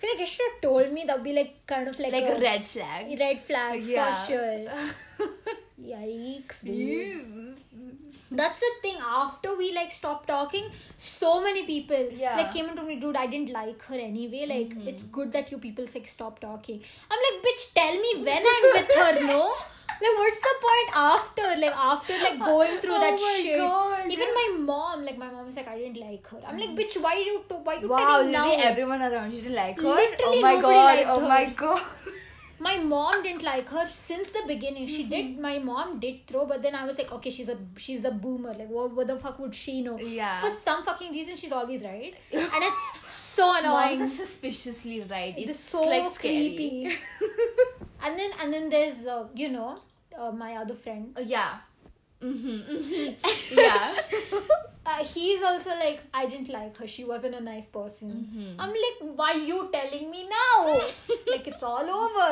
feel 0.00 0.10
like 0.12 0.20
you 0.20 0.26
should 0.26 0.50
have 0.52 0.60
told 0.62 0.92
me. 0.92 1.04
That'd 1.06 1.24
be 1.24 1.32
like 1.32 1.54
kind 1.66 1.88
of 1.88 1.98
like, 1.98 2.12
like 2.12 2.24
a, 2.24 2.36
a 2.36 2.40
red 2.40 2.64
flag 2.64 3.18
red 3.20 3.40
flag 3.40 3.82
Yeah. 3.82 4.12
for 4.14 4.32
sure. 4.32 5.28
Yikes! 5.82 6.62
Dude. 6.64 7.56
That's 8.32 8.60
the 8.60 8.70
thing. 8.82 8.96
After 9.04 9.56
we 9.56 9.72
like 9.74 9.90
stopped 9.90 10.28
talking, 10.28 10.66
so 10.96 11.30
many 11.42 11.64
people 11.66 12.08
Yeah. 12.12 12.36
like 12.36 12.52
came 12.52 12.66
into 12.68 12.82
me, 12.82 12.96
dude. 13.00 13.16
I 13.16 13.26
didn't 13.26 13.50
like 13.52 13.82
her 13.86 13.94
anyway. 13.94 14.44
Like 14.46 14.68
Mm-hmm. 14.76 14.88
it's 14.88 15.02
good 15.04 15.32
that 15.32 15.50
you 15.50 15.58
people 15.58 15.86
like 15.94 16.06
stop 16.08 16.38
talking. 16.44 16.80
I'm 17.10 17.18
like, 17.26 17.42
bitch, 17.46 17.64
tell 17.74 17.94
me 18.06 18.12
when 18.28 18.50
I'm 18.54 18.72
with 18.76 18.94
her. 19.00 19.26
No, 19.32 19.54
like 20.02 20.16
what's 20.20 20.40
the 20.40 20.54
point 20.66 20.96
after? 20.96 21.42
Like 21.64 21.76
after 21.76 22.12
like 22.24 22.38
going 22.38 22.78
through 22.80 22.94
Oh 22.94 23.00
that 23.00 23.20
shit. 23.20 23.58
God. 23.58 24.10
Even 24.10 24.28
my 24.40 24.48
mom, 24.60 25.04
like 25.04 25.18
my 25.18 25.30
mom 25.30 25.48
is 25.48 25.56
like, 25.56 25.68
I 25.68 25.78
didn't 25.78 26.00
like 26.00 26.26
her. 26.28 26.40
I'm 26.46 26.58
like, 26.58 26.70
bitch, 26.70 27.00
why 27.00 27.14
you 27.16 27.42
to 27.48 27.54
why 27.56 27.74
you 27.76 27.88
wow 27.88 27.98
telling 27.98 28.32
now? 28.32 28.52
everyone 28.70 29.02
around 29.02 29.32
you 29.32 29.42
didn't 29.42 29.56
like 29.56 29.76
her 29.76 29.82
Literally 29.82 30.38
oh 30.38 30.40
my 30.42 30.60
god 30.60 31.04
oh 31.06 31.20
her. 31.20 31.28
my 31.28 31.44
god 31.64 31.82
my 32.62 32.76
mom 32.76 33.22
didn't 33.22 33.42
like 33.42 33.68
her 33.70 33.86
since 33.88 34.28
the 34.30 34.42
beginning 34.46 34.86
she 34.86 35.02
Mm-hmm. 35.04 35.10
did 35.12 35.38
my 35.44 35.58
mom 35.58 35.98
did 35.98 36.26
throw 36.26 36.44
but 36.44 36.60
then 36.64 36.74
i 36.74 36.84
was 36.88 36.98
like 36.98 37.10
okay 37.10 37.30
she's 37.30 37.48
a 37.48 37.56
she's 37.84 38.04
a 38.04 38.10
boomer 38.10 38.52
like 38.52 38.68
what, 38.68 38.92
what 38.94 39.06
the 39.06 39.16
fuck 39.22 39.38
would 39.38 39.54
she 39.54 39.80
know 39.80 39.98
Yeah. 39.98 40.38
for 40.42 40.50
some 40.62 40.82
fucking 40.84 41.10
reason 41.10 41.36
she's 41.36 41.52
always 41.52 41.84
right 41.84 42.12
and 42.32 42.64
it's 42.70 42.84
so 43.18 43.46
Moms 43.46 43.64
annoying 43.64 44.02
are 44.02 44.06
suspiciously 44.06 45.00
right 45.04 45.34
it's 45.38 45.50
it's 45.52 45.60
so 45.60 45.84
like 45.84 46.14
creepy 46.16 46.98
and 48.02 48.18
then 48.18 48.30
and 48.42 48.52
then 48.52 48.68
there's 48.68 49.06
uh, 49.06 49.24
you 49.34 49.48
know 49.48 49.74
uh, 50.20 50.30
my 50.30 50.56
other 50.56 50.74
friend. 50.74 51.12
Oh, 51.16 51.20
yeah. 51.20 51.58
Mm-hmm, 52.22 52.76
mm-hmm. 52.76 53.58
yeah. 53.58 53.96
Uh, 54.84 55.04
he's 55.04 55.42
also 55.42 55.70
like 55.70 56.02
i 56.12 56.26
didn't 56.26 56.50
like 56.50 56.76
her. 56.76 56.86
She 56.86 57.04
wasn't 57.04 57.34
a 57.34 57.40
nice 57.40 57.66
person. 57.66 58.10
Mm-hmm. 58.16 58.60
i'm 58.60 58.74
like 58.84 59.16
why 59.20 59.32
you 59.32 59.70
telling 59.72 60.10
me 60.10 60.28
now? 60.28 60.80
Like 61.26 61.46
it's 61.48 61.62
all 61.62 61.88
over. 62.00 62.30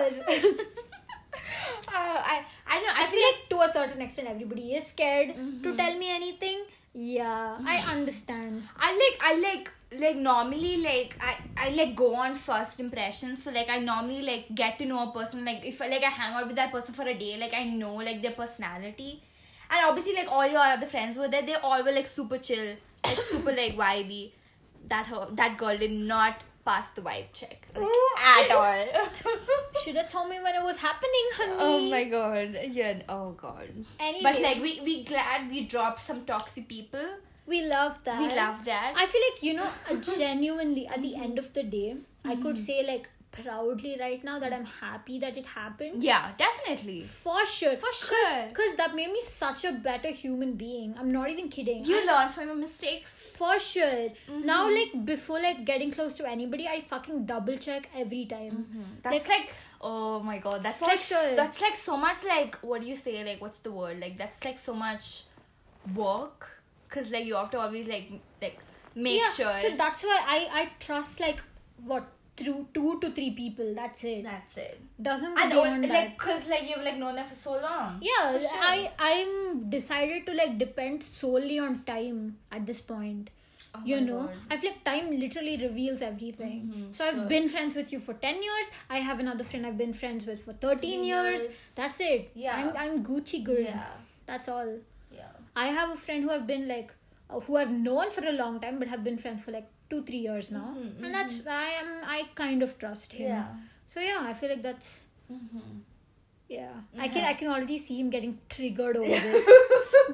Uh, 1.88 2.18
I 2.32 2.44
I 2.66 2.80
know 2.82 2.92
I, 2.94 3.04
I 3.04 3.06
feel 3.06 3.22
like 3.28 3.48
to 3.50 3.60
a 3.66 3.72
certain 3.72 4.02
extent 4.02 4.28
everybody 4.28 4.74
is 4.74 4.86
scared 4.86 5.34
to 5.62 5.76
tell 5.76 5.96
me 5.98 6.10
anything. 6.10 6.64
Yeah, 6.92 7.56
I 7.64 7.76
understand. 7.94 8.62
I 8.76 8.92
like 9.02 9.16
I 9.30 9.32
like 9.40 9.70
like 9.92 10.16
normally 10.16 10.78
like 10.78 11.16
I 11.20 11.36
I 11.56 11.68
like 11.70 11.96
go 11.96 12.14
on 12.14 12.34
first 12.34 12.80
impressions. 12.80 13.42
So 13.42 13.50
like 13.50 13.68
I 13.68 13.78
normally 13.78 14.22
like 14.22 14.54
get 14.54 14.78
to 14.78 14.86
know 14.86 15.08
a 15.08 15.12
person. 15.12 15.44
Like 15.44 15.64
if 15.64 15.80
like 15.80 16.02
I 16.02 16.10
hang 16.10 16.34
out 16.34 16.46
with 16.46 16.56
that 16.56 16.72
person 16.72 16.94
for 16.94 17.06
a 17.06 17.14
day, 17.14 17.36
like 17.38 17.54
I 17.54 17.64
know 17.64 17.94
like 17.94 18.22
their 18.22 18.32
personality. 18.32 19.22
And 19.70 19.80
obviously 19.86 20.14
like 20.14 20.28
all 20.30 20.46
your 20.46 20.60
other 20.60 20.86
friends 20.86 21.16
were 21.16 21.28
there, 21.28 21.42
they 21.42 21.54
all 21.54 21.82
were 21.82 21.92
like 21.92 22.06
super 22.06 22.38
chill, 22.38 22.76
like 23.04 23.22
super 23.22 23.52
like 23.52 23.76
vibey. 23.76 24.32
That 24.88 25.06
her 25.06 25.28
that 25.32 25.56
girl 25.56 25.76
did 25.76 25.92
not 25.92 26.36
pass 26.64 26.88
the 26.90 27.00
vibe 27.00 27.32
check 27.32 27.66
like, 27.74 27.84
oh. 27.84 28.40
at 28.40 28.50
all. 28.54 29.08
Should 29.84 29.96
have 29.96 30.10
told 30.10 30.28
me 30.28 30.38
when 30.40 30.54
it 30.54 30.62
was 30.62 30.76
happening, 30.76 31.28
honey. 31.32 31.52
oh 31.58 31.90
my 31.90 32.04
god. 32.04 32.58
Yeah. 32.70 33.02
Oh 33.08 33.30
god. 33.30 33.68
Any 33.98 34.22
But 34.22 34.40
like 34.40 34.60
we 34.60 34.80
we 34.82 35.04
glad 35.04 35.50
we 35.50 35.64
dropped 35.64 36.00
some 36.00 36.26
toxic 36.26 36.68
people. 36.68 37.08
We 37.48 37.60
love 37.66 38.02
that. 38.04 38.20
We 38.20 38.28
love 38.36 38.64
that. 38.64 38.94
I 38.96 39.06
feel 39.06 39.22
like 39.30 39.42
you 39.42 39.54
know, 39.54 39.68
genuinely 40.16 40.86
at 40.88 41.02
the 41.02 41.14
end 41.16 41.38
of 41.38 41.52
the 41.52 41.62
day, 41.62 41.96
I 42.24 42.36
could 42.36 42.58
say 42.58 42.84
like 42.86 43.08
proudly 43.30 43.96
right 44.00 44.22
now 44.26 44.38
that 44.42 44.52
I'm 44.52 44.64
happy 44.64 45.18
that 45.20 45.36
it 45.40 45.46
happened. 45.46 46.02
yeah, 46.02 46.30
definitely. 46.38 47.02
For 47.02 47.44
sure, 47.46 47.76
For 47.76 47.92
sure. 47.92 48.46
because 48.48 48.74
that 48.78 48.94
made 48.96 49.12
me 49.12 49.20
such 49.26 49.64
a 49.64 49.72
better 49.72 50.08
human 50.10 50.54
being. 50.54 50.94
I'm 50.98 51.12
not 51.12 51.30
even 51.30 51.48
kidding. 51.48 51.84
You 51.84 51.98
I- 52.00 52.04
learn 52.10 52.28
from 52.36 52.46
your 52.48 52.56
mistakes. 52.56 53.32
for 53.36 53.58
sure. 53.58 53.84
Mm-hmm. 54.08 54.44
Now, 54.46 54.68
like 54.70 55.04
before, 55.04 55.40
like 55.40 55.64
getting 55.64 55.92
close 55.92 56.14
to 56.22 56.28
anybody, 56.28 56.66
I 56.66 56.80
fucking 56.80 57.26
double 57.26 57.56
check 57.56 57.88
every 58.04 58.24
time. 58.26 58.66
That's 59.04 59.28
like, 59.28 59.54
oh 59.80 60.20
my 60.20 60.38
god, 60.38 60.62
that's 60.62 60.78
For 60.78 60.86
like 60.86 60.98
sure. 60.98 61.36
that's 61.36 61.60
like 61.60 61.76
so 61.76 61.96
much 61.96 62.24
like 62.24 62.56
what 62.62 62.80
do 62.80 62.86
you 62.88 62.96
say 62.96 63.22
like 63.24 63.40
what's 63.40 63.60
the 63.60 63.70
word 63.70 64.00
like 64.00 64.18
that's 64.18 64.44
like 64.44 64.58
so 64.58 64.74
much 64.74 65.24
work 65.94 66.57
because 66.88 67.10
like 67.10 67.24
you 67.26 67.34
have 67.34 67.50
to 67.50 67.60
always 67.60 67.88
like 67.88 68.10
like 68.42 68.58
make 68.94 69.20
yeah, 69.20 69.32
sure 69.32 69.54
So 69.54 69.70
that's 69.76 70.02
why 70.02 70.20
I 70.36 70.38
I 70.60 70.68
trust 70.80 71.20
like 71.20 71.42
what 71.84 72.06
through 72.36 72.68
two 72.72 73.00
to 73.00 73.10
three 73.10 73.30
people. 73.36 73.74
That's 73.74 74.04
it. 74.04 74.22
that's 74.24 74.56
it. 74.56 74.80
Doesn't 75.02 75.34
go 75.34 75.42
And 75.42 75.52
beyond 75.52 75.84
that. 75.84 75.90
like 75.90 76.18
cause 76.18 76.48
like 76.48 76.68
you've 76.70 76.84
like 76.88 76.96
known 76.98 77.16
them 77.16 77.26
for 77.26 77.34
so 77.34 77.52
long. 77.64 77.98
yeah, 78.00 78.38
sure. 78.38 78.60
I 78.74 78.90
I'm 78.98 79.68
decided 79.70 80.24
to 80.26 80.34
like 80.34 80.58
depend 80.58 81.02
solely 81.02 81.58
on 81.58 81.82
time 81.84 82.36
at 82.52 82.64
this 82.66 82.80
point. 82.80 83.30
Oh 83.74 83.80
you 83.84 84.00
know, 84.00 84.20
God. 84.20 84.36
I 84.50 84.56
feel 84.56 84.70
like 84.70 84.84
time 84.84 85.10
literally 85.22 85.56
reveals 85.62 86.00
everything. 86.10 86.60
Mhm, 86.74 86.84
so 86.96 87.04
I've 87.08 87.14
sure. 87.16 87.26
been 87.32 87.48
friends 87.54 87.74
with 87.80 87.92
you 87.92 87.98
for 88.06 88.14
ten 88.14 88.42
years. 88.42 88.70
I 88.88 89.00
have 89.08 89.18
another 89.24 89.44
friend 89.44 89.66
I've 89.66 89.76
been 89.82 89.92
friends 90.04 90.24
with 90.30 90.44
for 90.44 90.52
thirteen 90.66 91.00
13 91.00 91.04
years. 91.04 91.40
years. 91.42 91.56
That's 91.74 92.00
it. 92.00 92.30
Yeah. 92.44 92.56
I'm 92.60 92.70
I'm 92.84 93.04
Gucci 93.10 93.42
girl. 93.50 93.60
Yeah, 93.72 93.84
That's 94.30 94.48
all. 94.48 94.72
Yeah. 95.58 95.64
I 95.64 95.66
have 95.80 95.90
a 95.90 95.96
friend 96.06 96.22
who 96.28 96.30
have 96.36 96.46
been 96.46 96.68
like 96.68 96.94
uh, 97.30 97.40
who 97.40 97.56
I've 97.56 97.70
known 97.88 98.10
for 98.10 98.24
a 98.24 98.32
long 98.32 98.60
time 98.60 98.78
but 98.78 98.88
have 98.88 99.04
been 99.04 99.18
friends 99.26 99.40
for 99.40 99.50
like 99.58 99.68
two 99.90 100.02
three 100.08 100.18
years 100.28 100.50
now, 100.52 100.64
Mhm, 100.78 101.04
and 101.04 101.14
that's 101.18 101.34
I 101.58 101.66
am 101.82 101.92
I 102.16 102.22
kind 102.46 102.62
of 102.70 102.78
trust 102.78 103.12
him. 103.20 103.28
Yeah. 103.28 103.46
So 103.86 104.00
yeah, 104.00 104.18
I 104.32 104.34
feel 104.42 104.50
like 104.56 104.62
that's 104.72 104.90
Mm-hmm. 105.32 105.78
yeah. 106.48 106.72
I 106.98 107.08
can 107.08 107.24
I 107.30 107.34
can 107.34 107.48
already 107.54 107.78
see 107.78 107.96
him 108.00 108.10
getting 108.10 108.38
triggered 108.48 108.96
over 108.96 109.08
this. 109.26 109.48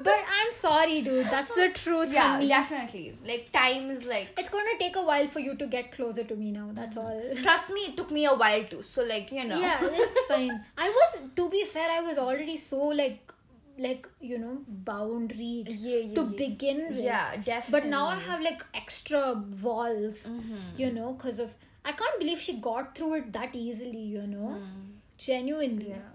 but 0.07 0.19
I'm 0.37 0.51
sorry, 0.51 1.01
dude. 1.01 1.25
That's 1.35 1.53
the 1.55 1.69
truth. 1.73 2.11
Yeah, 2.11 2.41
definitely. 2.45 3.17
Like 3.25 3.51
time 3.53 3.89
is 3.91 4.03
like. 4.05 4.27
It's 4.37 4.49
gonna 4.49 4.77
take 4.79 4.97
a 4.97 5.03
while 5.11 5.27
for 5.35 5.39
you 5.39 5.55
to 5.61 5.67
get 5.67 5.91
closer 5.93 6.25
to 6.31 6.35
me 6.35 6.51
now. 6.51 6.69
That's 6.73 6.97
all. 6.97 7.21
Trust 7.43 7.71
me, 7.77 7.81
it 7.91 7.95
took 8.01 8.11
me 8.11 8.25
a 8.25 8.33
while 8.43 8.65
too. 8.73 8.81
So 8.81 9.03
like 9.13 9.31
you 9.31 9.45
know. 9.45 9.59
Yeah, 9.59 9.77
it's 10.03 10.19
fine. 10.33 10.59
I 10.77 10.89
was, 10.89 11.19
to 11.37 11.49
be 11.49 11.63
fair, 11.63 11.89
I 11.89 12.01
was 12.01 12.17
already 12.17 12.57
so 12.57 12.81
like, 13.03 13.31
like 13.77 14.07
you 14.21 14.37
know, 14.37 14.57
boundary 14.67 15.65
Yeah, 15.67 15.97
yeah, 15.97 16.13
to 16.15 16.21
yeah. 16.21 16.37
begin 16.37 16.77
with. 16.89 16.99
Yeah, 17.03 17.35
definitely. 17.37 17.71
But 17.79 17.85
now 17.89 18.07
I 18.07 18.15
have 18.19 18.41
like 18.41 18.63
extra 18.73 19.33
walls, 19.63 20.25
Mhm. 20.27 20.59
you 20.77 20.91
know, 20.91 21.13
because 21.13 21.39
of 21.39 21.53
I 21.83 21.91
can't 21.91 22.19
believe 22.19 22.39
she 22.39 22.53
got 22.67 22.95
through 22.97 23.13
it 23.15 23.31
that 23.33 23.55
easily. 23.55 24.05
You 24.17 24.27
know, 24.27 24.51
Mm. 24.59 24.91
genuinely. 25.17 25.89
Yeah. 25.89 26.11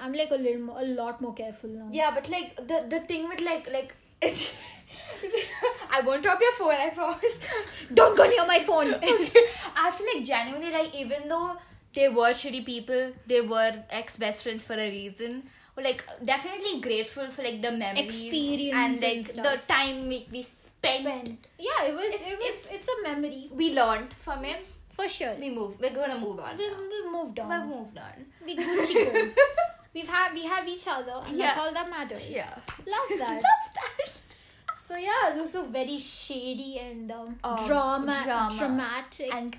I'm 0.00 0.12
like 0.12 0.30
a 0.30 0.36
little, 0.36 0.60
more, 0.62 0.80
a 0.80 0.84
lot 0.84 1.20
more 1.20 1.34
careful 1.34 1.70
now. 1.70 1.88
Yeah, 1.90 2.10
but 2.18 2.28
like 2.28 2.54
the 2.72 2.84
the 2.96 3.00
thing 3.12 3.28
with 3.28 3.40
like 3.40 3.70
like. 3.78 3.94
I 5.90 6.00
won't 6.00 6.22
drop 6.22 6.40
your 6.40 6.52
phone. 6.52 6.74
I 6.74 6.90
promise. 6.90 7.36
Don't 7.94 8.16
go 8.16 8.28
near 8.28 8.46
my 8.46 8.58
phone. 8.58 8.94
I 9.02 9.90
feel 9.96 10.06
like 10.14 10.24
genuinely 10.24 10.70
like 10.70 10.94
even 10.94 11.28
though 11.28 11.56
they 11.94 12.08
were 12.08 12.30
shitty 12.30 12.64
people, 12.64 13.12
they 13.26 13.40
were 13.40 13.72
ex 13.90 14.16
best 14.16 14.42
friends 14.42 14.64
for 14.64 14.74
a 14.74 14.88
reason. 14.88 15.42
Like 15.82 16.02
definitely 16.24 16.80
grateful 16.80 17.28
for 17.30 17.42
like 17.42 17.62
the 17.62 17.70
memories 17.72 18.04
Experience 18.22 18.74
and 18.76 19.04
and 19.04 19.16
like 19.24 19.26
stuff. 19.32 19.44
the 19.66 19.72
time 19.72 20.08
we, 20.08 20.26
we 20.32 20.42
spent. 20.42 21.46
yeah, 21.58 21.84
it 21.86 21.94
was. 21.94 22.14
It's- 22.14 22.32
it 22.32 22.38
was. 22.38 22.66
It's, 22.72 22.88
a 22.88 23.02
memory 23.02 23.48
We 23.52 23.72
learned 23.74 24.12
from 24.14 24.44
it. 24.44 24.66
for 24.90 25.08
sure. 25.08 25.34
We 25.38 25.50
moved. 25.50 25.80
We're 25.80 25.94
gonna 25.94 26.18
move 26.18 26.40
on. 26.40 26.56
We, 26.58 26.66
we 26.68 27.10
moved 27.10 27.38
on. 27.38 27.48
We've 27.48 27.76
moved 27.76 27.98
on. 27.98 28.26
We 28.44 28.56
Gucci. 28.56 29.32
We've 29.94 30.08
had 30.08 30.32
we 30.34 30.44
have 30.44 30.66
each 30.68 30.86
other, 30.86 31.22
and 31.26 31.38
that's 31.40 31.56
Yeah. 31.56 31.62
all 31.62 31.72
that 31.72 31.88
matters. 31.90 32.22
Yeah. 32.28 32.50
love 32.86 33.08
that. 33.18 33.42
Love 33.48 33.66
that. 33.74 34.42
so 34.76 34.96
yeah, 34.96 35.34
it 35.34 35.40
was 35.40 35.54
a 35.54 35.62
very 35.62 35.98
shady 35.98 36.78
and 36.78 37.10
um, 37.12 37.36
Um, 37.44 37.56
drama, 37.66 38.20
drama. 38.24 38.56
dramatic. 38.58 39.34
And 39.34 39.54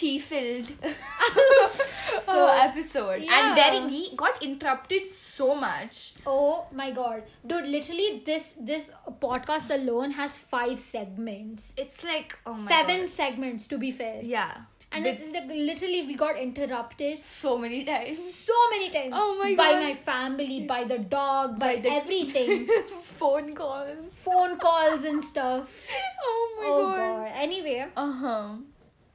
tea 0.00 0.18
filled 0.18 0.72
So, 2.28 2.46
episode. 2.46 3.22
yeah. 3.22 3.36
And 3.38 3.54
very 3.56 3.80
we 3.90 4.14
got 4.16 4.42
interrupted 4.42 5.08
so 5.08 5.54
much. 5.54 6.12
oh 6.26 6.66
my 6.80 6.90
god, 6.90 7.22
dude! 7.46 7.66
Literally, 7.74 8.22
this 8.24 8.54
this 8.70 8.90
podcast 9.26 9.70
alone 9.76 10.10
has 10.22 10.36
five 10.36 10.78
segments. 10.78 11.72
It's 11.84 12.04
like 12.04 12.36
oh 12.46 12.54
my 12.56 12.68
Seven 12.74 13.00
God. 13.06 13.08
segments, 13.08 13.66
to 13.68 13.78
be 13.78 13.92
fair. 13.92 14.20
Yeah. 14.22 14.52
And 14.90 15.04
With 15.04 15.20
it's 15.20 15.32
like 15.32 15.48
literally 15.70 16.02
we 16.10 16.14
got 16.20 16.38
interrupted 16.42 17.20
so 17.20 17.56
many 17.64 17.84
times. 17.88 18.20
so 18.34 18.54
many 18.70 18.88
times. 18.90 19.12
Oh 19.16 19.36
my 19.42 19.50
by 19.54 19.72
God. 19.72 19.82
my 19.88 19.94
family, 19.94 20.60
by 20.66 20.84
the 20.84 20.98
dog, 20.98 21.58
by, 21.58 21.74
By 21.76 21.80
the- 21.82 21.90
everything, 22.00 22.66
Phone 23.18 23.54
calls. 23.54 23.96
phone 24.14 24.58
calls 24.58 25.04
and 25.12 25.22
stuff. 25.32 25.86
Oh 26.30 26.40
my 26.58 26.66
oh 26.68 26.82
god. 26.86 26.96
god. 26.96 27.32
Anyway, 27.48 27.86
Uh 27.96 28.12
huh. 28.24 28.48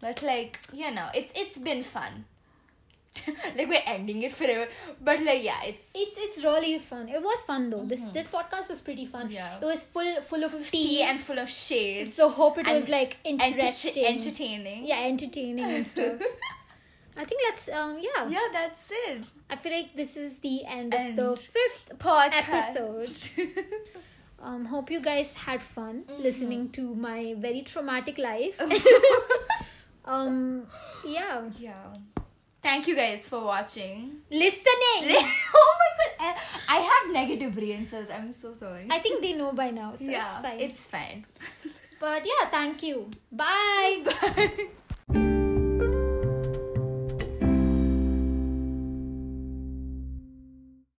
But 0.03 0.21
like 0.21 0.59
you 0.73 0.91
know, 0.91 1.07
it's 1.15 1.31
it's 1.43 1.57
been 1.57 1.81
fun. 1.83 2.25
like 3.55 3.67
we're 3.71 3.85
ending 3.85 4.23
it 4.27 4.33
forever, 4.37 4.67
but 5.09 5.19
like 5.23 5.43
yeah, 5.43 5.61
it's 5.69 5.83
it's 5.95 6.17
it's 6.25 6.43
really 6.43 6.79
fun. 6.79 7.07
It 7.09 7.21
was 7.21 7.43
fun 7.49 7.69
though. 7.69 7.83
This 7.91 8.01
this 8.17 8.27
podcast 8.27 8.69
was 8.69 8.81
pretty 8.81 9.05
fun. 9.05 9.25
Mm-hmm. 9.27 9.33
Yeah. 9.41 9.57
It 9.61 9.65
was 9.73 9.83
full 9.83 10.15
full 10.29 10.43
of 10.43 10.51
tea, 10.69 10.83
tea 10.87 11.01
and 11.03 11.21
full 11.27 11.39
of 11.43 11.49
shades. 11.49 12.15
so 12.15 12.29
hope 12.29 12.57
it 12.63 12.67
was 12.77 12.89
like 12.89 13.17
Enter- 13.23 13.45
interesting. 13.45 14.05
entertaining. 14.15 14.87
yeah, 14.87 15.01
entertaining 15.11 15.63
and 15.79 15.87
stuff. 15.87 16.19
I 17.21 17.23
think 17.29 17.41
let's 17.49 17.69
um 17.69 17.97
yeah. 18.07 18.27
Yeah, 18.27 18.47
that's 18.51 18.89
it. 19.05 19.23
I 19.49 19.55
feel 19.57 19.71
like 19.71 19.95
this 19.95 20.17
is 20.17 20.39
the 20.39 20.65
end, 20.65 20.95
End. 20.95 21.19
of 21.19 21.37
the 21.37 21.41
fifth 21.57 21.99
Podcast. 21.99 22.75
episode. 22.75 23.13
Um, 24.45 24.65
hope 24.65 24.91
you 24.91 24.99
guys 24.99 25.35
had 25.35 25.61
fun 25.61 26.03
Mm-hmm. 26.03 26.21
listening 26.21 26.63
to 26.71 26.93
my 27.03 27.33
very 27.43 27.61
traumatic 27.61 28.17
life. 28.17 28.57
Um, 30.05 30.67
yeah, 31.05 31.41
yeah. 31.59 31.93
Thank 32.61 32.87
you 32.87 32.95
guys 32.95 33.27
for 33.27 33.43
watching. 33.43 34.21
listening. 34.31 35.03
oh 35.55 35.75
my 35.79 36.15
god, 36.17 36.35
I 36.69 36.77
have 36.77 37.13
negative 37.13 37.53
cells. 37.89 38.07
I'm 38.13 38.33
so 38.33 38.53
sorry. 38.53 38.87
I 38.89 38.99
think 38.99 39.21
they 39.21 39.33
know 39.33 39.51
by 39.51 39.71
now, 39.71 39.95
so 39.95 40.05
yeah, 40.05 40.25
it's 40.25 40.35
fine. 40.35 40.59
It's 40.59 40.87
fine. 40.87 41.25
but 41.99 42.25
yeah, 42.25 42.49
thank 42.49 42.83
you. 42.83 43.09
Bye. 43.31 44.03
Bye. 44.21 44.67